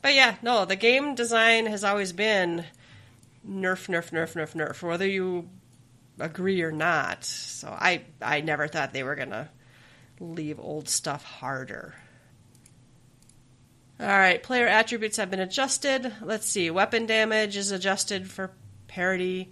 [0.02, 2.65] But yeah, no, the game design has always been
[3.48, 5.49] nerf, nerf, nerf, nerf, nerf, whether you
[6.19, 7.23] agree or not.
[7.23, 9.49] So I, I never thought they were gonna
[10.19, 11.95] leave old stuff harder.
[13.99, 16.14] All right, player attributes have been adjusted.
[16.22, 18.52] Let's see, weapon damage is adjusted for
[18.88, 19.52] parity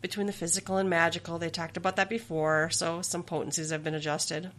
[0.00, 1.38] between the physical and magical.
[1.38, 4.50] They talked about that before, so some potencies have been adjusted.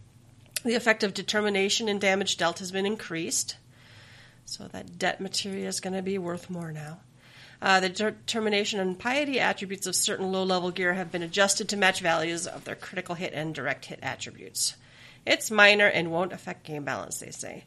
[0.64, 3.56] The effect of determination and damage dealt has been increased.
[4.44, 7.00] So that debt materia is going to be worth more now.
[7.60, 11.76] Uh, the determination and piety attributes of certain low level gear have been adjusted to
[11.76, 14.76] match values of their critical hit and direct hit attributes.
[15.26, 17.64] It's minor and won't affect game balance, they say.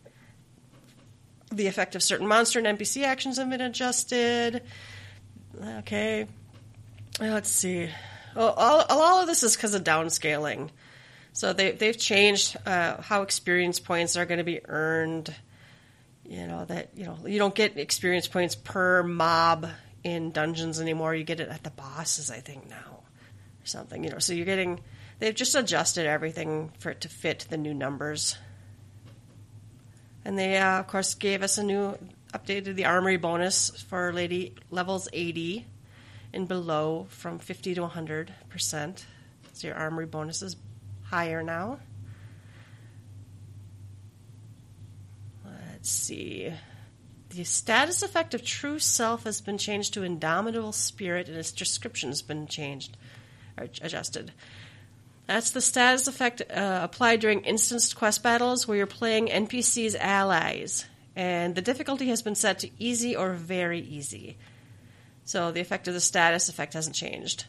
[1.52, 4.64] The effect of certain monster and NPC actions have been adjusted.
[5.80, 6.26] Okay.
[7.20, 7.90] Let's see.
[8.36, 10.70] Well, all, all of this is because of downscaling.
[11.34, 15.36] So they, they've changed uh, how experience points are going to be earned
[16.32, 19.68] you know that you know you don't get experience points per mob
[20.02, 21.14] in dungeons anymore.
[21.14, 24.20] You get it at the bosses i think now or something you know.
[24.20, 24.80] So you're getting
[25.20, 28.38] they've just adjusted everything for it to fit the new numbers.
[30.24, 31.98] And they uh, of course gave us a new
[32.34, 35.66] updated the armory bonus for lady levels 80
[36.34, 39.06] and below from 50 to 100 percent.
[39.52, 40.56] So your armory bonus is
[41.04, 41.80] higher now
[45.82, 46.54] Let's see.
[47.30, 52.10] The status effect of true self has been changed to indomitable spirit, and its description
[52.10, 52.96] has been changed
[53.58, 54.32] or adjusted.
[55.26, 60.86] That's the status effect uh, applied during instanced quest battles where you're playing NPCs allies,
[61.16, 64.38] and the difficulty has been set to easy or very easy.
[65.26, 67.46] So the effect of the status effect hasn't changed.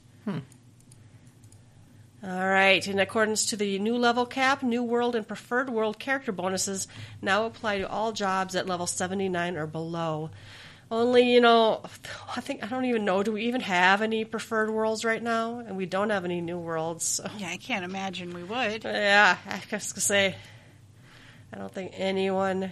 [2.24, 2.86] All right.
[2.86, 6.86] In accordance to the new level cap, new world and preferred world character bonuses
[7.20, 10.30] now apply to all jobs at level 79 or below.
[10.88, 11.80] Only, you know,
[12.36, 13.22] I think I don't even know.
[13.22, 15.58] Do we even have any preferred worlds right now?
[15.58, 17.04] And we don't have any new worlds.
[17.04, 17.28] So.
[17.38, 18.84] Yeah, I can't imagine we would.
[18.84, 20.36] Yeah, I was gonna say,
[21.52, 22.70] I don't think anyone.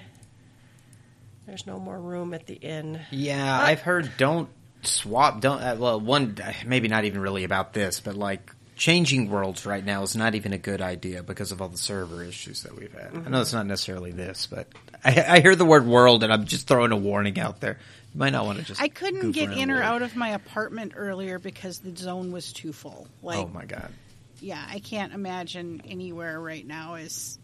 [1.46, 3.00] There's no more room at the inn.
[3.10, 4.50] Yeah, I've heard don't
[4.82, 5.40] swap.
[5.40, 6.36] Don't uh, well, one
[6.66, 10.54] maybe not even really about this, but like changing worlds right now is not even
[10.54, 13.14] a good idea because of all the server issues that we've had.
[13.14, 14.68] I know it's not necessarily this, but
[15.04, 17.78] I, I hear the word world and I'm just throwing a warning out there.
[18.14, 18.80] You might not want to just.
[18.80, 22.72] I couldn't get in or out of my apartment earlier because the zone was too
[22.72, 23.06] full.
[23.22, 23.92] Like, oh my god!
[24.40, 27.38] yeah, I can't imagine anywhere right now is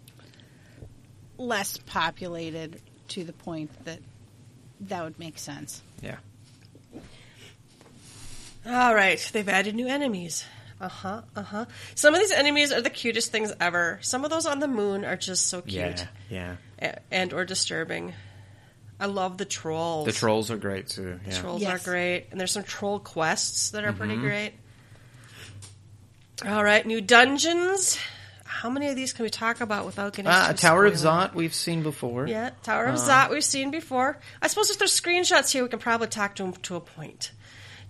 [1.37, 4.01] less populated to the point that
[4.81, 5.83] that would make sense.
[6.03, 6.17] Yeah.
[8.67, 10.47] All right, they've added new enemies.
[10.81, 11.23] Uh huh.
[11.35, 11.65] Uh huh.
[11.95, 13.99] Some of these enemies are the cutest things ever.
[14.03, 16.99] Some of those on the moon are just so cute Yeah, yeah.
[17.11, 18.13] and or disturbing.
[19.01, 20.07] I love the trolls.
[20.07, 21.19] The trolls are great too.
[21.27, 21.39] Yeah.
[21.41, 21.81] Trolls Yes.
[21.81, 24.53] are great, and there's some troll quests that are pretty great.
[26.45, 27.99] All right, new dungeons.
[28.45, 30.95] how many of these can we talk about without getting Uh, too Tower of?
[30.95, 32.27] Zot we've seen before.
[32.27, 34.19] Yeah, Tower of Uh, Zot we've seen before.
[34.41, 37.33] I suppose if there's screenshots here, we can probably talk to them to a point.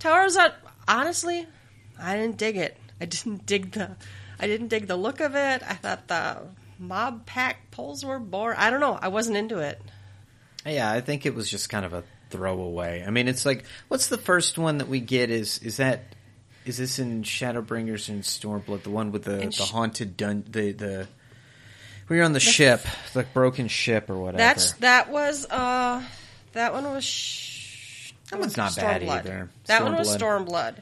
[0.01, 0.55] Tower of Zot,
[0.89, 1.47] honestly,
[2.01, 2.77] I didn't dig it.
[3.01, 3.97] I didn't dig the,
[4.39, 5.63] I didn't dig the look of it.
[5.67, 6.43] I thought the
[6.79, 8.59] mob pack pulls were boring.
[8.59, 8.99] I don't know.
[9.01, 9.81] I wasn't into it.
[10.65, 13.05] Yeah, I think it was just kind of a throwaway.
[13.07, 15.31] I mean, it's like, what's the first one that we get?
[15.31, 16.03] Is is that
[16.65, 18.83] is this in Shadowbringers and Stormblood?
[18.83, 21.07] The one with the In the haunted dun the the
[22.11, 22.83] you're on the ship,
[23.15, 24.39] the broken ship or whatever.
[24.39, 26.03] That's that was uh,
[26.53, 27.05] that one was.
[27.05, 29.51] Sh- That one's not bad either.
[29.67, 30.77] That one was Stormblood.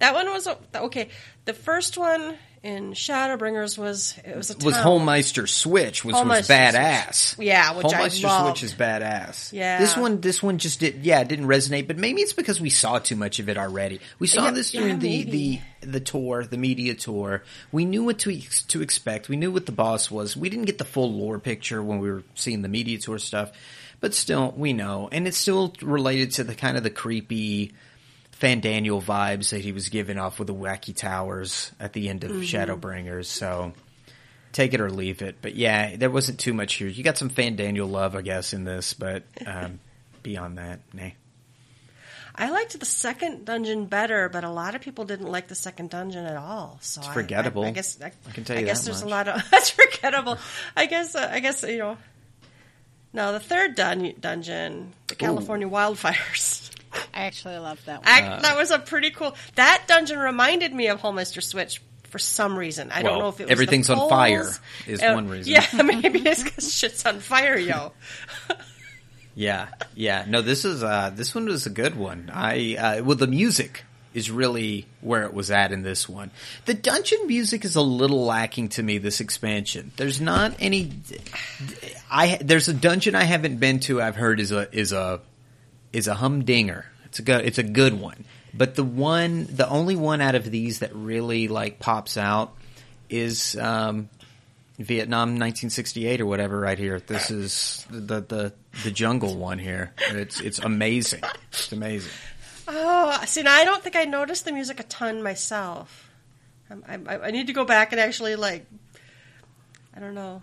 [0.00, 1.08] That one was okay.
[1.44, 4.82] The first one in Shadowbringers was it was a was town.
[4.84, 7.14] Holminster Switch, which was badass.
[7.34, 7.46] Switch.
[7.46, 8.58] Yeah, which I loved.
[8.58, 9.52] Switch is badass.
[9.52, 9.78] Yeah.
[9.78, 11.04] this one, this one just did.
[11.06, 14.00] Yeah, it didn't resonate, but maybe it's because we saw too much of it already.
[14.18, 15.62] We saw Yeah, this yeah, during the, maybe.
[15.80, 17.42] the the tour, the media tour.
[17.72, 19.28] We knew what to ex- to expect.
[19.30, 20.36] We knew what the boss was.
[20.36, 23.52] We didn't get the full lore picture when we were seeing the media tour stuff,
[24.00, 27.72] but still, we know, and it's still related to the kind of the creepy.
[28.40, 32.30] Fandaniel vibes that he was giving off with the wacky towers at the end of
[32.30, 32.42] Mm-hmm.
[32.42, 33.26] Shadowbringers.
[33.26, 33.72] So
[34.52, 35.36] take it or leave it.
[35.42, 36.88] But yeah, there wasn't too much here.
[36.88, 39.78] You got some Fandaniel love, I guess, in this, but um,
[40.22, 41.10] beyond that, nah.
[42.34, 45.90] I liked the second dungeon better, but a lot of people didn't like the second
[45.90, 46.78] dungeon at all.
[46.80, 47.64] So I- forgettable.
[47.64, 49.08] I, I guess I, I can tell you I guess there's much.
[49.08, 50.38] a lot of that's forgettable.
[50.76, 51.98] I guess uh, I guess you know.
[53.12, 56.69] No, the third dun- dungeon, the California wildfires.
[57.14, 58.08] I actually love that one.
[58.08, 58.40] I, Uh.
[58.40, 59.36] that was a pretty cool.
[59.54, 62.90] That dungeon reminded me of Holminster Switch for some reason.
[62.90, 64.50] I don't know if it was everything's the on fire
[64.86, 65.52] is Uh, one reason.
[65.52, 67.92] Yeah, maybe it's because shit's on fire, yo.
[69.34, 70.24] Yeah, yeah.
[70.28, 72.30] No, this is uh, this one was a good one.
[72.34, 76.32] I uh, well, the music is really where it was at in this one.
[76.66, 78.98] The dungeon music is a little lacking to me.
[78.98, 80.90] This expansion, there's not any.
[82.10, 84.02] I there's a dungeon I haven't been to.
[84.02, 85.20] I've heard is a is a
[85.92, 86.86] is a humdinger.
[87.06, 88.24] It's a good it's a good one.
[88.52, 92.54] But the one, the only one out of these that really like pops out
[93.08, 94.08] is um,
[94.78, 97.00] Vietnam 1968 or whatever right here.
[97.00, 98.52] This is the the
[98.84, 99.92] the jungle one here.
[99.98, 101.22] It's it's amazing.
[101.48, 102.12] It's amazing.
[102.68, 106.08] Oh, see, now I don't think I noticed the music a ton myself.
[106.70, 108.64] I, I, I need to go back and actually like,
[109.94, 110.42] I don't know,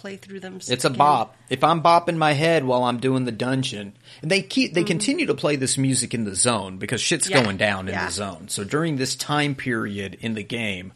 [0.00, 0.58] play through them.
[0.66, 1.36] It's a bop.
[1.50, 5.26] If I'm bopping my head while I'm doing the dungeon, and they keep they continue
[5.26, 7.36] to play this music in the zone because shit's Mm-hmm.
[7.36, 7.44] Yeah.
[7.44, 8.06] going down in Yeah.
[8.06, 8.48] the zone.
[8.48, 10.92] So during this time period in the game,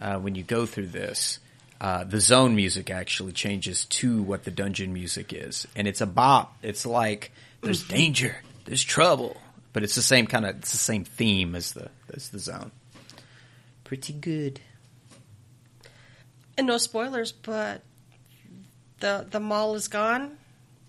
[0.00, 1.38] uh, when you go through this,
[1.80, 6.06] uh, the zone music actually changes to what the dungeon music is, and it's a
[6.06, 6.56] bop.
[6.62, 7.30] It's like
[7.60, 7.94] there's Mm-hmm.
[7.96, 9.36] danger, there's trouble,
[9.72, 12.72] but it's the same kind of it's the same theme as the as the zone.
[13.84, 14.60] Pretty good.
[16.56, 17.82] And no spoilers, but
[19.00, 20.36] the the mall is gone.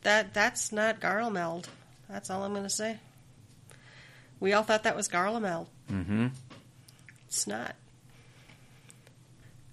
[0.03, 1.65] That that's not Garlemald.
[2.09, 2.97] That's all I'm going to say.
[4.39, 5.67] We all thought that was Garlemald.
[5.91, 6.27] Mm-hmm.
[7.27, 7.75] It's not.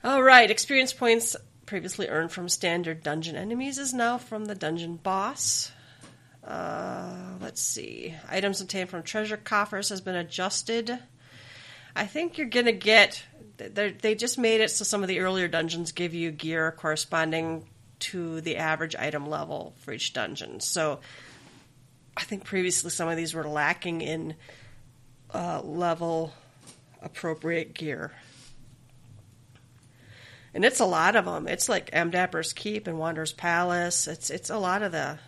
[0.04, 4.96] All right, experience points previously earned from standard dungeon enemies is now from the dungeon
[4.96, 5.72] boss.
[6.44, 8.14] Uh, let's see.
[8.28, 10.96] Items obtained from treasure coffers has been adjusted.
[11.94, 13.22] I think you're gonna get.
[13.56, 17.66] They just made it so some of the earlier dungeons give you gear corresponding
[17.98, 20.60] to the average item level for each dungeon.
[20.60, 21.00] So,
[22.16, 24.34] I think previously some of these were lacking in
[25.34, 26.32] uh, level
[27.02, 28.12] appropriate gear.
[30.54, 31.46] And it's a lot of them.
[31.46, 34.08] It's like Amdapor's Keep and Wanderer's Palace.
[34.08, 35.18] It's it's a lot of the,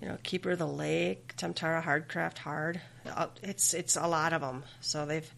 [0.00, 2.80] you know, Keeper of the Lake, Tam-Tara Hardcraft Hard.
[3.04, 4.62] Uh, It's it's a lot of them.
[4.80, 5.28] So they've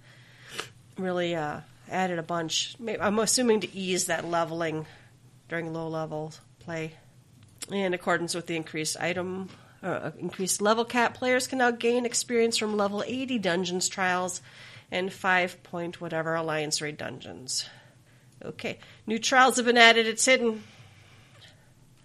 [0.98, 1.60] really uh,
[1.90, 2.76] added a bunch.
[3.00, 4.84] I'm assuming to ease that leveling
[5.48, 6.34] during low level
[6.66, 6.92] play.
[7.70, 9.48] In accordance with the increased item,
[9.82, 14.40] uh, increased level cap, players can now gain experience from level 80 dungeons trials
[14.92, 17.66] and 5 point whatever alliance raid dungeons.
[18.44, 20.06] Okay, new trials have been added.
[20.06, 20.62] It's hidden.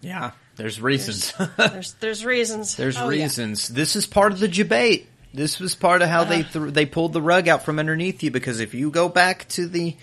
[0.00, 1.32] Yeah, there's reasons.
[1.56, 2.76] There's there's reasons.
[2.80, 3.22] There's Oh, yeah.
[3.22, 3.68] reasons.
[3.68, 5.08] This is part of the debate.
[5.34, 6.60] This was part of how they Uh-huh.
[6.64, 9.66] th- they pulled the rug out from underneath you because if you go back to
[9.68, 9.96] the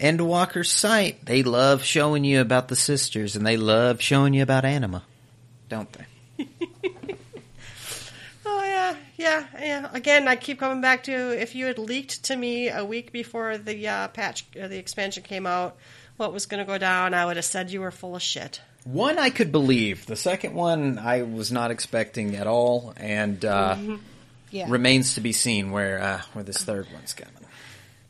[0.00, 4.64] Endwalker site, they love showing you about the sisters and they love showing you about
[4.64, 5.02] Anima,
[5.68, 6.46] don't they?
[8.50, 9.90] Oh yeah, yeah, yeah.
[9.92, 13.58] Again, I keep coming back to if you had leaked to me a week before
[13.58, 15.76] the uh, patch, uh, the expansion came out,
[16.16, 18.62] what was going to go down, I would have said you were full of shit.
[18.84, 20.06] One I could believe.
[20.06, 23.76] The second one I was not expecting at all, and uh,
[24.50, 24.66] Yeah.
[24.70, 27.34] remains to be seen where uh, where this third one's coming.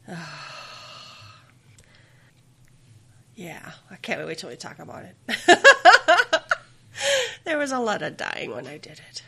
[3.38, 5.14] Yeah, I can't wait till we talk about it.
[7.44, 9.22] there was a lot of dying when I did it.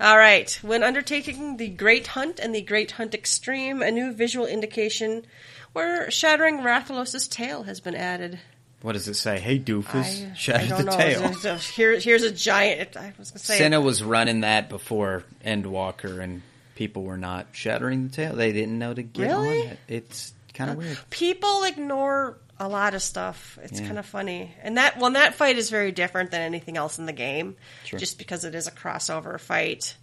[0.00, 0.50] All right.
[0.62, 5.26] When undertaking the Great Hunt and the Great Hunt Extreme, a new visual indication
[5.74, 8.38] where shattering Rathalos' tail has been added.
[8.80, 9.40] What does it say?
[9.40, 10.96] Hey, doofus, I, shatter I the know.
[10.96, 11.56] tail.
[11.58, 12.96] Here, here's a giant.
[12.96, 13.58] I was going to say.
[13.58, 16.40] Senna was running that before Endwalker, and
[16.76, 18.34] people were not shattering the tail.
[18.34, 19.60] They didn't know to get Really?
[19.62, 19.78] on it.
[19.86, 20.98] It's kind of uh, weird.
[21.10, 23.58] people ignore a lot of stuff.
[23.62, 23.86] It's Yeah.
[23.86, 24.54] kind of funny.
[24.62, 27.98] And that well, that fight is very different than anything else in the game, Sure.
[27.98, 29.96] just because it is a crossover fight,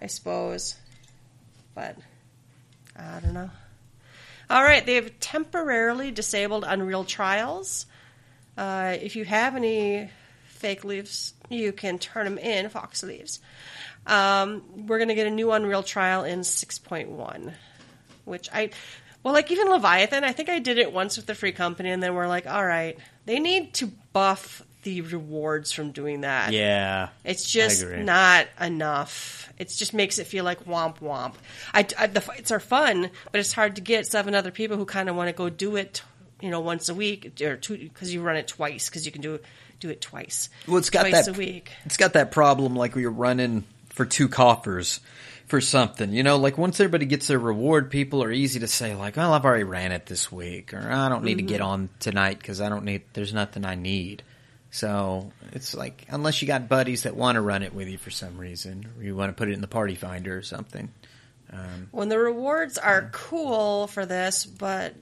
[0.00, 0.76] I suppose.
[1.74, 1.96] But
[2.96, 3.50] I don't know.
[4.48, 7.86] All right, they've temporarily disabled Unreal Trials.
[8.56, 10.08] Uh, if you have any
[10.48, 13.40] fake leaves, you can turn them in, Faux leaves.
[14.06, 17.52] Um, we're going to get a new Unreal Trial in 6.1,
[18.24, 18.70] which I,
[19.26, 22.00] well, like even Leviathan, I think I did it once with the free company, and
[22.00, 26.52] then we're like, all right, they need to buff the rewards from doing that.
[26.52, 29.52] Yeah, It's just not enough.
[29.58, 31.34] It just makes it feel like womp womp.
[31.74, 34.84] I, I- the fights are fun, but it's hard to get seven other people who
[34.84, 36.02] kind of want to go do it,
[36.40, 39.22] you know, once a week or two because you run it twice because you can
[39.22, 39.40] do
[39.80, 40.50] do it twice.
[40.68, 41.72] Well, it's got twice that- a week.
[41.84, 45.00] it's got that problem like we were running for two coffers
[45.46, 46.12] for something.
[46.12, 49.32] You know, like once everybody gets their reward, people are easy to say like, "Well,
[49.32, 52.60] I've already ran it this week," or "I don't need to get on tonight because
[52.60, 53.02] I don't need.
[53.12, 54.22] There's nothing I need."
[54.70, 58.10] So it's like unless you got buddies that want to run it with you for
[58.10, 60.92] some reason, or you want to put it in the party finder or something.
[61.52, 64.94] Um, When the rewards are cool for this, but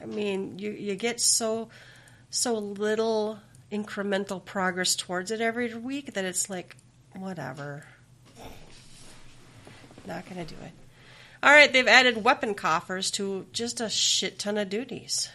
[0.00, 1.70] I mean, you you get so
[2.30, 3.38] so little
[3.72, 6.76] incremental progress towards it every week that it's like
[7.14, 7.84] whatever.
[10.06, 10.72] Not going to do it.
[11.42, 15.28] All right, they've added weapon coffers to just a shit ton of duties.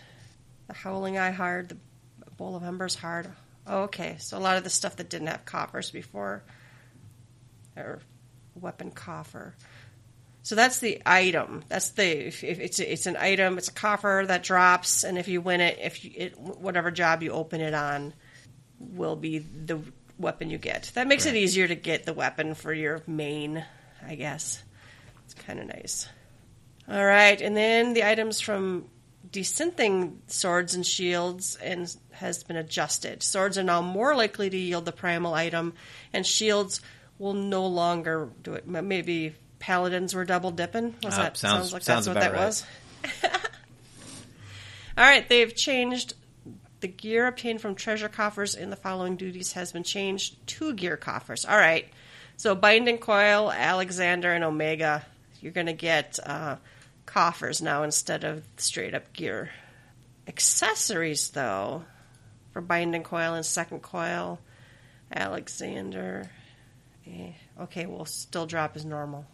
[0.68, 3.30] The Howling Eye hard, the Bowl of Embers hard.
[3.68, 6.44] Oh, okay, so a lot of the stuff that didn't have coffers before,
[7.78, 8.00] or
[8.60, 9.56] weapon coffer.
[10.44, 11.64] So that's the item.
[11.68, 13.58] That's the if, if it's it's an item.
[13.58, 17.22] It's a coffer that drops, and if you win it, if you, it whatever job
[17.22, 18.14] you open it on,
[18.80, 19.80] will be the
[20.18, 20.92] weapon you get.
[20.96, 23.64] That makes it easier to get the weapon for your main,
[24.06, 24.64] I guess.
[25.26, 26.08] It's kind of nice.
[26.90, 28.86] All right, and then the items from
[29.32, 33.24] desynthing swords and shields and has been adjusted.
[33.24, 35.74] Swords are now more likely to yield the primal item,
[36.12, 36.82] and shields
[37.18, 38.68] will no longer do it.
[38.68, 40.96] Maybe paladins were double dipping.
[41.04, 42.46] Was Uh, that sounds- like sounds that's what that right.
[42.46, 42.66] was?
[44.98, 46.16] All right, they've changed
[46.82, 50.98] the gear obtained from treasure coffers in the following duties has been changed to gear
[50.98, 51.46] coffers.
[51.46, 51.88] All right,
[52.42, 55.06] so binding coil, Alexander, and Omega,
[55.42, 56.56] you're going to get uh,
[57.06, 59.52] coffers now instead of straight up gear.
[60.28, 61.84] Accessories, though,
[62.52, 64.40] for binding coil and second coil,
[65.14, 66.32] Alexander.
[67.06, 69.28] eh, okay, will still drop as normal.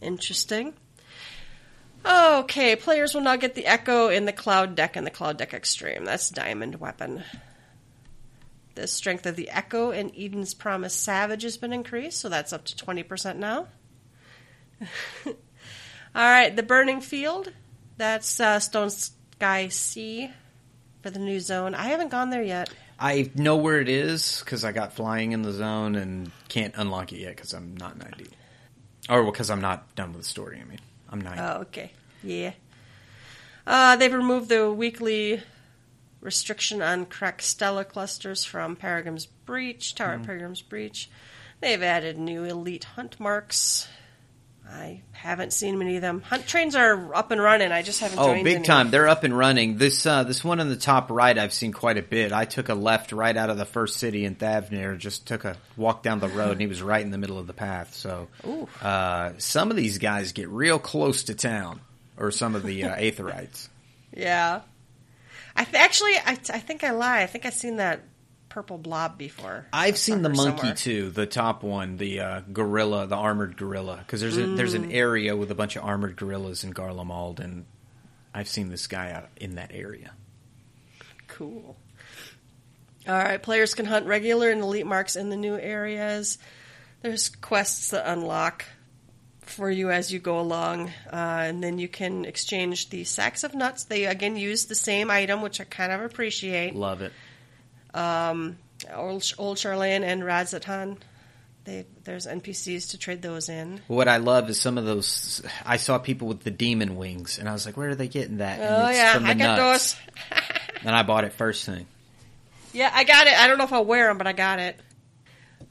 [0.00, 0.72] Interesting.
[2.04, 5.52] Okay, players will now get the Echo in the Cloud Deck and the Cloud Deck
[5.52, 6.04] Extreme.
[6.04, 7.24] That's Diamond Weapon.
[8.76, 12.64] The strength of the Echo and Eden's Promise Savage has been increased, so that's up
[12.66, 13.68] to 20% now.
[15.26, 15.34] All
[16.14, 17.50] right, the Burning Field.
[17.96, 20.30] That's uh, Stone Sky Sea
[21.02, 21.74] for the new zone.
[21.74, 22.68] I haven't gone there yet.
[23.00, 27.12] I know where it is because I got flying in the zone and can't unlock
[27.12, 28.28] it yet because I'm not 90.
[29.08, 30.80] Or because I'm not done with the story, I mean.
[31.10, 31.40] I'm 90.
[31.40, 31.92] Oh, okay.
[32.22, 32.52] Yeah.
[33.66, 35.42] Uh, they've removed the weekly
[36.26, 41.08] restriction on crack stellar clusters from Paradigm's Breach, Tower of Paradigm's Breach.
[41.60, 43.88] They've added new elite hunt marks.
[44.68, 46.22] I haven't seen many of them.
[46.22, 47.70] Hunt trains are up and running.
[47.70, 48.40] I just haven't joined.
[48.40, 48.64] Oh, big any.
[48.64, 48.90] time!
[48.90, 49.78] They're up and running.
[49.78, 52.32] This uh, this one on the top right, I've seen quite a bit.
[52.32, 54.98] I took a left right out of the first city in Thavnair.
[54.98, 57.46] Just took a walk down the road, and he was right in the middle of
[57.46, 57.94] the path.
[57.94, 58.26] So,
[58.82, 61.78] uh, some of these guys get real close to town,
[62.16, 63.68] or some of the uh, Aetherytes.
[64.12, 64.62] Yeah.
[65.56, 67.22] I th- actually, I, I think I lie.
[67.22, 68.02] I think I've seen that
[68.48, 69.66] purple blob before.
[69.72, 70.54] I've seen the Somewhere.
[70.62, 74.74] monkey too, the top one, the uh, gorilla, the armored gorilla, because there's a, there's
[74.74, 74.84] Mm.
[74.84, 77.66] an area with a bunch of armored gorillas in Garlemald, and
[78.34, 80.12] I've seen this guy out in that area.
[81.28, 81.76] Cool.
[83.08, 86.38] All right, players can hunt regular and elite marks in the new areas.
[87.02, 88.64] There's quests that unlock
[89.48, 91.16] for you as you go along, uh,
[91.46, 93.84] and then you can exchange the sacks of nuts.
[93.84, 96.74] They again use the same item, which I kind of appreciate.
[96.74, 97.12] Love it.
[97.94, 100.98] Old, Old Sharlayan and Radz-at-Han.
[101.64, 103.80] They, there's NPCs to trade those in.
[103.88, 105.42] What I love is some of those.
[105.64, 108.36] I saw people with the demon wings, and I was like, "Where are they getting
[108.36, 109.94] that?" And Oh it's yeah, from the I got nuts.
[109.94, 110.40] those.
[110.84, 111.86] And I bought it first thing.
[112.72, 113.32] Yeah, I got it.
[113.36, 114.78] I don't know if I'll wear them, but I got it.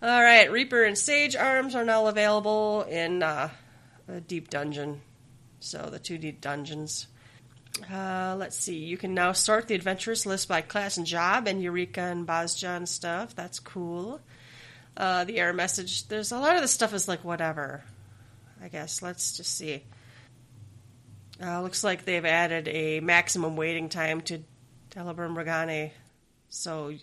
[0.01, 3.49] All right, Reaper and Sage arms are now available in uh,
[4.07, 5.01] a deep dungeon.
[5.59, 7.07] So the two deep dungeons.
[7.91, 8.77] Uh, let's see.
[8.77, 12.87] You can now sort the adventurers list by class and job, and Eureka and Bozjan
[12.87, 13.35] stuff.
[13.35, 14.21] That's cool.
[14.95, 16.07] Uh, the error message.
[16.07, 17.83] There's a lot of the stuff is like whatever.
[18.61, 19.01] I guess.
[19.01, 19.83] Let's just see.
[21.43, 24.39] Uh, looks like they've added a maximum waiting time to
[24.91, 25.91] Delubrum Reginae.
[26.47, 26.93] So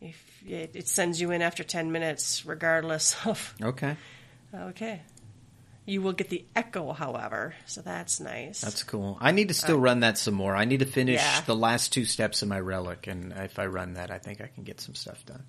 [0.00, 3.54] if it, it sends you in after 10 minutes, regardless of.
[3.62, 3.96] Okay.
[4.54, 5.02] Okay.
[5.86, 8.60] You will get the echo, however, so that's nice.
[8.62, 9.18] That's cool.
[9.20, 10.56] I need to still run that some more.
[10.56, 11.40] I need to finish Yeah.
[11.42, 14.46] the last two steps of my relic, and if I run that, I think I
[14.46, 15.42] can get some stuff done.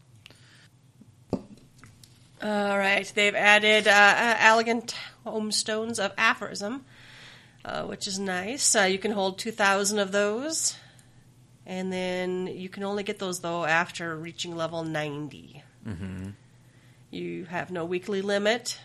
[2.42, 4.94] All right, they've added uh, uh, Allagan
[5.26, 6.84] tomestones of aphorism,
[7.64, 8.76] uh, which is nice.
[8.76, 10.76] Uh, you can hold 2,000 of those,
[11.66, 15.64] and then you can only get those, though, after reaching level 90.
[15.88, 16.30] Mm-hmm.
[17.10, 18.80] You have no weekly limit,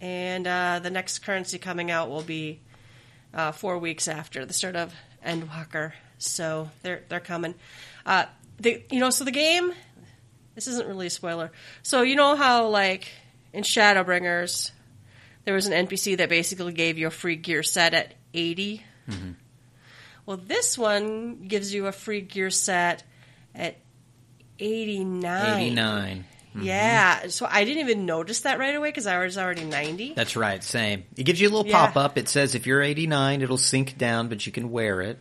[0.00, 2.60] and uh, the next currency coming out will be
[3.34, 4.94] uh, four weeks after the start of
[5.24, 5.92] Endwalker.
[6.18, 7.54] So they're they're coming.
[8.04, 8.26] Uh,
[8.58, 9.72] the, you know, so the game
[10.54, 11.52] this isn't really a spoiler.
[11.82, 13.08] So you know how like
[13.52, 14.70] in Shadowbringers
[15.44, 18.82] there was an NPC that basically gave you a free gear set at 80.
[20.26, 23.04] Well, this one gives you a free gear set
[23.54, 23.76] at
[24.58, 26.24] 89.
[26.58, 26.66] 89.
[26.66, 30.14] Yeah, so I didn't even notice that right away because I was already 90.
[30.14, 31.04] That's right, same.
[31.16, 31.86] It gives you a little Yeah.
[31.86, 32.18] pop up.
[32.18, 35.18] It says if you're 89, it'll sink down, but you can wear it.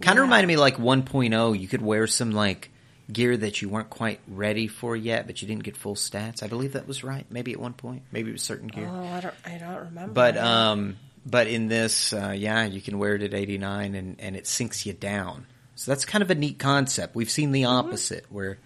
[0.00, 0.26] Kind of Yeah.
[0.26, 1.52] reminded me like 1.0.
[1.52, 2.70] You could wear some like
[3.12, 6.42] gear that you weren't quite ready for yet, but you didn't get full stats.
[6.42, 7.26] I believe that was right.
[7.30, 8.88] Maybe at one point, maybe it was certain gear.
[8.90, 10.12] Oh, I don't, I don't remember.
[10.14, 10.96] But um,
[11.26, 14.84] but in this, uh, yeah, you can wear it at 89, and and it sinks
[14.86, 15.46] you down.
[15.74, 17.14] So that's kind of a neat concept.
[17.14, 18.58] We've seen the opposite, where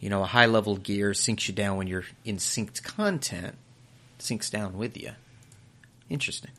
[0.00, 3.54] you know a high level gear sinks you down when you're in synced content,
[4.18, 5.12] sinks down with you.
[6.08, 6.50] Interesting.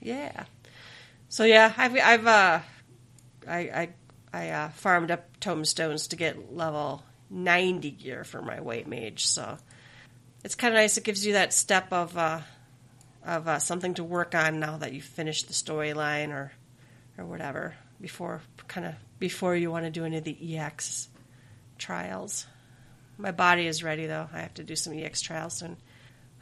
[0.00, 0.44] Yeah.
[1.28, 2.60] So yeah, I've I've uh,
[3.46, 3.88] I I
[4.32, 9.26] I uh, farmed up tomestones to get level ninety gear for my white mage.
[9.26, 9.58] So
[10.42, 10.96] it's kind of nice.
[10.96, 12.40] It gives you that step of uh,
[13.24, 16.52] of uh, something to work on now that you've finished the storyline or
[17.18, 21.08] or whatever before kind of before you want to do any of the EX
[21.78, 22.46] trials.
[23.20, 24.28] My body is ready though.
[24.32, 25.76] I have to do some EX trials soon.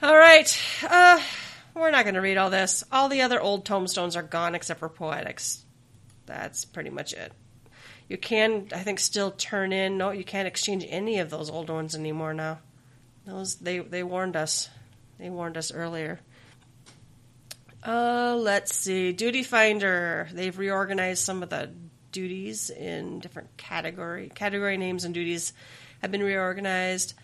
[0.01, 0.61] All right.
[0.89, 1.21] Uh,
[1.75, 2.85] we're not going to read all this.
[2.93, 5.65] All the other old tombstones are gone except for poetics.
[6.27, 7.33] That's pretty much it.
[8.09, 9.99] You can, I think, still turn in.
[9.99, 12.61] No, you can't exchange any of those old ones anymore now.
[13.27, 14.71] Those they they warned us.
[15.19, 16.21] They warned us earlier.
[17.85, 19.13] Uh, let's see.
[19.13, 20.29] Duty Finder.
[20.33, 21.71] They've reorganized some of the
[22.13, 25.53] duties in different category category names and duties
[26.03, 27.15] have been reorganized.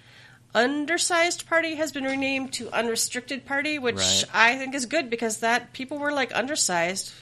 [0.55, 4.25] Undersized party has been renamed to unrestricted party, which Right.
[4.33, 7.13] I think is good because that people were like undersized.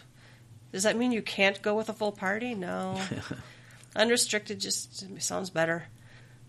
[0.71, 2.55] Does that mean you can't go with a full party?
[2.55, 3.01] No.
[3.97, 5.85] Unrestricted just sounds better.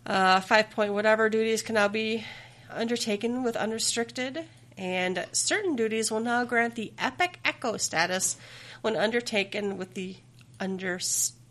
[0.06, 2.26] Uh, five point whatever duties can now be
[2.70, 4.46] undertaken with unrestricted,
[4.78, 8.38] and certain duties will now grant the epic echo status
[8.82, 10.16] when undertaken with the
[10.60, 11.00] under,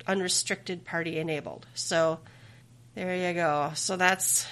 [0.06, 1.66] unrestricted party enabled.
[1.74, 2.20] So
[2.94, 3.72] there you go.
[3.74, 4.46] So that's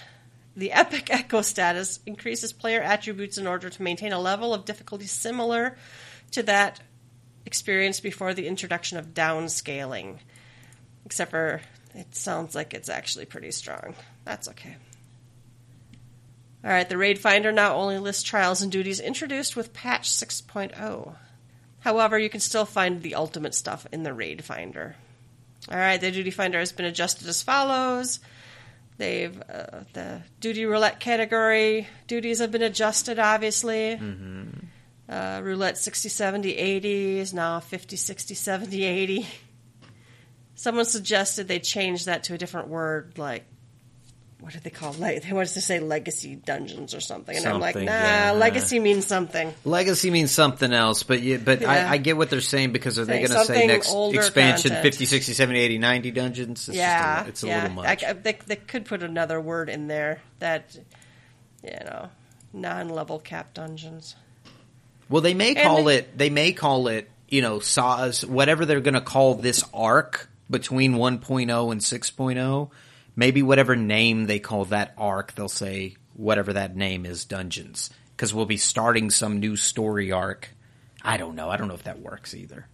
[0.56, 5.06] the epic echo status increases player attributes in order to maintain a level of difficulty
[5.06, 5.76] similar
[6.32, 6.80] to that
[7.46, 10.18] experienced before the introduction of downscaling.
[11.04, 11.60] Except for
[11.94, 13.94] it sounds like it's actually pretty strong.
[14.24, 14.76] That's okay.
[16.62, 21.14] All right, the Raid Finder now only lists trials and duties introduced with patch 6.0.
[21.80, 24.96] However, you can still find the ultimate stuff in the Raid Finder.
[25.68, 28.20] All right, the Duty Finder has been adjusted as follows.
[28.96, 33.18] They've uh, the duty roulette category duties have been adjusted.
[33.18, 33.94] Obviously,
[35.08, 39.26] uh, roulette 60, 70, 80 is now 50, 60, 70, 80.
[40.54, 43.44] Someone suggested they change that to a different word, like
[44.40, 44.92] what did they call?
[44.94, 48.32] Like they wanted to say legacy dungeons or something, and I'm like, nah, yeah.
[48.32, 49.52] legacy means something.
[49.64, 51.70] Legacy means something else, but you, but Yeah.
[51.70, 54.70] I, I get what they're saying because are they Saying going to say next expansion
[54.70, 54.82] content.
[54.82, 56.68] 50, 60, 70, 80, 90 dungeons?
[56.68, 57.62] It's yeah, just a, it's a yeah.
[57.62, 58.04] little much.
[58.04, 60.76] I- they, they could put another word in there that,
[61.62, 62.08] you know,
[62.52, 64.16] non-level cap dungeons.
[65.08, 66.16] Well, they may call they- it.
[66.18, 67.10] They may call it.
[67.28, 72.70] You know, saws whatever they're going to call this arc between 1.0 and 6.0.
[73.20, 78.32] Maybe whatever name they call that arc, they'll say whatever that name is, dungeons, because
[78.32, 80.48] we'll be starting some new story arc.
[81.02, 81.50] I don't know.
[81.50, 82.66] I don't know if that works either.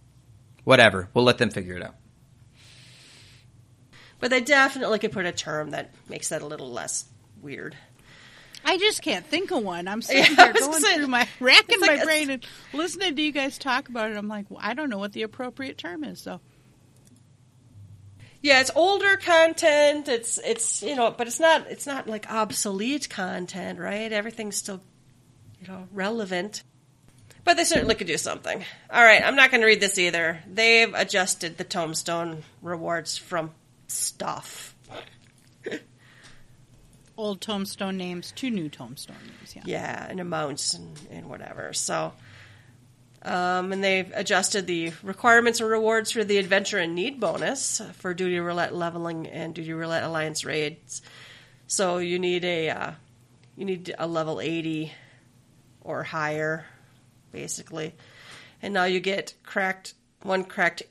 [0.63, 1.09] Whatever.
[1.13, 1.95] We'll let them figure it out.
[4.21, 7.03] But they definitely could put a term that makes that a little less
[7.41, 7.75] weird.
[8.63, 9.85] I just can't think of one.
[9.89, 12.29] I'm sitting Yeah, I here going gonna through my racking it's like my a- brain
[12.29, 14.15] and listening to you guys talk about it.
[14.15, 16.21] I'm like, well, I don't know what the appropriate term is.
[16.21, 16.39] So
[18.47, 20.07] Yeah, it's older content.
[20.07, 24.09] It's it's you know, but it's not it's not like obsolete content, right?
[24.09, 24.79] Everything's still
[25.59, 26.63] you know relevant.
[27.43, 28.63] But they certainly could do something.
[28.89, 30.39] All right, I'm not going to read this either.
[30.49, 33.51] They've adjusted the tombstone rewards from
[33.87, 34.73] stuff.
[37.17, 39.57] old tombstone names to new tombstone names.
[39.57, 39.63] Yeah.
[39.65, 41.73] Yeah, and amounts and, and whatever.
[41.73, 42.13] So,
[43.23, 48.13] um, and they've adjusted the requirements and rewards for the adventure and need bonus for
[48.13, 51.01] duty roulette leveling and duty roulette alliance raids.
[51.67, 52.91] So you need a uh,
[53.55, 54.93] you need a level eighty
[55.81, 56.65] or higher,
[57.31, 57.95] basically.
[58.61, 60.83] And now you get cracked one cracked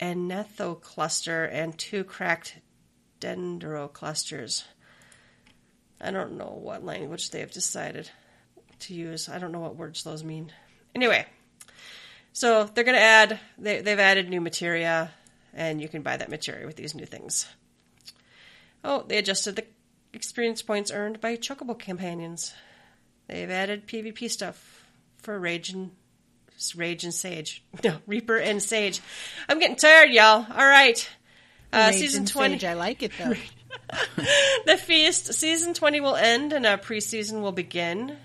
[0.00, 2.58] anetho cluster and two cracked
[3.20, 4.64] dendro clusters.
[6.00, 8.10] I don't know what language they've decided
[8.80, 9.28] to use.
[9.28, 10.52] I don't know what words those mean.
[10.94, 11.24] Anyway,
[12.34, 15.12] so they're going to add, they, they've added new materia,
[15.54, 17.46] and you can buy that materia with these new things.
[18.82, 19.64] Oh, they adjusted the
[20.12, 22.52] experience points earned by Chocobo companions.
[23.28, 24.84] They've added PvP stuff
[25.18, 25.92] for Rage and
[26.74, 27.62] Rage and Sage.
[27.84, 29.00] No, Reaper and Sage.
[29.48, 30.44] I'm getting tired, y'all.
[30.50, 31.08] All right.
[31.72, 32.54] Uh, season and 20.
[32.54, 33.34] Sage, I like it though.
[34.66, 38.16] the feast season 20 will end and a preseason will begin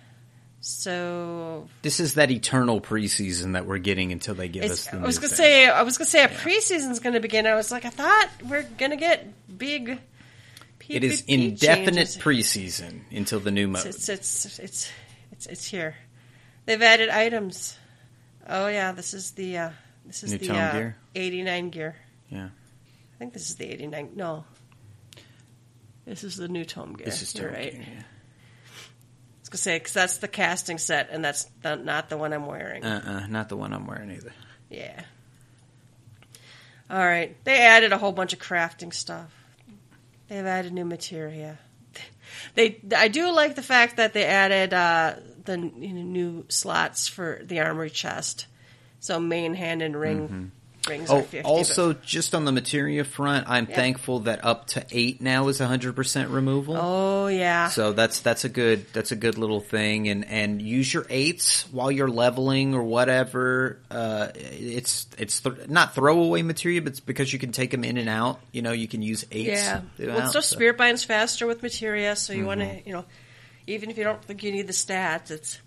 [0.62, 5.02] so This is that eternal preseason that we're getting until they give us the i
[5.06, 5.38] was gonna thing.
[5.38, 8.68] say i was gonna say a preseason's gonna begin i was like i thought we're
[8.78, 9.28] gonna get
[9.58, 10.00] big
[10.90, 12.18] it is indefinite changes.
[12.18, 13.86] preseason until the new mode.
[13.86, 14.92] it's, it's it's it's
[15.32, 15.96] it's it's here
[16.66, 17.78] they've added items
[18.48, 19.70] oh yeah this is the uh
[20.06, 20.96] this is New the uh, gear?
[21.16, 21.96] 89 gear
[22.30, 22.46] yeah.
[22.48, 24.44] i think this is the 89 no
[26.06, 28.04] this is the new tome gear This is You're right okay, yeah.
[29.50, 32.46] Was gonna say because that's the casting set, and that's not, not the one I'm
[32.46, 32.84] wearing.
[32.84, 34.32] Uh-uh, not the one I'm wearing either.
[34.70, 35.02] Yeah.
[36.90, 37.36] All right.
[37.44, 39.32] They added a whole bunch of crafting stuff.
[40.28, 41.58] They've added new materia.
[42.54, 45.16] They, I do like the fact that they added uh,
[45.46, 48.46] the you know, new slots for the armory chest.
[49.00, 50.52] So main hand and ring rings
[50.92, 51.42] are Oh, 50.
[51.42, 56.32] also, just on the materia front, I'm thankful that up to eight now is 100%
[56.34, 56.76] removal.
[56.78, 57.70] oh yeah.
[57.70, 61.64] So that's that's a good that's a good little thing, and and use your eights
[61.72, 63.80] while you're leveling or whatever.
[63.92, 67.98] Uh, it's it's th- not throwaway materia, but it's because you can take them in
[67.98, 68.40] and out.
[68.52, 69.62] You know, you can use eights.
[69.64, 69.82] Yeah.
[70.00, 72.78] Well, stuff so- spirit binds faster with materia, so you want Mm-hmm.
[72.84, 73.06] to, you know,
[73.68, 75.60] even if you don't think you need the stats, it's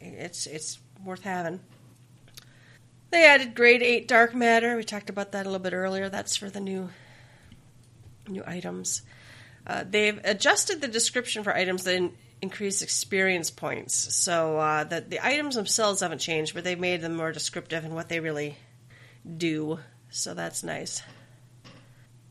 [0.00, 1.60] it's it's worth having.
[3.10, 4.76] They added grade eight dark matter.
[4.76, 6.08] We talked about that a little bit earlier.
[6.08, 6.90] That's for the new
[8.28, 9.02] new items.
[9.66, 12.12] Uh, they've adjusted the description for items that in,
[12.42, 14.14] increase experience points.
[14.14, 17.94] So uh, the the items themselves haven't changed, but they've made them more descriptive in
[17.94, 18.56] what they really
[19.36, 19.78] do.
[20.10, 21.02] So that's nice.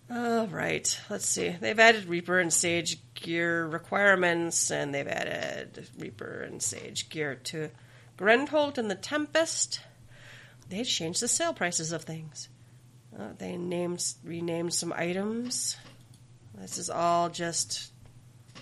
[0.10, 1.50] All right, let's see.
[1.50, 7.72] They've added Reaper and Sage gear requirements, and they've added Reaper and Sage gear to
[8.16, 9.80] Grenholt and the Tempest.
[10.70, 12.50] They changed the sale prices of things.
[13.18, 15.78] Uh, they named, renamed some items.
[16.58, 17.92] This is all just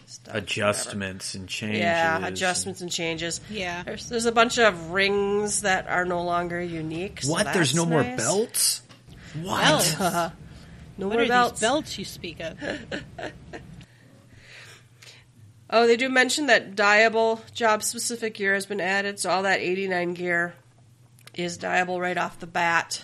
[0.06, 1.80] stuff, adjustments and changes.
[1.82, 3.40] Yeah, adjustments and changes.
[3.50, 3.84] Yeah.
[3.84, 7.22] There's, there's a bunch of rings that are no longer unique.
[7.24, 7.46] so What?
[7.54, 8.82] There's that's no more belts.
[9.42, 9.62] What?
[9.64, 10.34] Belts.
[10.96, 11.60] No What more are belts.
[11.60, 12.56] these belts you speak of?
[15.70, 19.60] Oh, they do mention that diable job specific gear has been added, so all that
[19.60, 20.54] 89 gear
[21.36, 23.02] is dyeable right off the bat.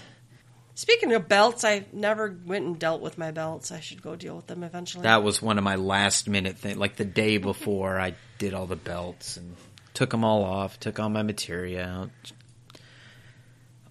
[0.76, 3.72] Speaking of belts, I never went and dealt with my belts.
[3.72, 5.04] I should go deal with them eventually.
[5.04, 6.78] That was one of my last minute things.
[6.78, 9.56] Like the day before, I did all the belts and
[9.94, 10.80] took them all off.
[10.80, 12.32] Took all my materia out.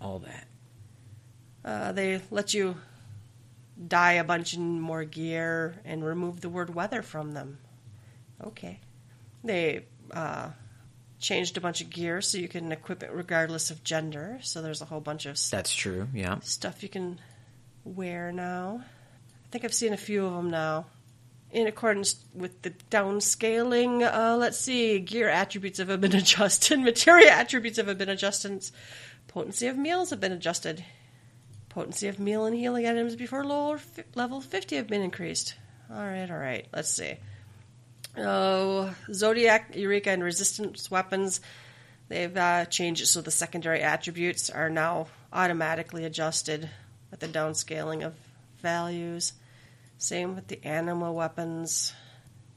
[0.00, 0.46] All that.
[1.64, 2.76] uh, they let you
[3.86, 7.58] dye a bunch more gear and remove the word weather from them.
[8.44, 8.80] Okay.
[9.44, 10.50] They uh,
[11.18, 14.38] changed a bunch of gear so you can equip it regardless of gender.
[14.42, 16.08] So there's a whole bunch of That's true.
[16.14, 16.38] Yeah.
[16.40, 17.18] stuff you can
[17.84, 18.82] wear now.
[18.84, 20.86] I think I've seen a few of them now.
[21.50, 27.78] In accordance with the downscaling, uh, let's see, gear attributes have been adjusted, material attributes
[27.78, 28.70] have been adjusted,
[29.28, 30.84] potency of meals have been adjusted,
[31.70, 35.54] potency of meal and healing items before level 50 have been increased.
[35.90, 37.16] All right, all right, let's see.
[38.20, 41.40] Oh, Zodiac, Eureka, and Resistance weapons,
[42.08, 46.68] they've uh, changed it so the secondary attributes are now automatically adjusted
[47.10, 48.14] with the downscaling of
[48.60, 49.34] values.
[49.98, 51.92] Same with the Anima weapons.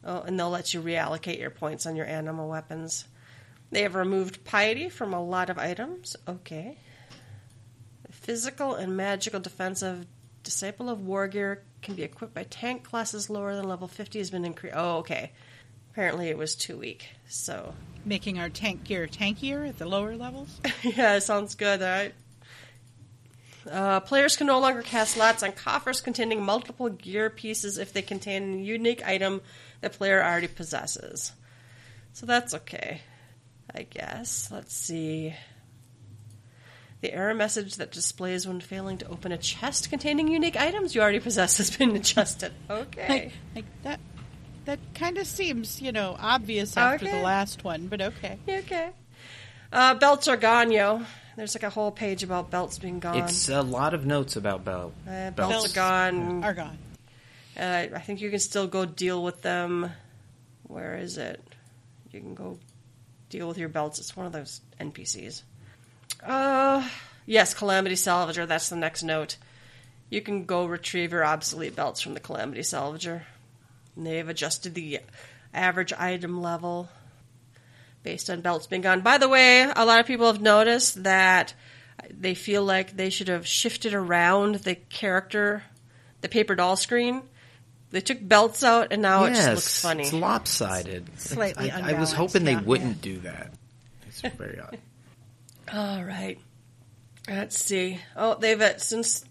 [0.04, 3.06] Oh, and they'll let you reallocate your points on your Anima weapons.
[3.72, 6.16] They have removed piety from a lot of items.
[6.28, 6.78] Okay.
[8.10, 10.06] Physical and magical defensive
[10.44, 14.32] disciple of war gear can be equipped by tank classes lower than level 50 has
[14.32, 14.76] been increased.
[14.76, 15.32] Oh, okay.
[15.91, 17.09] Apparently it was too weak.
[17.27, 17.73] So,
[18.05, 20.59] Making our tank gear tankier at the lower levels.
[20.84, 21.81] yeah, sounds good.
[21.81, 22.13] All right.
[23.69, 28.01] Uh, players can no longer cast lots on coffers containing multiple gear pieces if they
[28.01, 29.39] contain a unique item
[29.81, 31.31] the player already possesses.
[32.13, 33.01] So that's okay,
[33.73, 34.49] I guess.
[34.51, 35.35] Let's see.
[37.01, 41.01] The error message that displays when failing to open a chest containing unique items you
[41.01, 42.51] already possess has been adjusted.
[42.69, 43.07] Okay.
[43.07, 43.99] Like, like that.
[44.66, 47.18] That kind of seems, you know, obvious after Okay.
[47.18, 48.38] the last one, but okay.
[48.48, 48.90] okay.
[49.74, 51.02] Uh, belts are gone, yo.
[51.36, 53.18] There's like a whole page about belts being gone.
[53.18, 54.94] It's a lot of notes about belt.
[55.08, 56.44] Uh, belts, Belts are gone.
[56.44, 56.78] Are gone.
[57.58, 59.92] Uh, I think you can still go deal with them.
[60.64, 61.42] Where is it?
[62.12, 62.60] You can go
[63.30, 63.98] deal with your belts.
[64.00, 65.42] It's one of those NPCs.
[66.24, 66.88] Uh,
[67.26, 68.48] yes, Calamity Salvager.
[68.48, 69.38] That's the next note.
[70.10, 73.22] You can go retrieve your obsolete belts from the Calamity Salvager.
[73.95, 74.99] And they've adjusted the
[75.53, 76.89] average item level
[78.03, 79.01] based on belts being gone.
[79.01, 81.53] By the way, a lot of people have noticed that
[82.09, 85.63] they feel like they should have shifted around the character,
[86.22, 87.22] the paper doll screen.
[87.91, 90.03] They took belts out, and now it just looks funny.
[90.03, 91.09] It's lopsided.
[91.19, 92.61] Slightly I, I was hoping they yeah.
[92.61, 93.53] wouldn't do that.
[94.07, 94.77] It's very odd.
[95.73, 96.39] All right.
[97.27, 97.99] Let's see.
[98.15, 99.26] Oh, they've uh, since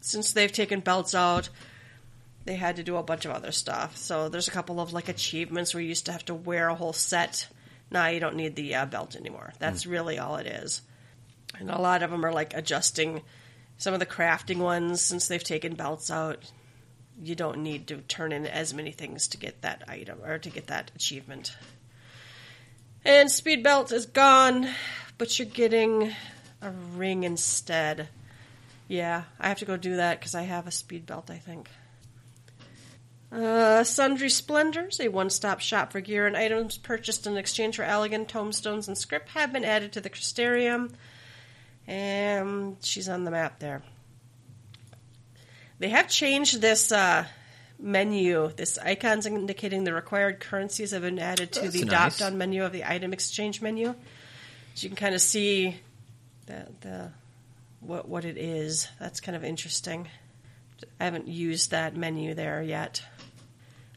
[0.00, 1.48] since they've taken belts out,
[2.46, 3.96] they had to do a bunch of other stuff.
[3.96, 6.74] So there's a couple of like achievements where you used to have to wear a
[6.74, 7.48] whole set.
[7.90, 9.52] Now you don't need the uh, belt anymore.
[9.58, 10.82] That's really all it is.
[11.58, 13.22] And a lot of them are like adjusting
[13.78, 16.50] some of the crafting ones since they've taken belts out.
[17.20, 20.50] You don't need to turn in as many things to get that item or to
[20.50, 21.56] get that achievement.
[23.04, 24.68] And speed belt is gone,
[25.18, 26.12] but you're getting
[26.62, 28.08] a ring instead.
[28.88, 31.68] Yeah, I have to go do that because I have a speed belt, I think.
[33.32, 37.82] Uh, Sundry Splendors, a one stop shop for gear and items purchased in exchange for
[37.82, 40.92] Allagan tombstones and script, have been added to the Crystarium.
[41.86, 43.82] And she's on the map there.
[45.78, 47.26] They have changed this uh,
[47.78, 48.50] menu.
[48.56, 51.90] This icons indicating the required currencies have been added to That's the nice.
[51.90, 53.94] drop down menu of the item exchange menu.
[54.74, 55.76] So you can kind of see
[56.46, 57.10] the, the
[57.80, 58.88] what what it is.
[58.98, 60.08] That's kind of interesting.
[61.00, 63.02] I haven't used that menu there yet.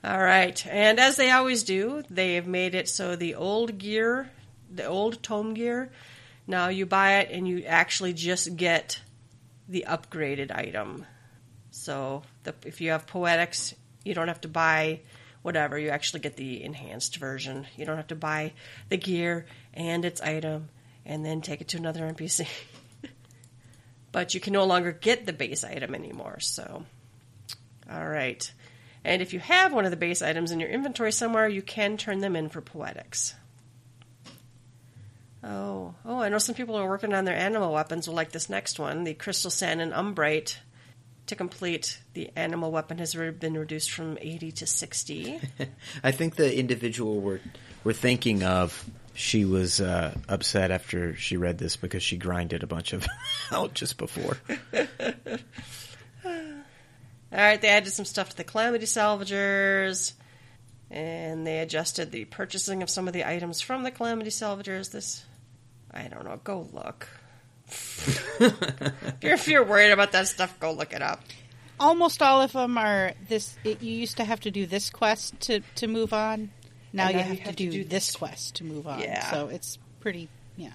[0.03, 4.29] All right, and as they always do, they have made it so the old gear,
[4.73, 5.91] the old tome gear,
[6.47, 9.01] now you buy it and you actually just get
[9.67, 11.05] the upgraded item.
[11.69, 15.01] So the, if you have poetics, you don't have to buy
[15.43, 15.77] whatever.
[15.77, 17.67] You actually get the enhanced version.
[17.77, 18.53] You don't have to buy
[18.89, 19.45] the gear
[19.75, 20.69] and its item
[21.05, 22.47] and then take it to another NPC.
[24.11, 26.39] but you can no longer get the base item anymore.
[26.39, 26.83] So,
[27.91, 28.51] all right.
[29.03, 31.97] And if you have one of the base items in your inventory somewhere, you can
[31.97, 33.35] turn them in for poetics.
[35.43, 36.19] Oh, oh!
[36.19, 38.07] I know some people are working on their Anima weapons.
[38.07, 40.57] Will like this next one, the Crystal Sand and Umbrite.
[41.27, 45.39] To complete, the Anima weapon has been reduced from 80 to 60.
[46.03, 47.39] I think the individual we're
[47.83, 52.67] we're thinking of, she was uh, upset after she read this because she grinded a
[52.67, 53.05] bunch of
[53.51, 54.37] out just before.
[57.31, 60.13] All right, they added some stuff to the Calamity Salvagers,
[60.89, 64.91] and they adjusted the purchasing of some of the items from the Calamity Salvagers.
[64.91, 65.23] This,
[65.93, 66.39] I don't know.
[66.43, 67.07] Go look.
[67.67, 71.21] if, you're, if you're worried about that stuff, go look it up.
[71.79, 73.55] Almost all of them are this.
[73.63, 76.49] It, you used to have to do this quest to to move on.
[76.91, 78.87] Now, And you, have you to have to do, do this this- quest to move
[78.87, 78.99] on.
[79.01, 79.29] Yeah.
[79.29, 80.27] So it's pretty.
[80.57, 80.71] Yeah.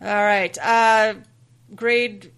[0.00, 0.56] All right.
[0.58, 1.14] Uh,
[1.74, 2.30] grade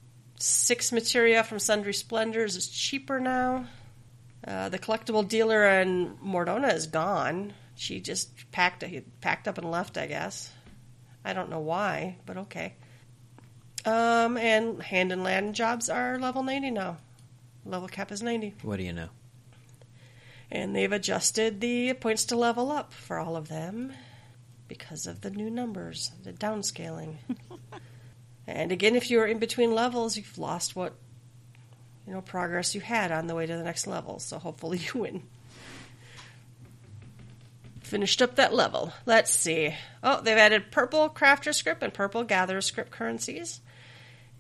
[0.47, 3.67] six materia from Sundry Splendors is cheaper now.
[4.47, 7.53] Uh, the collectible dealer in Mor Dhona is gone.
[7.75, 8.85] She just packed
[9.21, 10.51] packed up and left, I guess.
[11.25, 12.75] I don't know why, but okay.
[13.85, 16.99] Um, and hand and land jobs are level 90 now.
[17.65, 18.55] Level cap is 90.
[18.63, 19.09] What do you know?
[20.51, 23.93] And they've adjusted the points to level up for all of them
[24.69, 27.17] because of the new numbers, the downscaling.
[28.47, 30.95] and again, if you're in between levels, you've lost what
[32.07, 34.19] you know progress you had on the way to the next level.
[34.19, 35.23] So hopefully you win.
[37.81, 38.93] Finished up that level.
[39.05, 39.75] Let's see.
[40.03, 43.61] Oh, they've added purple crafter script and purple gatherer script currencies.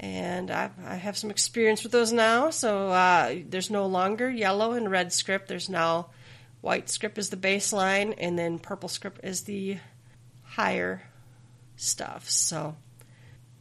[0.00, 2.50] And I, I have some experience with those now.
[2.50, 5.48] So uh, there's no longer yellow and red script.
[5.48, 6.10] There's now
[6.60, 9.78] white script is the baseline, and then purple script is the
[10.42, 11.02] higher
[11.76, 12.28] stuff.
[12.28, 12.74] So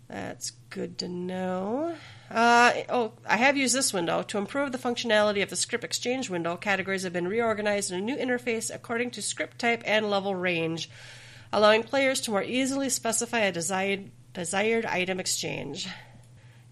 [0.07, 1.95] that's good to know.
[2.29, 4.21] Uh, oh, I have used this window.
[4.23, 8.01] To improve the functionality of the script exchange window, categories have been reorganized in a
[8.01, 10.89] new interface according to script type and level range,
[11.51, 15.87] allowing players to more easily specify a desired, desired item exchange.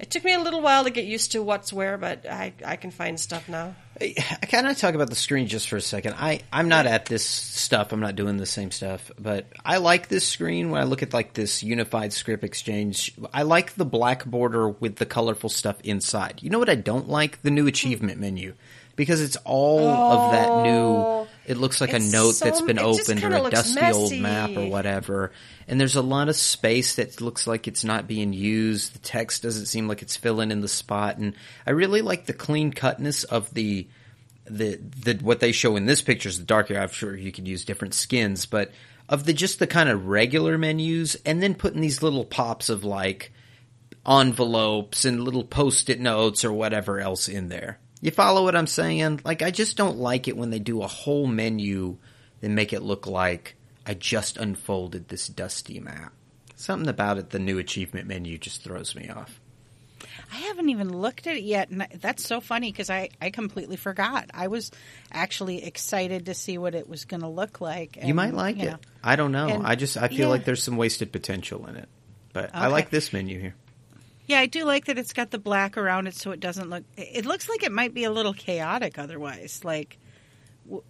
[0.04, 2.76] It took me a little while to get used to what's where, but I, I
[2.76, 3.74] can find stuff now.
[4.02, 4.08] Uh,
[4.42, 6.16] can I talk about the screen just for a second?
[6.18, 7.94] I, I'm not at this stuff.
[7.94, 11.14] I'm not doing the same stuff, but I like this screen when I look at
[11.14, 13.14] like this unified script exchange.
[13.34, 16.44] I like the black border with the colorful stuff inside.
[16.44, 17.42] You know what I don't like?
[17.42, 17.70] The new hmm.
[17.70, 18.56] achievement menu.
[18.98, 21.23] Because it's all of that new, oh.
[21.46, 24.68] It looks like a note so- that's been opened or a dusty old map or
[24.68, 25.32] whatever.
[25.68, 28.94] And there's a lot of space that looks like it's not being used.
[28.94, 31.18] The text doesn't seem like it's filling in the spot.
[31.18, 33.88] And I really like the clean cutness of the,
[34.46, 36.84] the, the, what they show in this picture is the dark area.
[36.84, 38.72] I'm sure you could use different skins, but
[39.10, 42.84] of the, just the kind of regular menus and then putting these little pops of
[42.84, 43.34] like
[44.08, 47.80] envelopes and little post-it notes or whatever else in there.
[48.04, 49.22] You follow what I'm saying?
[49.24, 51.96] Like, I just don't like it when they do a whole menu
[52.42, 53.56] and make it look like
[53.86, 56.12] I just unfolded this dusty map.
[56.58, 59.40] Something about it, the new achievement menu just throws me off.
[60.34, 63.78] I haven't even looked at it yet, and that's so funny because I, I completely
[63.78, 64.30] forgot.
[64.34, 64.70] I was
[65.10, 68.00] actually excited to see what it was going to look like.
[68.04, 68.72] you might like you it.
[68.72, 68.78] know.
[69.02, 69.48] I don't know.
[69.48, 70.28] And- I just I feel yeah.
[70.28, 71.88] like there's some wasted potential in it.
[72.34, 73.56] But I like this menu here.
[74.26, 76.84] Yeah, I do like that it's got the black around it, so it doesn't look.
[76.96, 79.98] It looks like it might be a little chaotic otherwise, like
[80.66, 80.84] w-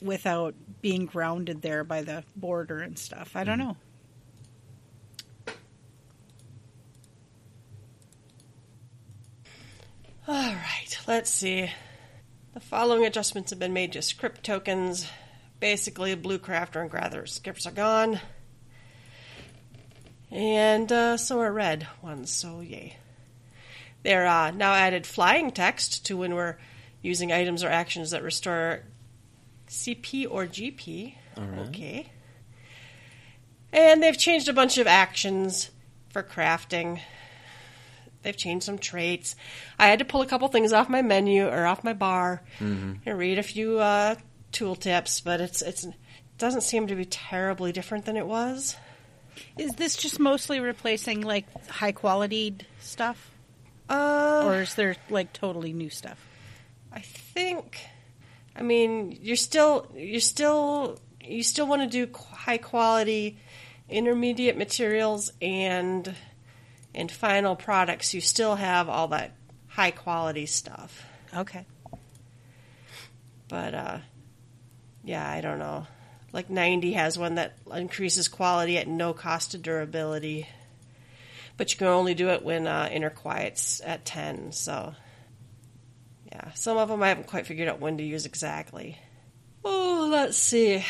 [0.00, 3.32] without being grounded there by the border and stuff.
[3.34, 3.68] I don't mm-hmm.
[3.68, 3.76] know.
[10.28, 11.70] All right, let's see.
[12.54, 15.08] The following adjustments have been made to script tokens.
[15.60, 18.20] Basically, Blue Crafter and Gather scripts are gone.
[20.36, 22.98] And uh, so are red ones, so yay.
[24.02, 26.58] They're uh, now added flying text to when we're
[27.00, 28.82] using items or actions that restore
[29.68, 31.14] CP or GP.
[31.68, 32.12] Okay.
[33.72, 35.70] And they've changed a bunch of actions
[36.10, 37.00] for crafting.
[38.22, 39.36] They've changed some traits.
[39.78, 42.42] I had to pull a couple things off my menu or off my bar
[43.06, 44.16] and read a few uh,
[44.52, 45.94] tooltips, but it's it's it
[46.36, 48.76] doesn't seem to be terribly different than it was.
[49.58, 53.30] Is this just mostly replacing like high quality stuff,
[53.88, 56.18] Uh, or is there like totally new stuff?
[56.92, 57.78] I think,
[58.54, 63.38] I mean, you're still you're still you still want to do high quality,
[63.88, 66.14] intermediate materials and
[66.94, 68.14] and final products.
[68.14, 69.32] You still have all that
[69.68, 71.04] high quality stuff,
[71.34, 71.66] Okay.
[73.48, 73.98] but uh,
[75.04, 75.86] yeah, I don't know.
[76.36, 80.46] Like 90 has one that increases quality at no cost to durability,
[81.56, 84.52] but you can only do it when uh, inner quiet's at 10.
[84.52, 84.94] So
[86.30, 88.98] yeah, some of them I haven't quite figured out when to use exactly.
[89.64, 90.84] Oh, let's see.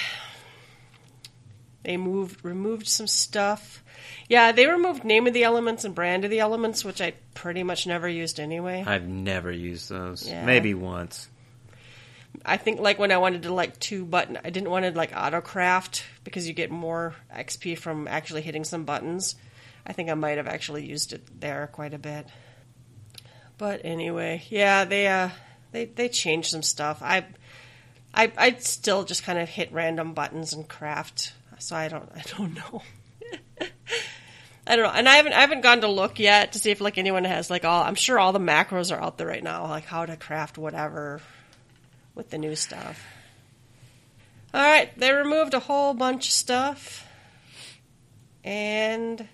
[1.85, 3.85] They moved, removed some stuff.
[4.29, 7.63] Yeah, they removed name of the elements and brand of the elements, which I pretty
[7.63, 8.83] much never used anyway.
[8.85, 10.29] I've never used those.
[10.29, 10.45] Yeah.
[10.45, 11.29] Maybe once.
[12.45, 15.13] I think like when I wanted to like two button, I didn't want to like
[15.13, 19.37] autocraft because you get more XP from actually hitting some buttons.
[19.87, 22.27] I think I might have actually used it there quite a bit.
[23.59, 25.31] But anyway, yeah, they uh
[25.73, 26.99] they they changed some stuff.
[27.03, 27.25] I
[28.15, 31.33] I I still just kind of hit random buttons and craft.
[31.59, 32.83] So I don't I don't know.
[34.69, 36.81] I don't know, and I haven't I haven't gone to look yet to see if
[36.81, 37.85] like anyone has like all.
[37.85, 41.21] I'm sure all the macros are out there right now, like how to craft whatever
[42.17, 43.05] with the new stuff.
[44.53, 47.07] All right, they removed a whole bunch of stuff,
[48.43, 49.29] and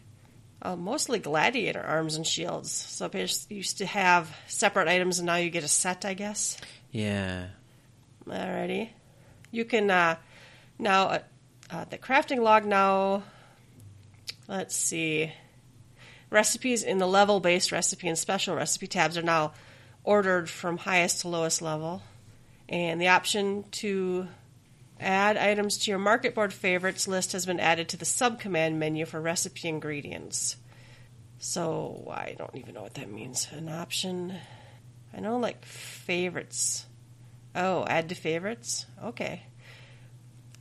[0.60, 2.70] uh, mostly gladiator arms and shields.
[2.72, 6.58] So it used to have separate items, and now you get a set, I guess.
[6.90, 7.46] Yeah.
[8.26, 8.90] Alrighty,
[9.50, 10.16] you can uh,
[10.78, 11.18] now uh,
[11.70, 13.22] uh, the crafting log now.
[14.48, 15.32] Let's see.
[16.30, 19.52] Recipes in the level based recipe and special recipe tabs are now
[20.04, 22.02] ordered from highest to lowest level.
[22.68, 24.28] And the option to
[25.00, 29.04] add items to your market board favorites list has been added to the subcommand menu
[29.04, 30.56] for recipe ingredients.
[31.38, 33.48] So I don't even know what that means.
[33.50, 34.34] An option.
[35.12, 36.86] I know like favorites.
[37.54, 38.86] Oh, add to favorites?
[39.02, 39.42] Okay.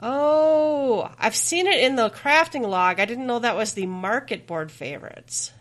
[0.02, 3.00] Oh, I've seen it in the crafting log.
[3.00, 5.52] I didn't know that was the market board favorites.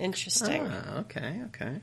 [0.00, 0.66] Interesting.
[0.68, 1.80] Ah, okay, okay.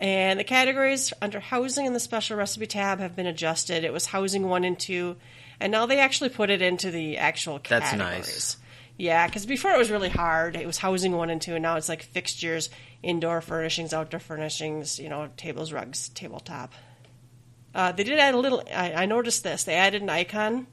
[0.00, 3.84] And the categories under housing in the special recipe tab have been adjusted.
[3.84, 5.16] It was housing one and two,
[5.58, 7.98] and now they actually put it into the actual categories.
[7.98, 8.56] That's nice.
[8.96, 10.56] Yeah, because before it was really hard.
[10.56, 12.70] It was housing one and two, and now it's like fixtures,
[13.02, 16.72] indoor furnishings, outdoor furnishings, you know, tables, rugs, tabletop.
[17.74, 18.62] Uh, they did add a little.
[18.74, 19.64] I, I noticed this.
[19.64, 20.66] They added an icon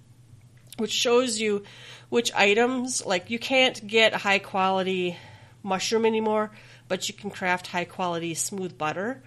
[0.77, 1.64] which shows you
[2.10, 3.06] which items.
[3.06, 5.18] Like you can't get a high quality
[5.64, 6.52] mushroom anymore,
[6.87, 9.23] but you can craft high quality smooth butter.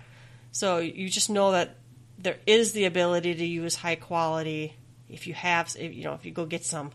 [0.53, 1.77] So you just know that
[2.19, 4.75] there is the ability to use high quality
[5.09, 6.91] if you have, if, you know, if you go get some.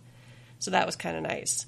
[0.59, 1.65] So that was kind of nice.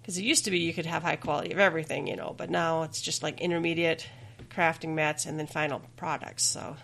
[0.00, 2.50] Because it used to be you could have high quality of everything, you know, but
[2.50, 4.08] now it's just like intermediate
[4.50, 6.44] crafting mats and then final products.
[6.44, 6.76] So,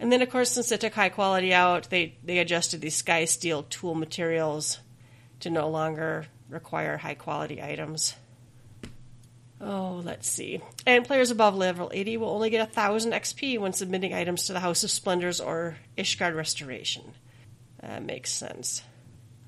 [0.00, 3.26] and then of course, since they took high quality out, they they adjusted these sky
[3.26, 4.78] steel tool materials
[5.40, 8.14] to no longer require high quality items.
[9.60, 10.60] Oh, let's see.
[10.86, 14.60] And players above level 80 will only get 1,000 XP when submitting items to the
[14.60, 17.02] House of Splendors or Ishgard Restoration.
[17.80, 18.82] That makes sense.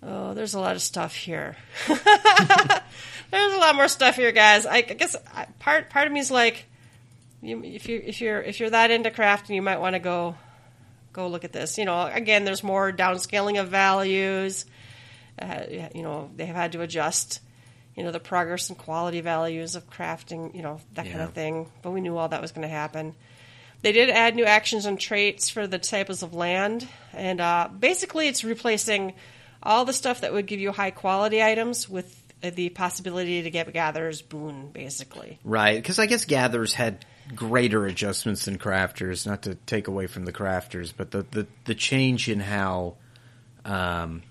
[0.03, 1.57] Oh, there's a lot of stuff here.
[1.87, 4.65] there's a lot more stuff here, guys.
[4.67, 6.65] I, I guess I, part part of me is like,
[7.43, 10.37] you, if you if you're if you're that into crafting, you might want to go
[11.13, 11.77] go look at this.
[11.77, 14.65] You know, again, there's more downscaling of values.
[15.41, 15.65] Uh,
[15.95, 17.41] you know, they have had to adjust,
[17.97, 20.55] you know, the progress and quality values of crafting.
[20.55, 21.71] You know, that kind of thing.
[21.83, 23.15] But we knew all that was going to happen.
[23.83, 28.29] They did add new actions and traits for the types of land, and uh, basically,
[28.29, 29.15] it's replacing
[29.63, 33.73] all the stuff that would give you high quality items with the possibility to get
[33.73, 35.39] gatherer's boon, basically.
[35.45, 37.05] Right, because I guess gatherers had
[37.35, 39.27] greater adjustments than crafters.
[39.27, 42.97] Not to take away from the crafters, but the the, the change in how
[43.65, 44.23] um,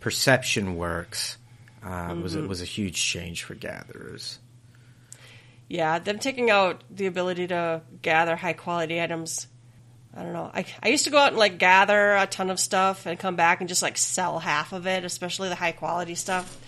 [0.00, 1.36] perception works
[1.84, 4.38] uh, was it was a huge change for gatherers.
[5.68, 9.46] Yeah, them taking out the ability to gather high quality items.
[10.16, 10.50] I don't know.
[10.52, 13.36] I, I used to go out and like gather a ton of stuff and come
[13.36, 16.58] back and just like sell half of it, especially the high quality stuff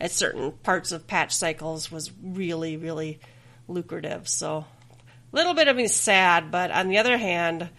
[0.00, 3.20] at certain parts of patch cycles was really, really
[3.68, 4.28] lucrative.
[4.28, 4.64] So
[5.32, 7.70] a little bit of me sad, but on the other hand,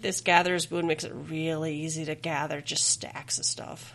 [0.00, 3.92] this gatherer's boon makes it really easy to gather just stacks of stuff.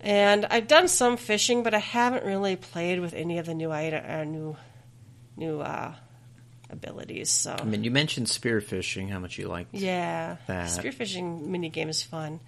[0.00, 3.70] And I've done some fishing, but I haven't really played with any of the new
[3.70, 4.56] uh, new,
[5.36, 5.94] new uh,
[6.70, 7.30] abilities.
[7.30, 9.10] So I mean, you mentioned spearfishing.
[9.10, 9.74] How much you liked?
[9.74, 10.68] yeah, that.
[10.68, 12.40] spearfishing mini game is fun,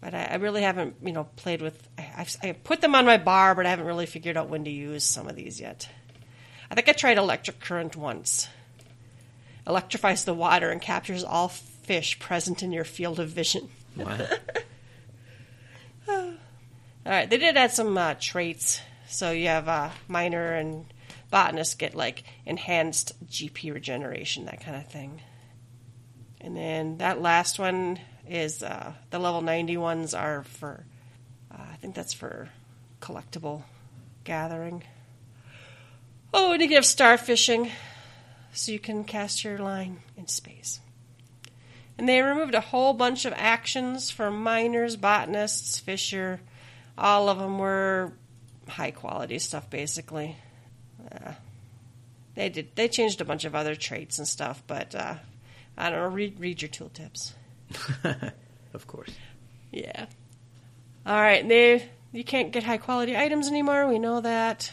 [0.00, 1.88] but I, I really haven't, you know, played with.
[1.96, 4.64] I, I've, I put them on my bar, but I haven't really figured out when
[4.64, 5.88] to use some of these yet.
[6.68, 8.48] I think I tried electric current once.
[9.66, 13.68] Electrifies the water and captures all fish present in your field of vision.
[13.94, 14.40] What?
[16.08, 16.34] All
[17.04, 18.80] right, they did add some uh, traits.
[19.08, 20.86] So you have uh, miner and
[21.30, 25.20] botanist get like enhanced GP regeneration, that kind of thing.
[26.40, 27.98] And then that last one
[28.28, 30.84] is uh, the level 90 ones are for,
[31.50, 32.48] uh, I think that's for
[33.00, 33.62] collectible
[34.24, 34.82] gathering.
[36.32, 37.70] Oh, and you can have starfishing,
[38.52, 40.80] so you can cast your line in space.
[41.96, 46.40] And they removed a whole bunch of actions for miners, botanists, fisher.
[46.98, 48.12] All of them were
[48.68, 50.36] high quality stuff, basically.
[51.12, 51.32] Uh,
[52.34, 52.74] they did.
[52.74, 55.14] They changed a bunch of other traits and stuff, but uh,
[55.76, 56.08] I don't know.
[56.08, 57.32] Read read your tooltips.
[58.74, 59.12] of course.
[59.70, 60.06] Yeah.
[61.06, 61.46] All right.
[61.46, 63.86] They you can't get high quality items anymore.
[63.86, 64.72] We know that.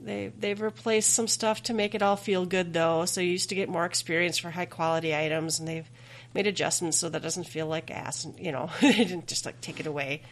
[0.00, 3.04] They they've replaced some stuff to make it all feel good though.
[3.06, 5.88] So you used to get more experience for high quality items, and they've
[6.38, 8.24] made adjustments so that doesn't feel like ass.
[8.24, 10.22] And you know, they didn't just like take it away.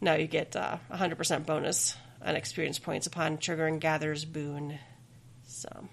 [0.00, 4.78] Now you get uh, 100% bonus on experience points upon triggering Gather's Boon.
[5.46, 5.88] So,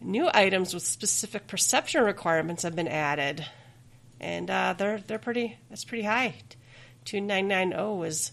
[0.00, 3.44] new items with specific perception requirements have been added,
[4.18, 5.58] and uh, they're they're pretty.
[5.68, 6.36] That's pretty high.
[7.04, 8.32] Two nine nine zero was.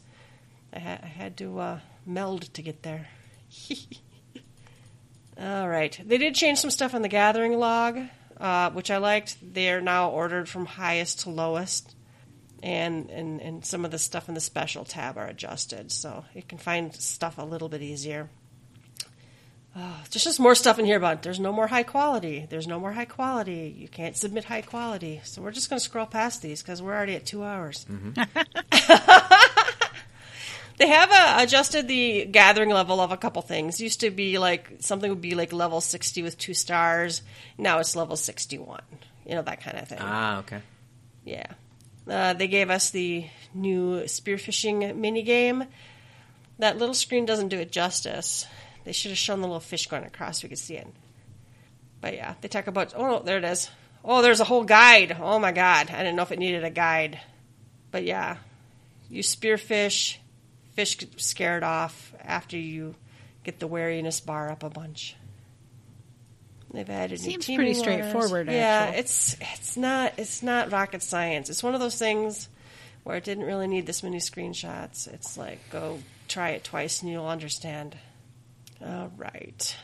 [0.73, 3.07] I, ha- I had to uh, meld to get there.
[5.39, 7.99] All right, they did change some stuff on the gathering log,
[8.39, 9.37] uh, which I liked.
[9.53, 11.95] They are now ordered from highest to lowest
[12.63, 16.41] and, and and some of the stuff in the special tab are adjusted, so you
[16.41, 18.29] can find stuff a little bit easier.
[19.75, 22.47] Oh, there's just more stuff in here but there's no more high quality.
[22.49, 23.75] There's no more high quality.
[23.77, 25.21] You can't submit high quality.
[25.23, 27.85] So we're just going to scroll past these because we're already at two hours.
[30.77, 33.81] they have uh, adjusted the gathering level of a couple things.
[33.81, 37.21] Used to be like something would be like level 60 with two stars.
[37.57, 38.81] Now it's level 61.
[39.25, 39.97] You know, that kind of thing.
[40.01, 40.61] Ah, okay.
[41.25, 41.47] Yeah.
[42.07, 45.65] Uh, they gave us the new spearfishing mini game.
[46.59, 48.45] that little screen doesn't do it justice.
[48.85, 50.87] They should have shown the little fish going across so we could see it.
[51.99, 53.69] But yeah, they talk about oh there it is.
[54.05, 55.17] Oh, there's a whole guide.
[55.19, 57.19] Oh my god, I didn't know if it needed a guide.
[57.91, 58.37] But yeah,
[59.09, 60.17] you spearfish,
[60.77, 62.93] fish get scared off after you
[63.43, 65.15] get the wariness bar up a bunch.
[66.71, 68.99] They've added new Seems pretty straightforward, Yeah, actually.
[68.99, 71.49] it's it's not it's not rocket science.
[71.49, 72.47] It's one of those things
[73.03, 75.07] where it didn't really need this many screenshots.
[75.11, 75.97] It's like go
[76.27, 77.97] try it twice and you'll understand.
[78.85, 79.75] All right.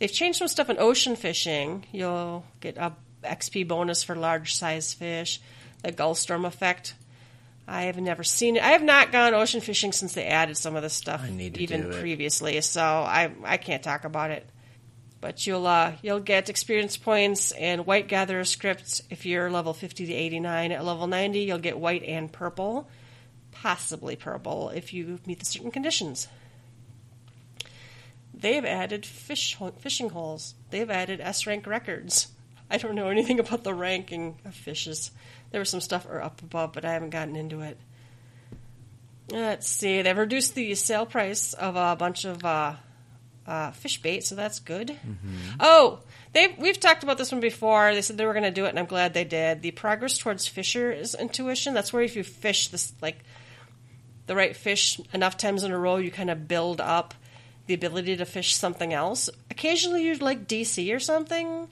[0.00, 1.84] They've changed some stuff in ocean fishing.
[1.92, 5.40] You'll get a XP bonus for large size fish.
[5.84, 6.94] The Gulfstorm effect.
[7.66, 8.62] I have never seen it.
[8.62, 11.54] I have not gone ocean fishing since they added some of this stuff, I need
[11.54, 12.00] to even do it.
[12.00, 12.60] previously.
[12.60, 14.46] So I I can't talk about it.
[15.20, 20.06] But you'll uh, you'll get experience points and white gatherer scrips if you're level 50
[20.06, 20.72] to 89.
[20.72, 22.90] At level 90, you'll get white and purple,
[23.50, 26.28] possibly purple if you meet the certain conditions.
[28.34, 30.54] They've added fish fishing holes.
[30.68, 32.28] They've added S rank records.
[32.70, 35.10] I don't know anything about the ranking of fishes.
[35.54, 37.78] There was some stuff up above, but I haven't gotten into it.
[39.30, 40.02] Let's see.
[40.02, 42.74] They've reduced the sale price of a bunch of uh,
[43.46, 44.98] uh, fish bait, so that's good.
[45.60, 46.00] Oh,
[46.32, 47.94] they we've talked about this one before.
[47.94, 49.62] They said they were going to do it, and I'm glad they did.
[49.62, 51.72] The progress towards fisher's intuition.
[51.72, 53.20] That's where if you fish this like
[54.26, 57.14] the right fish enough times in a row, you kind of build up
[57.68, 59.30] the ability to fish something else.
[59.52, 61.68] Occasionally, you'd like DC or something,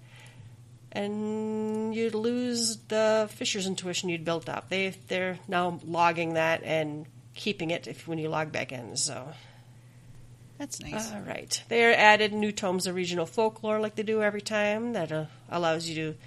[0.93, 4.69] and you'd lose the fisher's intuition you'd built up.
[4.69, 8.97] They they're now logging that and keeping it if when you log back in.
[8.97, 9.29] So.
[10.59, 11.11] That's nice.
[11.11, 11.61] All right.
[11.69, 14.93] they are added new tomes of regional folklore like they do every time.
[14.93, 16.19] That uh, allows you to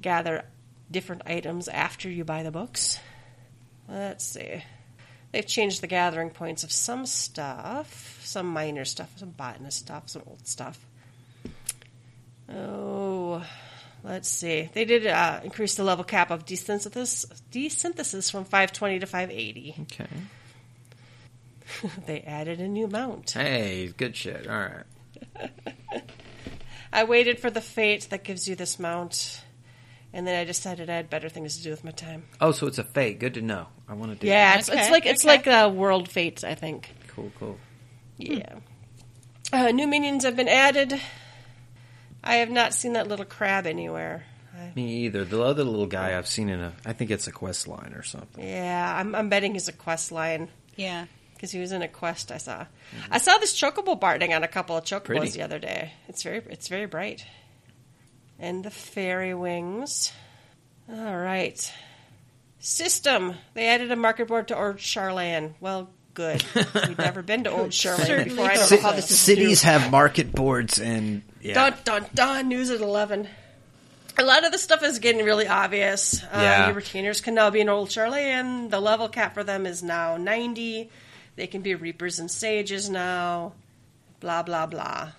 [0.00, 0.44] gather
[0.90, 2.98] different items after you buy the books.
[3.88, 4.64] Let's see.
[5.30, 10.22] They've changed the gathering points of some stuff, some minor stuff, some botanist stuff, some
[10.26, 10.84] old stuff.
[12.48, 13.44] Oh,
[14.06, 14.70] let's see.
[14.72, 19.74] They did uh, increase the level cap of desynthesis, desynthesis from 520 to 580.
[19.82, 20.06] Okay.
[22.06, 23.32] They added a new mount.
[23.32, 24.46] Hey, good shit.
[24.46, 25.52] All right.
[26.92, 29.42] I waited for the fate that gives you this mount,
[30.12, 32.22] and then I decided I had better things to do with my time.
[32.40, 33.18] Oh, so it's a fate.
[33.18, 33.66] Good to know.
[33.88, 34.28] I want to do.
[34.28, 34.60] Yeah, that.
[34.60, 35.28] it's, Okay, it's like it's okay.
[35.28, 36.44] like uh, world fates.
[36.44, 36.94] I think.
[37.08, 37.32] Cool.
[37.38, 37.58] Cool.
[38.16, 38.54] Yeah.
[39.52, 41.00] Uh, new minions have been added.
[42.26, 44.24] I have not seen that little crab anywhere.
[44.54, 45.24] I, Me either.
[45.24, 46.72] The other little guy I've seen in a.
[46.84, 48.46] I think it's a quest line or something.
[48.46, 51.06] yeah, I'm, I'm betting he's a quest line yeah.
[51.34, 52.32] because he was in a quest.
[52.32, 52.60] I saw.
[52.60, 53.12] Mm-hmm.
[53.12, 55.30] I saw this chocobo barding on a couple of chocobos Pretty.
[55.30, 55.92] the other day.
[56.08, 57.24] It's very it's very bright.
[58.38, 60.12] And the fairy wings.
[60.90, 61.72] All right.
[62.58, 63.34] System.
[63.54, 65.54] They added a market board to Old Sharlayan.
[65.60, 66.44] Well, good.
[66.54, 68.46] We've never been to Old Sharlayan before.
[68.46, 68.96] I don't know how so.
[68.96, 69.70] this is Cities new.
[69.70, 71.54] have market boards and yeah.
[71.54, 72.48] Dun dun dun.
[72.48, 73.28] News at eleven.
[74.18, 76.22] A lot of the stuff is getting really obvious.
[76.32, 76.66] Um, Yeah.
[76.66, 78.70] Your retainers can now be an old Sharlayan.
[78.70, 80.90] The level cap for them is now ninety.
[81.36, 83.52] They can be reapers and sages now.
[84.20, 85.10] Blah blah blah.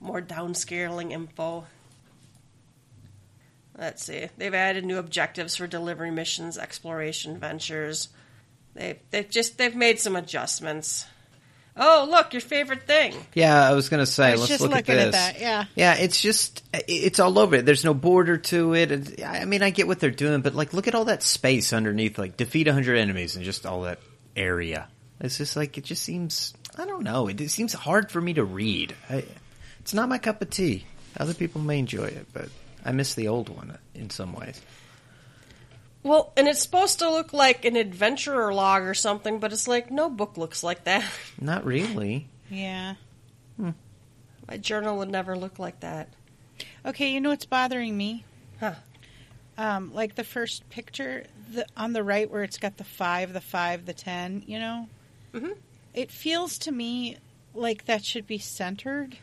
[0.00, 1.66] More downscaling info.
[3.78, 4.28] Let's see.
[4.36, 8.08] They've added new objectives for delivery missions, exploration ventures.
[8.74, 11.06] They've they've just they've made some adjustments.
[11.78, 13.14] Oh, look, your favorite thing.
[13.34, 14.32] Yeah, I was gonna say.
[14.32, 15.14] Was let's just look looking at at this.
[15.14, 15.64] that, yeah.
[15.74, 15.94] yeah.
[15.94, 17.66] It's just it's all over it.
[17.66, 18.90] There's no border to it.
[18.90, 21.72] And, I mean, I get what they're doing, but like, look at all that space
[21.72, 22.18] underneath.
[22.18, 24.00] Like, defeat 100 enemies and just all that
[24.36, 24.88] area.
[25.20, 26.54] It's just like it just seems.
[26.76, 27.28] I don't know.
[27.28, 28.94] It, it seems hard for me to read.
[29.08, 29.24] I,
[29.80, 30.84] it's not my cup of tea.
[31.16, 32.48] Other people may enjoy it, but
[32.84, 34.60] I miss the old one in some ways.
[36.08, 39.90] Well, and it's supposed to look like an adventurer log or something, but it's like
[39.90, 41.04] no book looks like that.
[41.40, 42.28] Not really.
[42.50, 42.94] Yeah.
[44.48, 46.08] My journal would never look like that.
[46.86, 48.24] Okay, you know what's bothering me?
[48.58, 48.74] Huh.
[49.58, 53.42] Um, like the first picture the, on the right where it's got the five, the
[53.42, 54.88] five, the ten, you know?
[55.34, 55.54] Mhm.
[55.92, 57.18] It feels to me
[57.54, 59.18] like that should be centered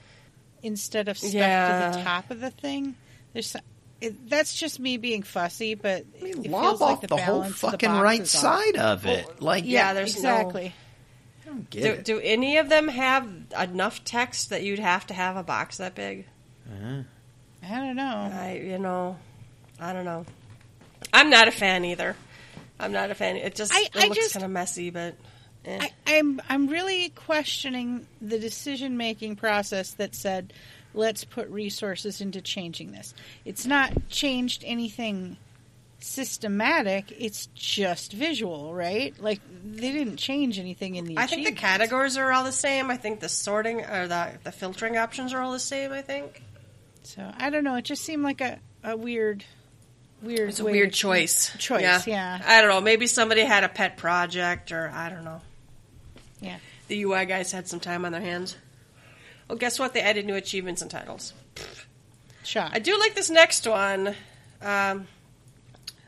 [0.62, 2.96] instead of stuck to the top of the thing.
[3.34, 3.60] There's so-
[4.06, 7.18] it, that's just me being fussy, but I mean, it lob feels off like the,
[7.18, 8.42] whole balance of the fucking right is off.
[8.42, 9.42] side of it.
[9.42, 10.74] like, yeah, there's no- exactly.
[11.44, 12.06] I don't get Do, it.
[12.06, 13.30] do any of them have
[13.60, 16.26] enough text that you'd have to have a box that big?
[16.68, 17.02] Uh-huh.
[17.64, 18.32] I don't know.
[18.34, 19.18] I, you know,
[19.80, 20.26] I don't know.
[21.14, 22.16] I'm not a fan either.
[22.80, 23.38] I'm not a fan.
[23.38, 25.16] It just I- it I looks kind of messy, but
[25.66, 25.78] eh.
[25.82, 30.52] I, I'm I'm really questioning the decision making process that said,
[30.96, 33.14] let's put resources into changing this.
[33.44, 35.38] It's not changed anything
[36.00, 37.14] systematic.
[37.18, 39.14] It's just visual, right?
[39.20, 41.18] Like they didn't change anything in the.
[41.18, 42.90] I think the categories are all the same.
[42.92, 45.92] I think the sorting or the the filtering options are all the same.
[45.92, 46.42] I think
[47.04, 47.76] So I don't know.
[47.76, 49.44] It just seemed like a, a weird,
[50.22, 50.50] weird.
[50.50, 51.56] it's a weird choice.
[51.58, 52.42] Choice, yeah.
[52.46, 52.82] I don't know.
[52.82, 55.42] Maybe somebody had a pet project, or I don't know.
[56.42, 56.58] Yeah.
[56.88, 58.56] The UI guys had some time on their hands.
[59.48, 59.94] Well, guess what?
[59.94, 61.34] They added new achievements and titles.
[62.44, 62.72] Shot.
[62.74, 64.16] I do like this next one.
[64.62, 65.08] Um,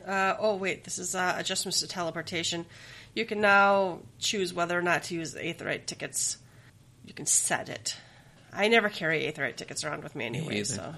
[0.06, 2.66] uh, oh wait, this is uh, adjustments to teleportation.
[3.14, 6.38] You can now choose whether or not to use the Aetheryte tickets.
[7.06, 7.98] You can set it.
[8.54, 10.66] I never carry Aetheryte tickets around with me anyway, either.
[10.66, 10.96] so.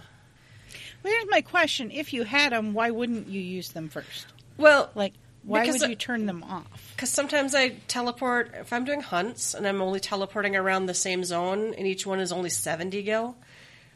[1.04, 4.28] Well, here's my question: If you had them, why wouldn't you use them first?
[4.58, 5.14] Well, Like,
[5.44, 6.92] why Because would you turn them off?
[6.96, 11.24] because sometimes I teleport if I'm doing hunts and I'm only teleporting around the same
[11.24, 13.36] zone, and each one is only seventy gil.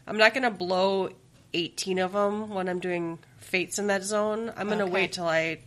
[0.07, 1.10] I'm not going to blow
[1.53, 4.52] eighteen of them when I'm doing fates in that zone.
[4.56, 4.94] I'm going to Okay.
[4.94, 5.60] wait till I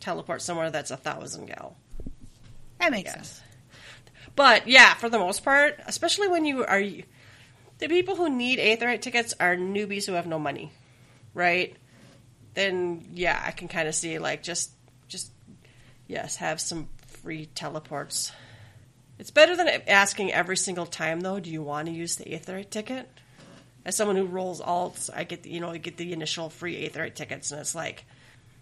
[0.00, 1.76] teleport somewhere that's a thousand gil.
[2.80, 3.40] That makes sense.
[4.36, 9.00] But yeah, for the most part, especially when you are the people who need Aetheryte
[9.00, 10.72] tickets are newbies who have no money,
[11.34, 11.76] right?
[12.54, 14.70] Then yeah, I can kind of see like just
[15.10, 15.32] just
[16.06, 18.32] yes, have some free teleports.
[19.18, 21.40] It's better than asking every single time though.
[21.40, 23.08] Do you want to use the Aetheryte ticket?
[23.84, 26.88] As someone who rolls alts, I get the, you know I get the initial free
[26.88, 28.04] Aetheryte tickets, and it's like,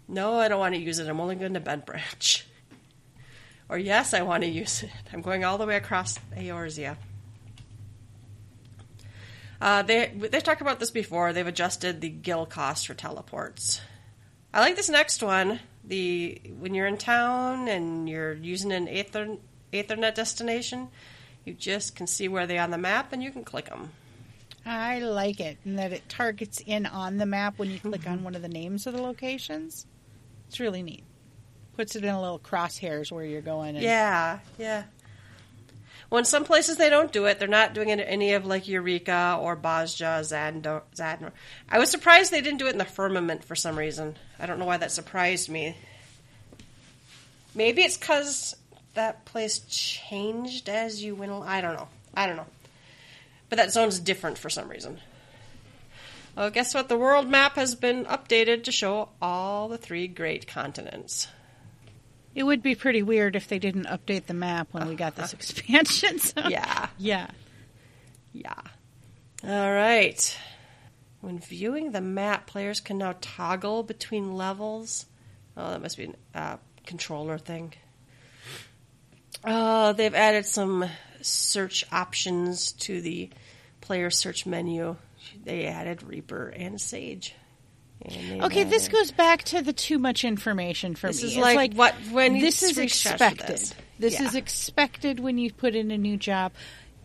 [0.07, 1.07] no, I don't want to use it.
[1.07, 2.45] I'm only going to Bent Branch.
[3.71, 4.89] Or yes, I want to use it.
[5.13, 6.97] I'm going all the way across Eorzea.
[9.61, 11.33] Uh, they they've talked about this before.
[11.33, 13.79] They've adjusted the gil cost for teleports.
[14.51, 15.59] I like this next one.
[15.83, 19.37] The when you're in town and you're using an Aether,
[19.73, 20.89] Aethernet destination,
[21.45, 23.91] you just can see where they are on the map and you can click them.
[24.65, 28.17] I like it, and that it targets in on the map when you click on
[28.17, 28.25] mm-hmm.
[28.25, 29.87] one of the names of the locations.
[30.47, 31.03] It's really neat.
[31.75, 33.75] Puts it in a little crosshairs where you're going.
[33.75, 34.83] And, Yeah, yeah.
[36.09, 37.37] Well, in some places they don't do it.
[37.37, 41.31] They're not doing it any of like Eureka or Bozja, Zadnor.
[41.69, 44.15] I was surprised they didn't do it in the Firmament for some reason.
[44.39, 45.75] I don't know why that surprised me.
[47.53, 48.55] Maybe it's because
[48.95, 51.31] that place changed as you went.
[51.31, 51.87] I don't know.
[52.15, 52.47] I don't know.
[53.49, 54.99] But that zone's different for some reason.
[56.35, 56.89] Well, guess what?
[56.89, 61.27] The world map has been updated to show all the three great continents.
[62.35, 65.33] It would be pretty weird if they didn't update the map when we got this
[65.33, 66.19] expansion.
[66.19, 66.47] So.
[66.47, 66.87] Yeah.
[66.97, 67.27] Yeah.
[68.33, 68.61] Yeah.
[69.43, 70.37] All right.
[71.21, 75.05] When viewing the map, players can now toggle between levels.
[75.57, 77.73] Oh, that must be a uh, controller thing.
[79.43, 80.85] Oh, they've added some
[81.21, 83.29] search options to the
[83.81, 84.95] player search menu.
[85.43, 87.33] They added Reaper and Sage.
[88.05, 91.29] And they Okay, this goes back to the too much information for This me.
[91.29, 93.47] is It's like what- when this is expected.
[93.47, 93.73] this.
[93.99, 94.27] This Yeah.
[94.27, 96.53] is expected when you put in a new job.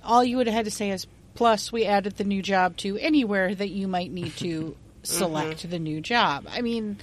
[0.05, 2.97] All you would have had to say is, plus we added the new job to
[2.99, 5.71] anywhere that you might need to select Mm-hmm.
[5.71, 6.47] the new job.
[6.51, 6.99] I mean,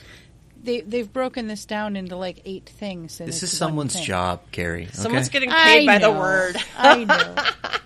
[0.64, 3.20] they they've broken this down into like eight things.
[3.20, 4.04] And This is someone's thing.
[4.06, 4.88] job, Carrie.
[4.94, 5.34] Someone's okay?
[5.34, 6.56] getting I paid by the word.
[6.78, 7.36] I know.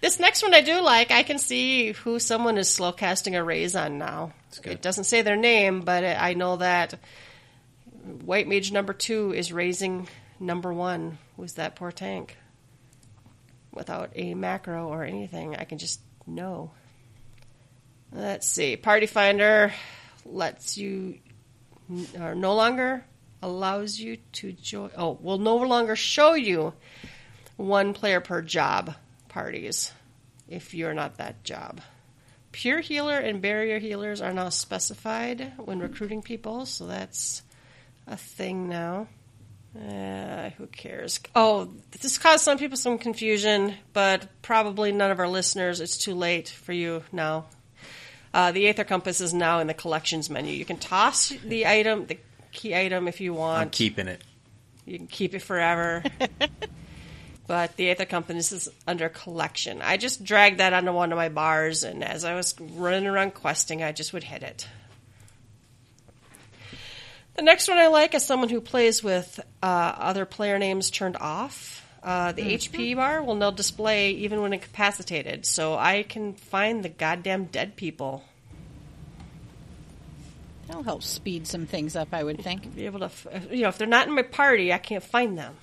[0.00, 1.10] This next one I do like.
[1.10, 4.32] I can see who someone is slow casting a raise on now.
[4.64, 6.98] It doesn't say their name, but I know that
[8.24, 10.08] White Mage number two is raising
[10.40, 11.18] number one.
[11.36, 12.36] Was that poor tank?
[13.72, 16.70] Without a macro or anything, I can just know.
[18.12, 18.76] Let's see.
[18.76, 19.72] Party Finder
[20.24, 21.18] lets you,
[22.18, 23.04] or no longer
[23.42, 24.90] allows you to join.
[24.96, 26.72] Oh, will no longer show you
[27.56, 28.94] one player per job
[29.28, 29.92] parties
[30.48, 31.80] if you're not that job.
[32.52, 37.42] Pure healer and barrier healers are now specified when recruiting people, so that's
[38.06, 39.06] a thing now.
[39.76, 41.20] Uh, who cares?
[41.36, 41.70] Oh,
[42.00, 45.80] this caused some people some confusion, but probably none of our listeners.
[45.80, 47.46] It's too late for you now.
[48.32, 50.52] Uh, the Aether Compass is now in the collections menu.
[50.52, 52.18] You can toss the item, the
[52.52, 53.60] key item, if you want.
[53.60, 54.22] I'm keeping it.
[54.84, 56.02] You can keep it forever.
[57.48, 59.80] but the Aether Compass is under collection.
[59.82, 63.32] I just dragged that onto one of my bars, and as I was running around
[63.32, 64.68] questing, I just would hit it.
[67.36, 71.16] The next one I like is someone who plays with uh, other player names turned
[71.16, 71.86] off.
[72.02, 76.88] Uh, the HP bar will now display even when incapacitated, so I can find the
[76.90, 78.24] goddamn dead people.
[80.66, 82.74] That'll help speed some things up, I would think.
[82.76, 85.38] Be able to, f- you know, if they're not in my party, I can't find
[85.38, 85.56] them.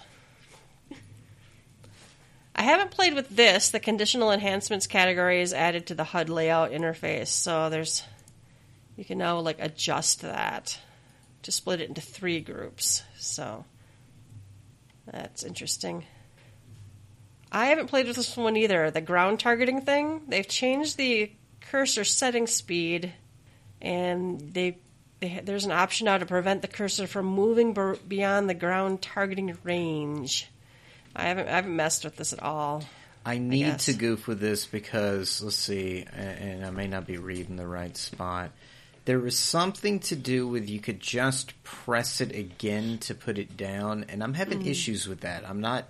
[2.56, 3.70] I haven't played with this.
[3.70, 8.02] The conditional enhancements category is added to the HUD layout interface, so there's
[8.96, 10.80] you can now like adjust that
[11.44, 13.04] to split it into three groups.
[13.18, 13.66] So
[15.06, 16.06] that's interesting.
[17.52, 18.90] I haven't played with this one either.
[18.90, 23.14] The ground targeting thing, they've changed the cursor setting speed,
[23.82, 24.78] and they,
[25.20, 27.74] they there's an option now to prevent the cursor from moving
[28.08, 30.50] beyond the ground targeting range.
[31.16, 32.84] I haven't I haven't messed with this at all.
[33.26, 33.86] I need guess.
[33.86, 37.96] to goof with this because let's see, and I may not be reading the right
[37.98, 38.52] spot.
[39.06, 43.56] There was something to do with you could just press it again to put it
[43.58, 44.68] down, and I'm having Mm.
[44.68, 45.48] issues with that.
[45.48, 45.86] I'm not.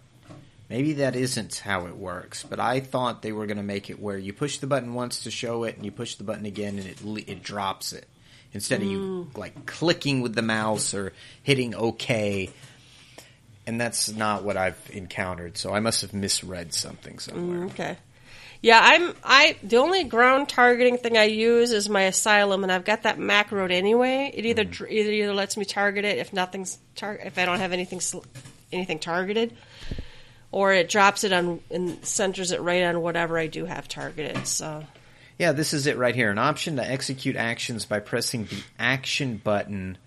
[0.70, 4.00] Maybe that isn't how it works, but I thought they were going to make it
[4.02, 6.80] where you push the button once to show it, and you push the button again,
[6.80, 8.08] and it le- it drops it
[8.54, 8.92] instead of Mm.
[8.92, 12.50] you like clicking with the mouse or hitting OK.
[13.68, 17.66] And that's not what I've encountered, so I must have misread something somewhere.
[17.66, 17.98] Okay.
[18.62, 22.86] Yeah, I'm I the only ground targeting thing I use is my asylum and I've
[22.86, 24.32] got that macroed anyway.
[24.34, 24.86] It either Mm-hmm.
[24.86, 28.02] it either lets me target it if nothing's tar- if I don't have anything
[28.72, 29.56] anything targeted
[30.52, 34.48] or it drops it on and centers it right on whatever I do have targeted.
[34.48, 34.84] So
[35.38, 36.32] Yeah, this is it right here.
[36.32, 39.98] An option to execute actions by pressing the action button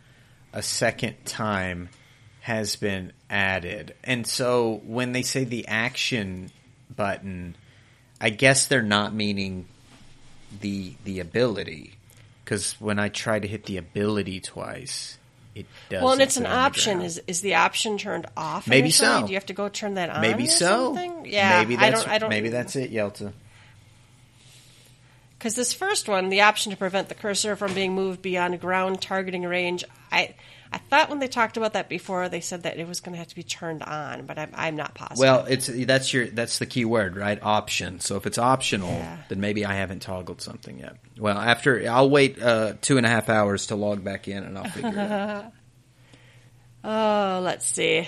[0.52, 1.90] a second time
[2.48, 3.94] has been added.
[4.02, 6.50] And so when they say the action
[6.96, 7.54] button,
[8.18, 9.66] I guess they're not meaning
[10.62, 11.92] the the ability
[12.46, 15.18] cuz when I try to hit the ability twice,
[15.54, 17.02] it does Well, and it's an option.
[17.02, 18.66] Is is the option turned off?
[18.66, 19.26] Maybe so.
[19.26, 20.22] Do you have to go turn that on?
[20.22, 20.94] maybe or so.
[20.94, 21.26] Something?
[21.26, 21.58] Yeah.
[21.58, 22.12] maybe I that's don't.
[22.14, 22.30] I don't.
[22.30, 23.34] maybe that's it, Yelta.
[25.36, 29.02] Because this first one, the option to prevent the cursor from being moved beyond ground
[29.02, 30.34] targeting range, I
[30.72, 33.18] I thought when they talked about that before, they said that it was going to
[33.18, 35.18] have to be turned on, but I'm, I'm not positive.
[35.20, 37.38] Well, it's that's your that's the key word, right?
[37.42, 38.00] Option.
[38.00, 39.18] So if it's optional, Yeah.
[39.28, 40.96] then maybe I haven't toggled something yet.
[41.18, 44.58] Well, after I'll wait uh, two and a half hours to log back in, and
[44.58, 45.52] I'll figure it out.
[46.84, 48.06] oh, let's see.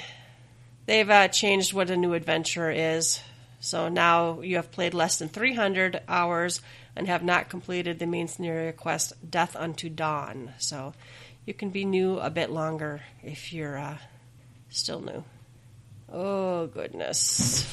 [0.87, 3.21] They've uh, changed what a new adventure is.
[3.61, 6.63] So now you have played less than 300 hours
[6.97, 10.53] and have not completed the main scenario quest, Death Unto Dawn.
[10.59, 10.95] So
[11.47, 13.99] you can be new a bit longer if you're uh,
[14.69, 15.25] still new.
[16.13, 17.67] Oh, goodness.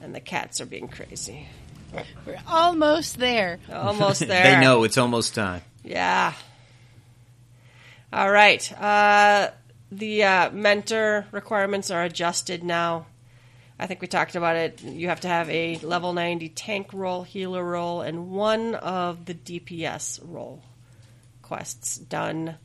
[0.00, 1.48] And the cats are being crazy.
[2.26, 3.58] We're almost there.
[3.72, 4.54] Almost there.
[4.56, 5.62] they know it's almost time.
[5.82, 6.34] Yeah.
[8.12, 8.72] All right.
[8.80, 9.50] Uh,
[9.90, 13.06] the uh, mentor requirements are adjusted now.
[13.78, 14.82] I think we talked about it.
[14.82, 19.34] You have to have a level 90 tank roll, healer roll, and one of the
[19.34, 20.62] DPS roll
[21.46, 22.56] quests done.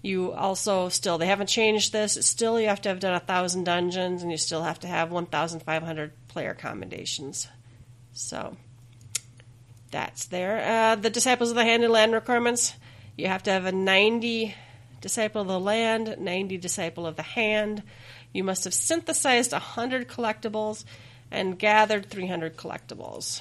[0.00, 2.14] You also still, they haven't changed this.
[2.26, 5.12] Still, you have to have done a thousand dungeons, and you still have to have
[5.12, 7.48] 1,500 player commendations.
[8.12, 8.56] So,
[9.90, 10.60] that's there.
[10.60, 12.74] Uh, the Disciples of the Hand and Land requirements.
[13.16, 14.54] You have to have a 90
[15.00, 17.82] Disciple of the Land, 90 Disciple of the Hand.
[18.32, 20.84] You must have synthesized 100 collectibles
[21.30, 23.40] and gathered 300 collectibles.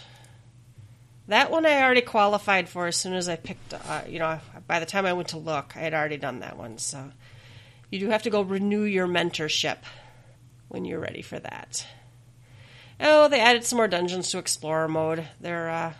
[1.31, 4.37] That one I already qualified for as soon as I picked, uh, you know,
[4.67, 6.77] by the time I went to look, I had already done that one.
[6.77, 7.09] So
[7.89, 9.77] you do have to go renew your mentorship
[10.67, 11.87] when you're ready for that.
[12.99, 15.25] Oh, they added some more dungeons to Explorer mode.
[15.39, 15.93] They're uh,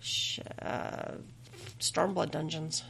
[0.00, 1.12] sh- uh,
[1.78, 2.82] Stormblood dungeons.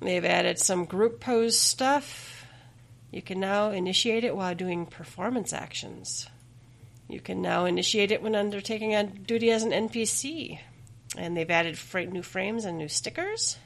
[0.00, 2.44] They've added some group pose stuff.
[3.10, 6.28] You can now initiate it while doing performance actions.
[7.12, 10.58] You can now initiate it when undertaking a duty as an NPC.
[11.16, 13.58] And they've added fra- new frames and new stickers.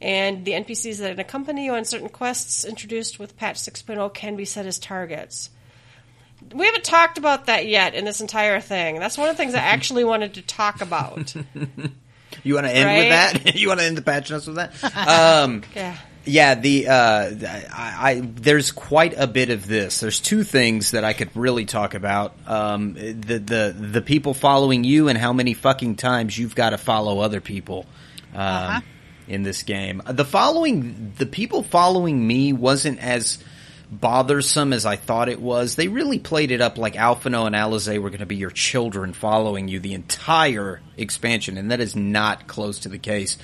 [0.00, 4.44] And the NPCs that accompany you on certain quests introduced with patch 6.0 can be
[4.44, 5.50] set as targets.
[6.52, 9.00] We haven't talked about that yet in this entire thing.
[9.00, 11.34] That's one of the things I actually wanted to talk about.
[12.44, 12.98] You want to end Right?
[12.98, 13.08] with
[13.44, 13.54] that?
[13.56, 14.72] you want to end the patch notes with that?
[14.84, 15.96] Um, Yeah.
[16.28, 17.30] Yeah, the uh,
[17.74, 20.00] I, I there's quite a bit of this.
[20.00, 24.84] There's two things that I could really talk about: um, the the the people following
[24.84, 27.86] you and how many fucking times you've got to follow other people
[28.34, 28.80] um, Uh-huh.
[29.26, 30.02] in this game.
[30.06, 33.38] The following the people following me wasn't as
[33.90, 35.74] bothersome as I thought it was.
[35.74, 39.14] They really played it up like Alphinaud and Alisaie were going to be your children
[39.14, 43.38] following you the entire expansion, and that is not close to the case.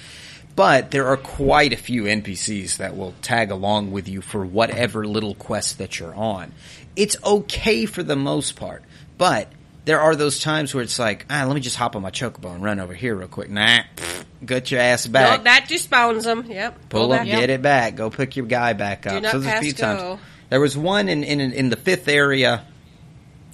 [0.57, 5.05] But there are quite a few NPCs that will tag along with you for whatever
[5.05, 6.53] little quest that you're on.
[6.95, 8.85] It's okay for the most part,
[9.19, 9.49] but
[9.85, 12.55] there are those times where it's like, ah, let me just hop on my chocobo
[12.55, 13.51] and run over here real quick.
[13.51, 15.41] Nah, pfft, get your ass back.
[15.41, 16.45] No, that despawns them.
[16.47, 16.89] Yep.
[16.89, 17.97] Pull Go up, get it back.
[17.97, 19.23] Go pick your guy back up.
[19.23, 19.83] not so there's a few go.
[19.83, 20.21] times.
[20.51, 22.65] There was one in, in in the fifth area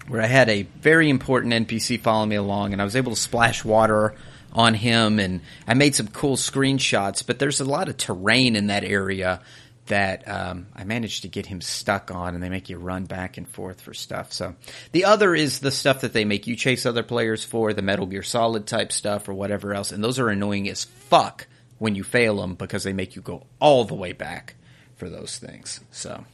[0.07, 3.21] where I had a very important NPC follow me along, and I was able to
[3.21, 4.15] splash water
[4.53, 7.27] on him, and I made some cool screenshots.
[7.27, 9.41] But there's a lot of terrain in that area
[9.87, 13.37] that um, I managed to get him stuck on, and they make you run back
[13.37, 14.33] and forth for stuff.
[14.33, 14.55] So
[14.93, 18.07] the other is the stuff that they make you chase other players for, the Metal
[18.07, 21.47] Gear Solid type stuff or whatever else, and those are annoying as fuck
[21.79, 24.55] when you fail them because they make you go all the way back
[24.97, 25.81] for those things.
[25.91, 26.25] So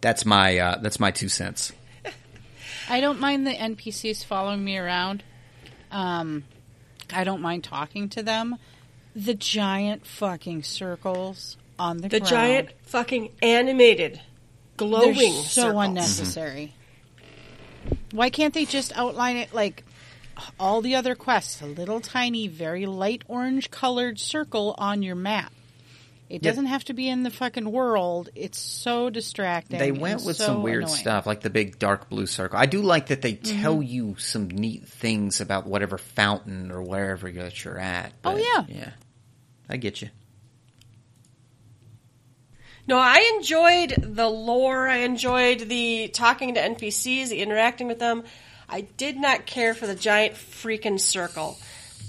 [0.00, 1.72] that's my uh, that's my two cents.
[2.88, 5.22] I don't mind the NPCs following me around.
[5.90, 6.44] Um,
[7.14, 8.56] I don't mind talking to them.
[9.14, 12.12] The giant fucking circles on the, ground.
[12.12, 14.22] The ground, giant fucking animated, they're
[14.76, 15.84] glowing so circles.
[15.84, 16.74] unnecessary.
[18.12, 19.84] Why can't they just outline it like
[20.58, 21.60] all the other quests?
[21.60, 25.52] A little tiny, very light orange colored circle on your map.
[26.30, 28.28] It doesn't have to be in the fucking world.
[28.36, 29.78] It's so distracting.
[29.80, 30.96] They went with so some weird annoying.
[30.96, 32.56] stuff, like the big dark blue circle.
[32.58, 33.62] I do like that they Mm-hmm.
[33.62, 38.12] tell you some neat things about whatever fountain or wherever that you're at.
[38.24, 38.64] Oh, yeah.
[38.68, 38.90] yeah,
[39.68, 40.08] I get you.
[42.86, 44.88] No, I enjoyed the lore.
[44.88, 48.24] I enjoyed the talking to NPCs, the interacting with them.
[48.68, 51.58] I did not care for the giant freaking circle.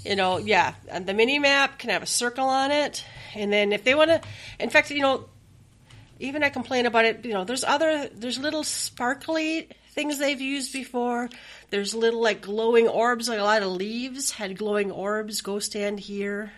[0.04, 3.04] You know, yeah, and the mini map can have a circle on it,
[3.34, 4.20] and then if they want to,
[4.58, 5.26] in fact, you know,
[6.22, 7.24] even I complain about it.
[7.24, 11.28] You know, there's other, there's little sparkly things they've used before.
[11.70, 15.40] There's little like glowing orbs, like a lot of leaves had glowing orbs.
[15.40, 16.52] Go stand here.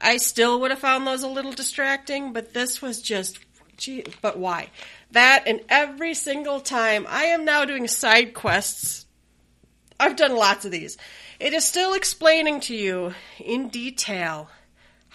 [0.00, 3.38] I still would have found those a little distracting, but this was just,
[3.76, 4.68] gee, but why?
[5.10, 9.06] That and every single time I am now doing side quests.
[9.98, 10.98] I've done lots of these.
[11.40, 14.50] It is still explaining to you in detail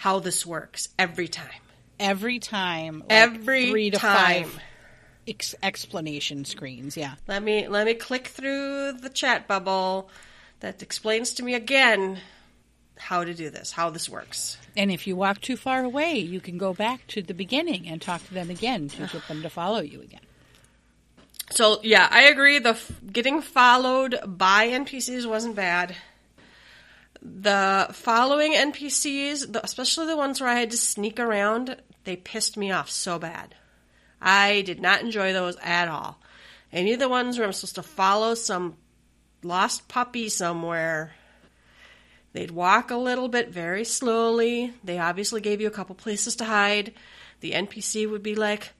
[0.02, 1.60] how this works every time.
[2.00, 3.00] every time.
[3.00, 4.44] like, Every three to time.
[4.44, 4.58] five
[5.28, 6.96] ex- explanation screens.
[6.96, 10.10] Yeah, Let me let me click through the chat bubble
[10.60, 12.18] that explains to me again
[12.98, 14.58] how to do this, how this works.
[14.76, 18.00] and if you walk too far away, you can go back to the beginning and
[18.02, 20.20] talk to them again to get them to follow you again.
[21.50, 22.58] So yeah, I agree.
[22.58, 25.94] The f- getting followed by NPCs wasn't bad.
[27.24, 32.72] The following NPCs, especially the ones where I had to sneak around, they pissed me
[32.72, 33.54] off so bad.
[34.20, 36.20] I did not enjoy those at all.
[36.72, 38.76] Any of the ones where I'm supposed to follow some
[39.44, 41.12] lost puppy somewhere,
[42.32, 44.72] they'd walk a little bit very slowly.
[44.82, 46.92] They obviously gave you a couple places to hide.
[47.38, 48.72] The NPC would be like,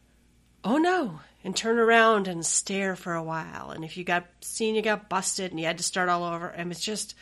[0.64, 3.70] oh no, and turn around and stare for a while.
[3.70, 6.48] And if you got seen, you got busted and you had to start all over.
[6.48, 7.14] And it's just,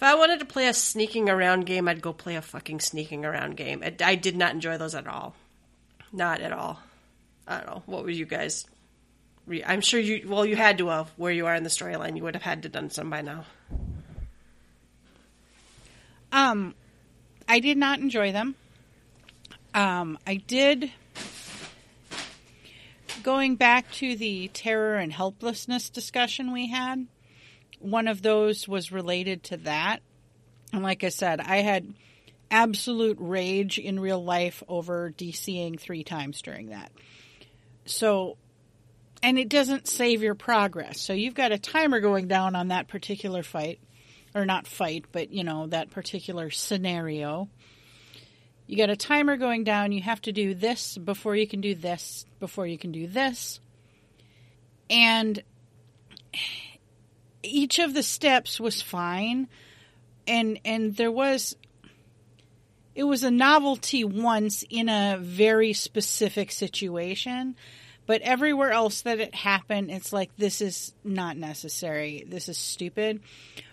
[0.00, 3.26] if I wanted to play a sneaking around game, I'd go play a fucking sneaking
[3.26, 3.82] around game.
[3.84, 5.34] I, I did not enjoy those at all.
[6.10, 6.80] Not at all.
[7.46, 7.82] I don't know.
[7.84, 8.66] What were you guys?
[9.46, 10.26] Re- I'm sure you.
[10.26, 12.16] Well, you had to have where you are in the storyline.
[12.16, 13.44] You would have had to done some by now.
[16.32, 16.74] Um,
[17.46, 18.54] I did not enjoy them.
[19.74, 20.92] Um, I did.
[23.22, 27.06] Going back to the terror and helplessness discussion we had,
[27.80, 30.00] one of those was related to that.
[30.72, 31.92] And like I said, I had
[32.50, 36.92] absolute rage in real life over DCing three times during that.
[37.86, 38.36] So,
[39.22, 41.00] and it doesn't save your progress.
[41.00, 43.80] So you've got a timer going down on that particular fight
[44.34, 47.48] or not fight, but you know, that particular scenario.
[48.66, 51.74] You got a timer going down, you have to do this before you can do
[51.74, 53.58] this, before you can do this.
[54.88, 55.42] And
[57.42, 59.48] each of the steps was fine.
[60.26, 61.56] And and there was
[62.94, 67.56] it was a novelty once in a very specific situation
[68.06, 72.24] but everywhere else that it happened it's like this is not necessary.
[72.28, 73.20] This is stupid.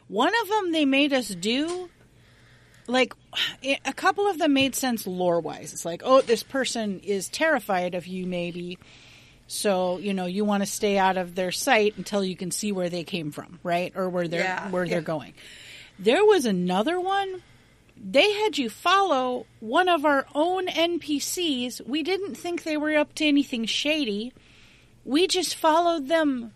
[0.08, 1.90] One of them they made us do
[2.88, 3.14] like
[3.86, 7.96] a couple of them made sense lore wise it's like oh this person is terrified
[7.96, 8.80] of you maybe
[9.48, 12.72] so you know you want to stay out of their sight until you can see
[12.72, 13.94] where they came from right?
[13.96, 14.92] Or where they're Yeah, where yeah.
[14.92, 15.34] they're going.
[16.00, 17.42] There was another one.
[18.00, 23.16] They had you follow one of our own npcs we didn't think they were up
[23.16, 24.34] to anything shady.
[25.06, 26.52] We just followed them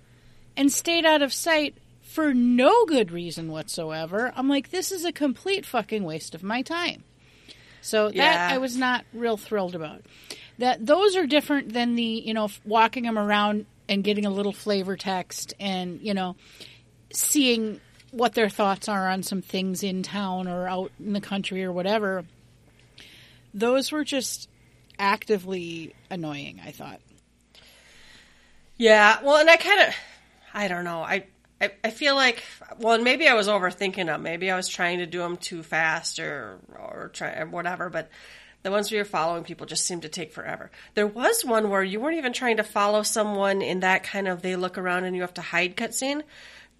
[0.57, 4.33] and stayed out of sight for no good reason whatsoever.
[4.35, 7.03] I'm like this is a complete fucking waste of my time.
[7.81, 8.49] So that Yeah.
[8.51, 10.01] I was not real thrilled about.
[10.61, 14.53] That those are different than the you know walking them around and getting a little
[14.53, 16.35] flavor text and you know
[17.11, 17.81] seeing
[18.11, 21.71] what their thoughts are on some things in town or out in the country or
[21.71, 22.25] whatever.
[23.55, 24.49] Those were just
[24.99, 26.61] actively annoying.
[26.63, 27.01] I thought.
[28.77, 29.95] Yeah, well, and I kind of,
[30.53, 31.01] I don't know.
[31.01, 31.25] I
[31.59, 32.43] I, I feel like,
[32.77, 34.21] well, and maybe I was overthinking them.
[34.21, 37.89] Maybe I was trying to do them too fast or or try or whatever.
[37.89, 38.11] But
[38.63, 40.69] the ones we were following, people just seem to take forever.
[40.93, 44.41] There was one where you weren't even trying to follow someone in that kind of
[44.41, 46.21] they look around and you have to hide cutscene.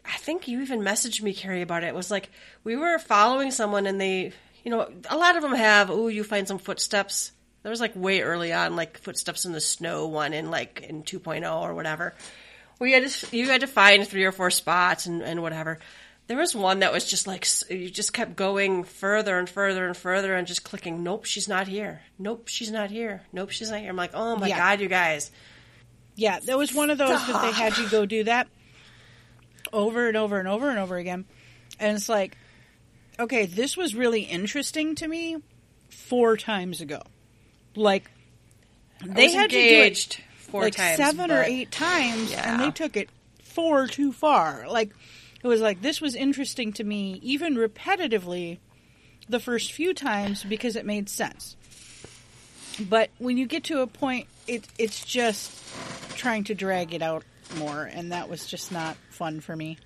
[0.05, 1.87] I think you even messaged me, Carrie, about it.
[1.87, 2.29] It was like
[2.63, 4.31] we were following someone and they,
[4.63, 5.89] you know, a lot of them have.
[5.89, 7.31] Oh, you find some footsteps.
[7.63, 11.03] There was like way early on, like footsteps in the snow one in like in
[11.03, 12.13] 2.0 or whatever.
[12.79, 15.79] You had to you had to find three or four spots and, and whatever.
[16.31, 19.97] There was one that was just like you just kept going further and further and
[19.97, 21.03] further and just clicking.
[21.03, 22.03] Nope, she's not here.
[22.17, 23.21] Nope, she's not here.
[23.33, 23.89] Nope, she's not here.
[23.89, 24.57] I'm like, oh my Yeah.
[24.57, 25.29] god, you guys.
[26.15, 28.47] Yeah, there was one of those that they had you go do that
[29.73, 31.25] over and over and over and over again.
[31.81, 32.37] And it's like,
[33.19, 35.35] okay, this was really interesting to me
[35.89, 37.01] four times ago.
[37.75, 38.09] Like,
[39.05, 42.53] they had to do engaged it four like times, seven or eight times, Yeah.
[42.53, 43.09] and they took it
[43.43, 44.69] four too far.
[44.69, 44.91] Like,
[45.43, 48.59] it was like, this was interesting to me, even repetitively,
[49.29, 51.55] the first few times because it made sense.
[52.79, 55.51] But when you get to a point, it it's just
[56.15, 57.23] trying to drag it out
[57.57, 59.77] more, and that was just not fun for me.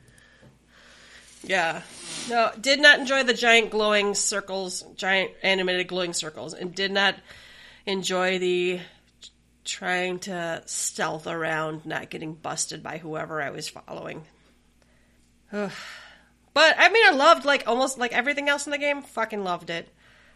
[1.43, 1.81] Yeah.
[2.29, 7.15] No, did not enjoy the giant glowing circles, giant animated glowing circles, and did not
[7.85, 8.79] enjoy the
[9.63, 14.23] trying to stealth around, not getting busted by whoever I was following.
[15.55, 15.71] Ugh.
[16.53, 19.01] But I mean, I loved like almost like everything else in the game.
[19.01, 19.89] Fucking loved it.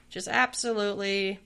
[0.09, 1.39] Just absolutely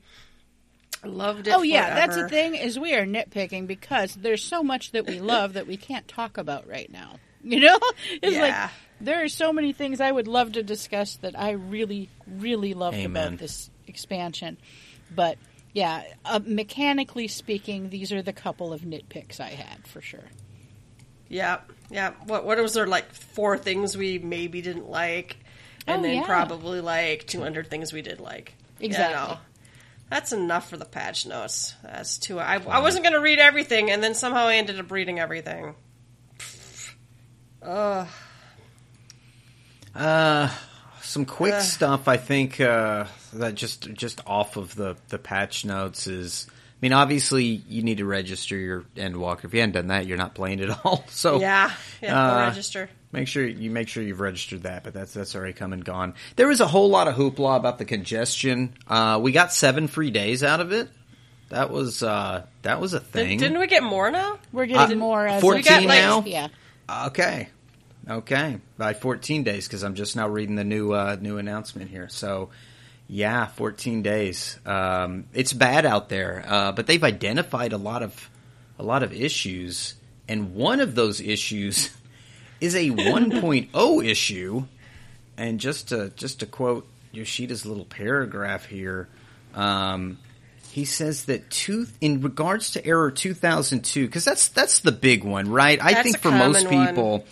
[1.04, 1.54] loved it.
[1.54, 5.20] Oh yeah, that's the thing is we are nitpicking because there's so much that we
[5.20, 7.16] love that we can't talk about right now.
[7.46, 7.78] You know,
[8.22, 8.42] it's Yeah.
[8.42, 8.72] like
[9.02, 12.96] there are so many things I would love to discuss that I really, really loved
[12.96, 13.28] Amen.
[13.34, 14.58] about this expansion.
[15.14, 15.38] But
[15.74, 20.24] yeah, uh, mechanically speaking, these are the couple of nitpicks I had for sure.
[21.28, 22.12] Yeah, yeah.
[22.26, 25.38] What what was there like four things we maybe didn't like,
[25.88, 26.26] and Oh, then yeah.
[26.26, 28.54] probably like two hundred things we did like.
[28.80, 29.16] You Exactly.
[29.16, 29.38] know,
[30.10, 31.74] that's enough for the patch notes.
[31.84, 32.40] That's too.
[32.40, 35.76] I I wasn't gonna read everything, and then somehow I ended up reading everything.
[37.62, 38.08] Ugh.
[39.96, 40.50] Uh,
[41.02, 41.62] some quick Ugh.
[41.62, 42.08] stuff.
[42.08, 46.48] I think uh, that just just off of the the patch notes is.
[46.84, 49.46] I mean, obviously, you need to register your Endwalker.
[49.46, 51.06] If you hadn't done that, you're not playing at all.
[51.10, 51.72] So Yeah,
[52.02, 52.34] yeah.
[52.34, 52.90] uh, register.
[53.14, 56.14] Make sure you make sure you've registered that, but that's that's already come and gone.
[56.36, 58.74] There was a whole lot of hoopla about the congestion.
[58.86, 60.90] Uh, we got seven free days out of it.
[61.48, 63.38] That was uh, that was a thing.
[63.38, 64.38] Did, not we get more now?
[64.52, 66.24] We're getting Uh, more as 14 we got, like, now?
[66.26, 66.48] Yeah,
[67.08, 67.48] Okay.
[68.10, 68.60] Okay.
[68.78, 72.10] By 14 days, because I'm just now reading the new uh, new announcement here.
[72.10, 72.50] So,
[73.08, 74.58] yeah, 14 days.
[74.66, 78.30] Um, it's bad out there, uh, but they've identified a lot of
[78.80, 79.94] a lot of issues,
[80.28, 81.90] and one of those issues
[82.62, 84.64] is a 1.0 issue.
[85.36, 89.10] And just to just to quote Yoshida's little paragraph here,
[89.56, 90.18] um,
[90.72, 95.50] he says that two in regards to error 2002 because that's that's the big one,
[95.50, 95.80] right?
[95.82, 97.12] I think for most people.
[97.12, 97.24] one.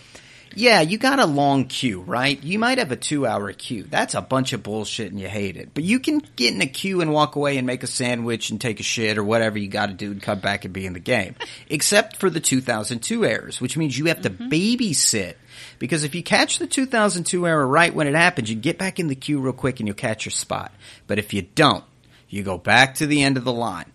[0.54, 2.42] Yeah, you got a long queue, right?
[2.42, 3.84] You might have a two hour queue.
[3.84, 5.70] That's a bunch of bullshit and you hate it.
[5.74, 8.60] But you can get in a queue and walk away and make a sandwich and
[8.60, 10.92] take a shit or whatever you got to do and come back and be in
[10.92, 11.34] the game.
[11.68, 14.48] Except for the 2002 errors, which means you have to mm-hmm.
[14.48, 15.34] babysit.
[15.78, 19.08] Because if you catch the 2002 error right when it happens, you get back in
[19.08, 20.72] the queue real quick and you'll catch your spot.
[21.06, 21.84] But if you don't,
[22.28, 23.92] you go back to the end of the line.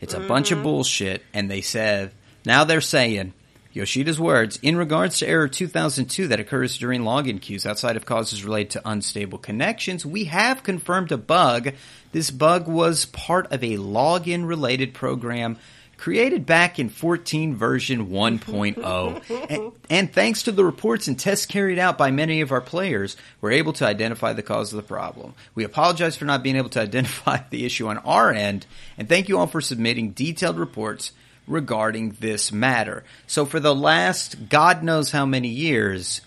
[0.00, 0.64] It's a bunch of mm-hmm.
[0.64, 2.12] bullshit, and they said,
[2.46, 3.34] now they're saying,
[3.72, 8.44] Yoshida's words, in regards to error 2002 that occurs during login queues outside of causes
[8.44, 11.72] related to unstable connections, we have confirmed a bug.
[12.10, 15.56] This bug was part of a login related program
[16.00, 19.46] created back in 14 version 1.0.
[19.50, 23.18] and, and thanks to the reports and tests carried out by many of our players,
[23.40, 25.34] we're able to identify the cause of the problem.
[25.54, 28.66] We apologize for not being able to identify the issue on our end,
[28.96, 31.12] and thank you all for submitting detailed reports
[31.46, 33.04] regarding this matter.
[33.26, 36.20] So for the last God knows how many years,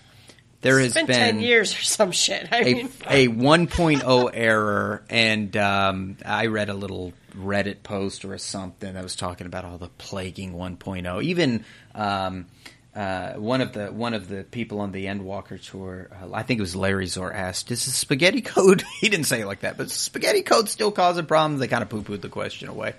[0.60, 2.48] there It's has been, ten years or some shit.
[2.50, 8.38] I a, mean, a 1.0 error, and um, I read a little Reddit post or
[8.38, 11.22] something that was talking about all the plaguing 1.0.
[11.22, 12.46] Even um,
[12.94, 16.58] uh, one of the one of the people on the Endwalker tour, uh, I think
[16.58, 19.76] it was Larry Zor, asked, "Is the spaghetti code?" he didn't say it like that,
[19.76, 21.60] but spaghetti code still causing problems.
[21.60, 22.94] They kind of poo pooed the question away.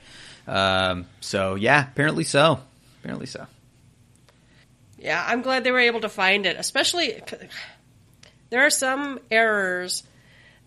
[0.47, 2.59] Um, so yeah, apparently so.
[2.99, 3.47] Apparently so.
[4.97, 6.57] Yeah, I'm glad they were able to find it.
[6.57, 7.21] Especially,
[8.49, 10.03] there are some errors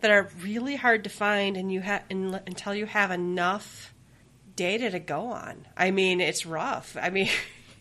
[0.01, 3.93] that are really hard to find, and you have until you have enough
[4.55, 5.67] data to go on.
[5.77, 6.97] I mean, it's rough.
[7.01, 7.31] I mean,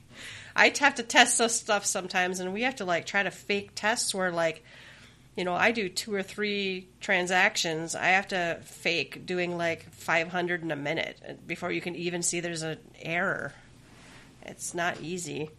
[0.55, 3.71] I have to test this stuff sometimes, and we have to like try to fake
[3.75, 4.63] tests where like,
[5.37, 7.95] you know, I do two or three transactions.
[7.95, 12.39] I have to fake doing like 500 in a minute before you can even see
[12.39, 13.53] there's an error.
[14.41, 15.49] It's not easy.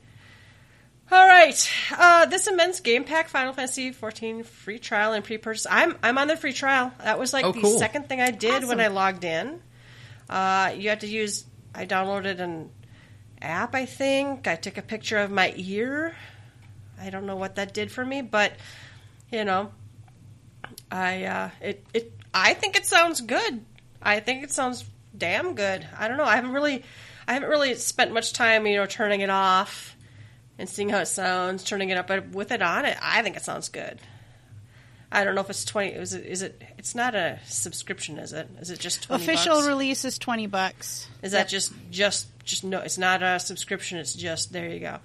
[1.11, 5.67] All right, uh, this Immerse game pack, Final Fantasy 14 free trial and pre-purchase.
[5.71, 6.93] I'm I'm on the free trial.
[7.03, 7.79] That was like Oh, the cool.
[7.79, 9.63] second thing I did when I logged in.
[10.29, 11.47] Uh, you have to use.
[11.75, 12.69] I downloaded an
[13.41, 13.75] app.
[13.75, 16.15] I think I took a picture of my ear.
[17.01, 18.53] I don't know what that did for me, but
[19.31, 19.71] you know,
[20.91, 22.13] I uh, it it.
[22.33, 23.65] I think it sounds good.
[24.03, 24.85] I think it sounds
[25.17, 25.87] damn good.
[25.99, 26.25] I don't know.
[26.25, 26.85] I haven't really,
[27.27, 29.97] I haven't really spent much time, you know, turning it off
[30.59, 32.07] and seeing how it sounds, turning it up.
[32.07, 33.99] But with it on, it I think it sounds good.
[35.11, 35.93] I don't know if it's twenty.
[35.95, 36.27] Is it?
[36.27, 36.63] Is it?
[36.77, 38.47] It's not a subscription, is it?
[38.61, 39.25] Is it just twenty?
[39.25, 39.67] Official bucks?
[39.67, 41.09] release is twenty bucks.
[41.23, 42.81] Is that just just just no?
[42.81, 43.99] It's not a subscription.
[43.99, 44.99] It's just there you go.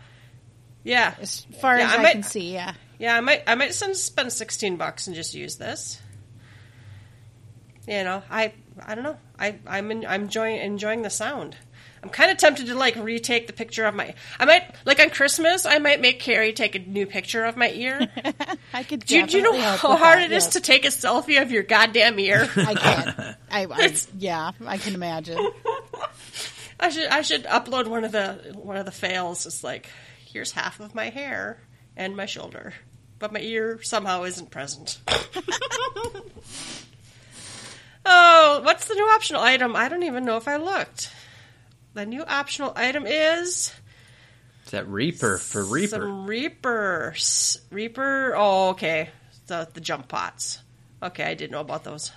[0.83, 2.73] Yeah, As far Yeah, as I I, might- can see, yeah.
[3.03, 3.17] Yeah.
[3.17, 6.01] I might I might spend spend sixteen bucks and just use this.
[7.87, 9.17] You know, I I don't know.
[9.37, 11.57] I I'm in, I'm enjoying enjoying the sound.
[12.03, 14.13] I'm kind of tempted to like retake the picture of my.
[14.37, 15.65] I might like on Christmas.
[15.65, 18.09] I might make Carrie take a new picture of my ear.
[18.73, 19.05] I could.
[19.05, 20.53] do, do you know how hard that, it is yes.
[20.53, 22.49] to take a selfie of your goddamn ear?
[22.57, 23.37] I can.
[23.51, 25.39] I, I yeah, I can imagine.
[26.77, 29.45] I should I should upload one of the one of the fails.
[29.45, 29.87] It's like
[30.25, 31.57] here's half of my hair
[31.95, 32.73] and my shoulder,
[33.23, 34.99] but my ear somehow isn't present.
[38.05, 39.77] oh, what's the new optional item?
[39.77, 41.09] I don't even know if I looked.
[41.93, 43.71] The new optional item is
[44.65, 45.87] Is that Reaper for Reaper?
[45.87, 47.15] some Reaper.
[47.71, 48.33] Reaper.
[48.35, 49.09] Oh, okay.
[49.47, 50.59] The the jump pots.
[51.01, 52.11] Okay, I didn't know about those.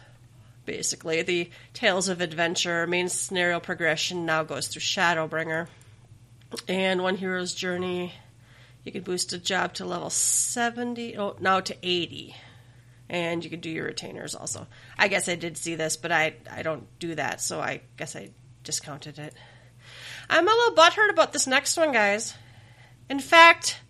[0.64, 5.68] Basically, the Tales of Adventure main scenario progression now goes through Shadowbringer,
[6.66, 8.12] and One Hero's Journey.
[8.86, 11.18] You could boost a job to level seventy.
[11.18, 12.36] Oh, now to eighty,
[13.08, 14.68] and you could do your retainers also.
[14.96, 18.14] I guess I did see this, but I I don't do that, so I guess
[18.14, 18.30] I
[18.62, 19.34] discounted it.
[20.30, 22.34] I'm a little butthurt about this next one, guys.
[23.10, 23.80] In fact,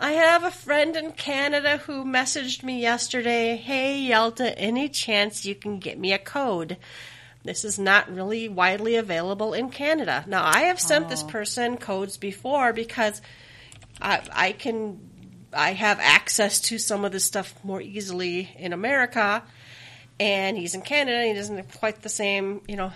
[0.00, 5.54] I have a friend in Canada who messaged me yesterday, "Hey Yelta, any chance you
[5.54, 6.78] can get me a code?"
[7.44, 10.24] This is not really widely available in Canada.
[10.26, 11.26] Now, I have sent this oh.
[11.26, 13.20] person codes before because
[14.00, 15.00] I, I can
[15.52, 19.42] I have access to some of this stuff more easily in America,
[20.20, 21.18] and he's in Canada.
[21.18, 22.92] and He doesn't have quite the same, you know.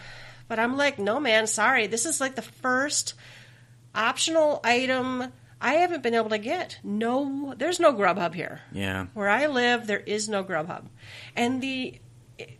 [0.48, 1.86] But I'm like, no, man, sorry.
[1.86, 3.14] This is like the first
[3.94, 6.78] optional item I haven't been able to get.
[6.82, 8.60] No, there's no Grubhub here.
[8.72, 9.06] Yeah.
[9.14, 10.84] Where I live, there is no Grubhub.
[11.36, 12.00] And the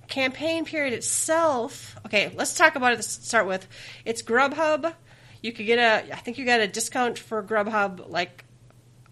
[0.09, 3.67] campaign period itself, okay, let's talk about it to start with.
[4.05, 4.95] It's Grubhub.
[5.43, 8.45] You could get a, I think you got a discount for Grubhub like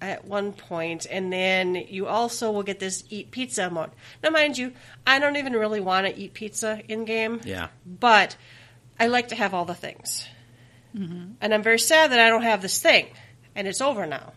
[0.01, 3.91] at one point, and then you also will get this eat pizza emote.
[4.23, 4.73] Now, mind you,
[5.07, 7.41] I don't even really want to eat pizza in game.
[7.45, 7.69] Yeah.
[7.85, 8.37] But
[8.99, 10.27] I like to have all the things.
[10.97, 11.33] Mm-hmm.
[11.41, 13.09] And I'm very sad that I don't have this thing.
[13.55, 14.33] And it's over now.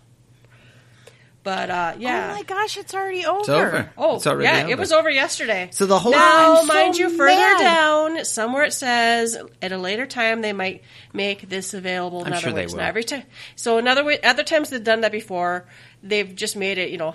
[1.43, 2.29] But uh, yeah.
[2.31, 3.39] Oh my gosh, it's already over.
[3.41, 3.89] It's over.
[3.97, 4.71] Oh, It's already yeah, over.
[4.71, 5.67] it was over yesterday.
[5.71, 7.59] So the whole now, I'm so mind you, further mad.
[7.59, 12.33] down, somewhere it says at a later time they might make this available in I'm
[12.33, 12.71] other sure they ways.
[12.71, 12.79] will.
[12.79, 13.23] Now, every time,
[13.57, 15.65] so another way, other times they've done that before.
[16.01, 17.13] They've just made it, you know,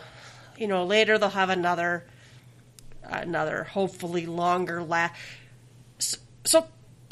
[0.59, 2.05] you know, later they'll have another,
[3.05, 5.09] another hopefully longer la
[5.99, 6.67] So, so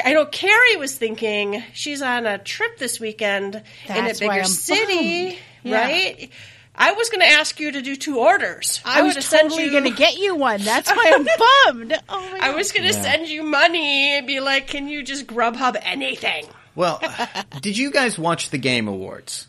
[0.04, 5.30] I know Kharii was thinking she's on a trip this weekend in a bigger city,
[5.30, 5.38] bummed.
[5.62, 6.26] Yeah.
[6.78, 6.88] Right?
[6.88, 8.80] I was going to ask you to do two orders.
[8.84, 10.60] I, was would have sent totally you- going to get you one.
[10.62, 11.24] That's why I'm
[11.88, 11.98] bummed.
[12.08, 13.02] Oh my I was going to Yeah.
[13.02, 16.46] send you money and be like, can you just Grubhub anything?
[16.74, 17.00] Well,
[17.62, 19.46] did you guys watch the Game Awards?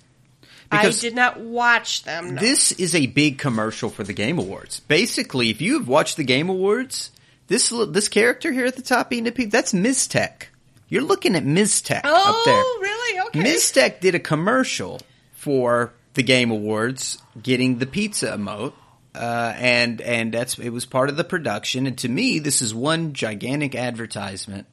[0.71, 2.35] I did not watch them.
[2.35, 2.41] No.
[2.41, 4.81] This is a big commercial for the Game Awards.
[4.81, 7.11] Basically, if you have watched the Game Awards,
[7.47, 10.07] this this character here at the top eating a pizza, that's Ms.
[10.07, 10.49] Tech.
[10.89, 11.81] You're looking at Ms.
[11.81, 12.55] Tech up there.
[12.57, 13.27] oh, really?
[13.27, 13.43] Okay.
[13.43, 13.71] Ms.
[13.71, 14.99] Tech did a commercial
[15.33, 18.73] for the Game Awards, getting the pizza emote,
[19.15, 21.85] uh, and and that's it was part of the production.
[21.85, 24.65] And to me, this is one gigantic advertisement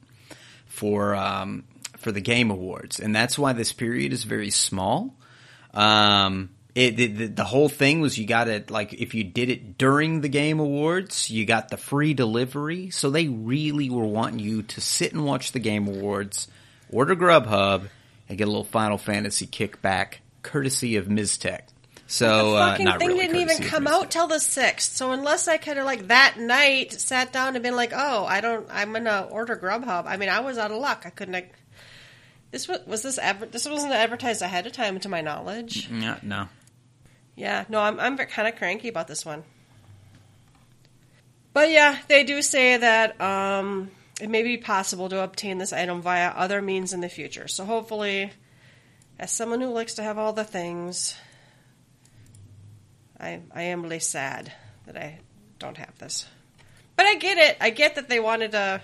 [0.65, 1.63] for um,
[1.97, 5.15] for the Game Awards, and that's why this period is very small.
[5.73, 9.77] Um, it, the, the whole thing was you got it like if you did it
[9.77, 12.89] during the Game Awards, you got the free delivery.
[12.89, 16.47] So they really were wanting you to sit and watch the Game Awards,
[16.89, 17.87] order Grubhub,
[18.27, 20.15] and get a little Final Fantasy kickback,
[20.45, 21.37] courtesy of Ms.
[21.37, 21.67] Tech.
[22.07, 24.95] So the uh, fucking not thing really didn't even come out till the sixth.
[24.95, 28.41] So unless I kind of like that night sat down and been like, oh, I
[28.41, 30.05] don't, I'm gonna order Grubhub.
[30.05, 31.03] I mean, I was out of luck.
[31.05, 31.33] I couldn't.
[31.33, 31.45] Have,
[32.51, 35.89] This was was this adver- this wasn't advertised ahead of time, to my knowledge.
[35.89, 36.47] Yeah, no.
[37.35, 39.43] Yeah, no, I'm I'm kind of cranky about this one.
[41.53, 43.89] But yeah, they do say that um,
[44.21, 47.47] it may be possible to obtain this item via other means in the future.
[47.47, 48.31] So hopefully,
[49.17, 51.15] as someone who likes to have all the things,
[53.19, 54.51] I I am really sad
[54.85, 55.19] that I
[55.59, 56.27] don't have this.
[56.95, 57.57] But I get it.
[57.59, 58.81] I get that they wanted to.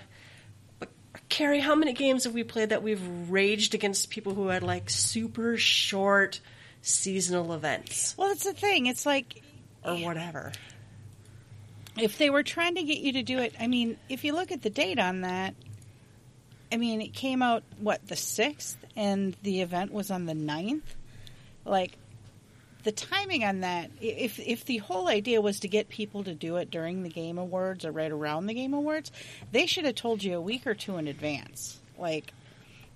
[0.78, 0.90] But
[1.30, 4.90] Kharii, how many games have we played that we've raged against people who had like
[4.90, 6.40] super short
[6.84, 8.86] seasonal events Well, it's the thing.
[8.86, 9.42] It's like
[9.84, 10.52] or whatever?
[11.98, 14.50] if they were trying to get you to do it, I mean, if you look
[14.50, 15.54] at the date on that,
[16.72, 20.80] I mean, it came out, what, the 6th, and the event was on the 9th?
[21.66, 21.98] Like,
[22.82, 26.56] the timing on that, if if the whole idea was to get people to do
[26.56, 29.12] it during the Game Awards or right around the Game Awards,
[29.52, 31.78] they should have told you a week or two in advance.
[31.96, 32.32] Like,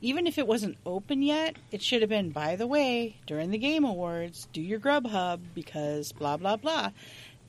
[0.01, 3.59] even if it wasn't open yet, it should have been, by the way, during the
[3.59, 6.91] Game Awards, do your Grubhub because blah, blah, blah.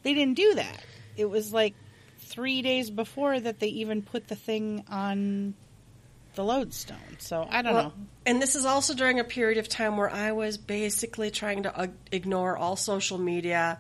[0.04, 0.84] They didn't do that.
[1.16, 1.74] It was like
[2.20, 5.56] three days before that they even put the thing on
[6.38, 6.98] the lodestone.
[7.20, 7.94] So I don't Well, know.
[8.26, 11.78] And this is also during a period of time where I was basically trying to
[11.78, 13.80] uh, ignore all social media.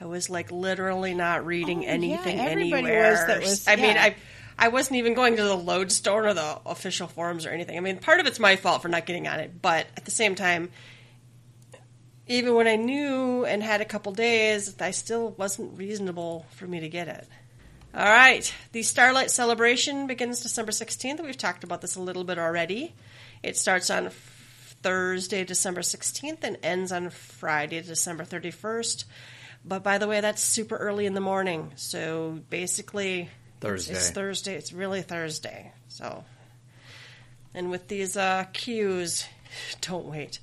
[0.00, 3.10] I was like literally not reading Oh, yeah, anything everybody anywhere.
[3.12, 3.96] was that was- I mean.
[3.96, 4.16] I
[4.60, 7.76] I wasn't even going to the lodestone or the official forums or anything.
[7.76, 10.10] I mean, part of it's my fault for not getting on it, but at the
[10.10, 10.70] same time,
[12.26, 16.80] even when I knew and had a couple days, I still wasn't reasonable for me
[16.80, 17.28] to get it.
[17.98, 21.20] All right, the Starlight Celebration begins December 16th.
[21.20, 22.94] We've talked about this a little bit already.
[23.42, 24.10] It starts on
[24.84, 29.02] Thursday, December 16th, and ends on Friday, December 31st.
[29.64, 31.72] But by the way, that's super early in the morning.
[31.74, 33.94] So basically, Thursday.
[33.94, 34.54] It's Thursday.
[34.54, 35.72] It's really Thursday.
[35.88, 36.22] So,
[37.52, 39.26] and with these uh, cues,
[39.80, 40.38] don't wait.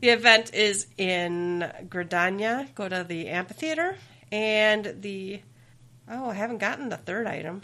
[0.00, 2.74] The event is in Gridania.
[2.74, 3.96] Go to the amphitheater,
[4.32, 5.42] and the
[6.10, 7.62] oh, I haven't gotten the third item.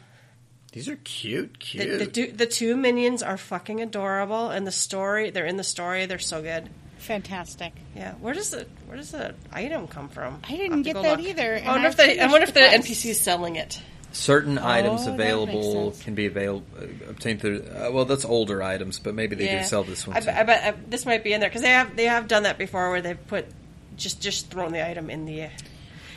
[0.73, 1.99] These are cute, The, cute.
[2.01, 6.07] the, two, the two minions are fucking adorable, and the story they're in the story.
[6.07, 6.69] They're so good.
[6.99, 7.73] Fantastic.
[7.95, 10.41] Yeah, where does the where does the item come from?
[10.43, 11.29] I didn't I'll have to get that look.
[11.29, 12.67] either, I wonder I if the I finished wonder if the the.
[12.67, 13.81] NPC is selling it.
[14.13, 16.65] Certain items available can be available
[17.09, 17.63] obtained through.
[17.65, 19.63] Uh, well, that's older items, but maybe they Yeah.
[19.63, 20.17] do sell this one.
[20.17, 20.27] I, too.
[20.27, 22.45] bet- I bet I, this might be in there because they have they have done
[22.45, 23.47] that before, where they've put
[23.97, 25.49] just just thrown the item in the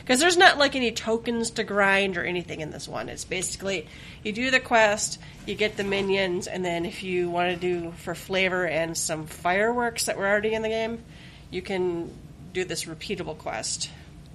[0.08, 3.10] because there's not like any tokens to grind or anything in this one.
[3.10, 3.86] It's basically
[4.24, 7.92] you do the quest, you get the minions, and then if you want to do
[7.98, 11.04] for flavor and some fireworks that were already in the game,
[11.50, 12.10] you can
[12.54, 13.90] do this repeatable quest.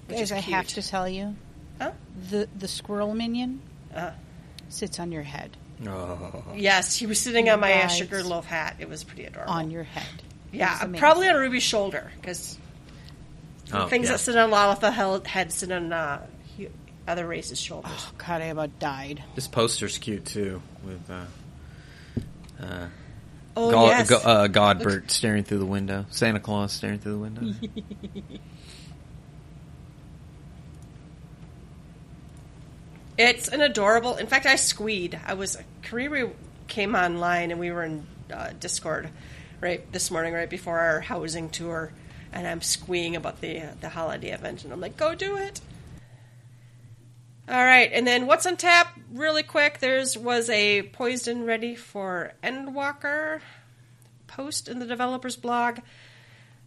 [0.05, 0.55] Which Guys, is I cute.
[0.55, 1.35] have to tell you,
[1.81, 1.91] Huh?
[2.29, 3.59] the the squirrel minion
[3.95, 4.11] Uh,
[4.69, 5.57] sits on your head.
[5.87, 6.43] oh.
[6.55, 7.87] yes, he was sitting on my Right.
[7.91, 8.75] sugar loaf hat.
[8.79, 9.51] It was pretty adorable.
[9.53, 10.05] On your head.
[10.51, 12.59] yeah, probably on Ruby's shoulder because
[13.73, 14.13] Oh, things yeah.
[14.13, 16.25] that sit on Lalafell held- head sit on uh,
[17.07, 17.91] other races' shoulders.
[17.93, 19.23] Oh, God, I about died.
[19.35, 21.25] This poster's cute too, with uh,
[22.63, 22.87] uh,
[23.55, 24.09] Oh, God, yes.
[24.09, 27.53] Go- uh, Godbert staring through the window, Santa Claus staring through the window.
[33.17, 34.15] It's an adorable.
[34.15, 35.19] In fact, I squeed.
[35.25, 36.31] I was Kariri
[36.67, 39.09] came online and we were in uh, Discord
[39.61, 41.91] right this morning, right before our housing tour,
[42.33, 45.61] and I'm squeeing about the uh, the holiday event, and I'm like, "Go do it!"
[47.47, 48.97] All right, and then what's on tap?
[49.11, 53.41] Really quick, there's was a poised and ready for Endwalker
[54.27, 55.79] post in the developers blog,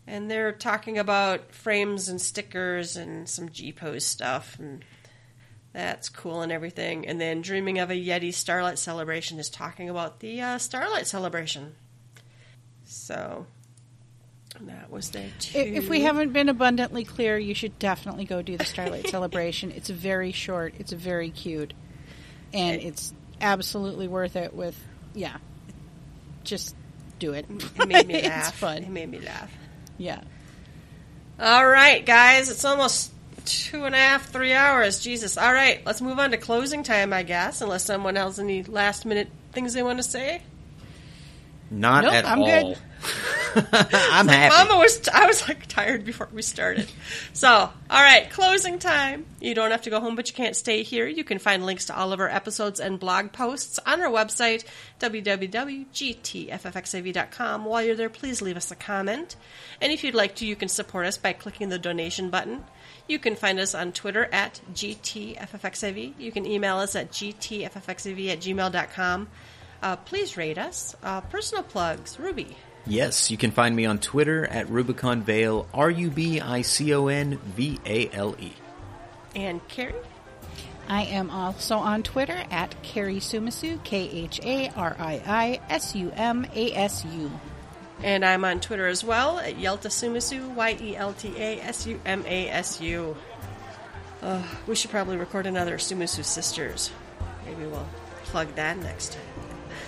[0.06, 4.84] and they're talking about frames and stickers and some GPose stuff and.
[5.72, 7.06] That's cool and everything.
[7.06, 11.74] And then Dreaming of a Yeti Starlight Celebration is talking about the uh, Starlight Celebration.
[12.86, 13.46] So
[14.62, 15.58] that was there too.
[15.58, 19.70] If we haven't been abundantly clear, you should definitely go do the Starlight Celebration.
[19.70, 20.74] It's very short.
[20.78, 21.74] It's very cute,
[22.52, 24.54] and it's absolutely worth it.
[24.54, 24.76] With
[25.14, 25.36] yeah,
[26.44, 26.74] just
[27.18, 27.46] do it.
[27.48, 28.62] it made me it's laugh.
[28.62, 29.52] It made me laugh.
[29.98, 30.22] Yeah.
[31.38, 33.12] All right, guys, it's almost
[33.44, 35.00] two and a half, three hours.
[35.00, 35.36] Jesus.
[35.36, 39.04] All right, let's move on to closing time, I guess, unless someone has any last
[39.04, 40.42] minute things they want to say.
[41.70, 42.46] Not Nope, at I'm all.
[42.46, 42.78] good.
[43.72, 44.54] I'm happy.
[44.54, 46.88] Mama was, I was like tired before we started.
[47.32, 49.24] So, all right, closing time.
[49.40, 51.06] You don't have to go home, but you can't stay here.
[51.06, 54.64] You can find links to all of our episodes and blog posts on our website,
[55.00, 57.64] www.gtffxiv.com.
[57.64, 59.36] While you're there, please leave us a comment.
[59.80, 62.64] And if you'd like to, you can support us by clicking the donation button.
[63.08, 66.14] You can find us on Twitter at GTFFXIV.
[66.18, 69.28] You can email us at GTFFXIV at gmail.com.
[69.86, 70.96] Uh, please rate us.
[71.00, 72.56] Uh, personal plugs, Ruby.
[72.86, 76.92] Yes, you can find me on Twitter at Rubicon Vale, R U B I C
[76.92, 78.52] O N V A L E.
[79.36, 79.94] And Kharii?
[80.88, 85.94] I am also on Twitter at Kharii Sumasu, K H A R I I S
[85.94, 87.30] U M A S U.
[88.02, 91.86] And I'm on Twitter as well at Yelta Sumasu, Y E L T A S
[91.86, 93.16] U M A S U.
[94.20, 96.90] Uh, we should probably record another Sumasu Sisters.
[97.44, 97.86] Maybe we'll
[98.24, 99.35] plug that next time.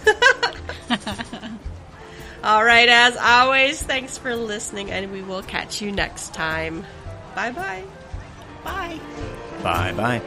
[2.44, 6.86] All right, as always, thanks for listening, and we will catch you next time.
[7.34, 7.84] Bye bye.
[8.64, 8.98] Bye.
[9.62, 10.22] Bye bye.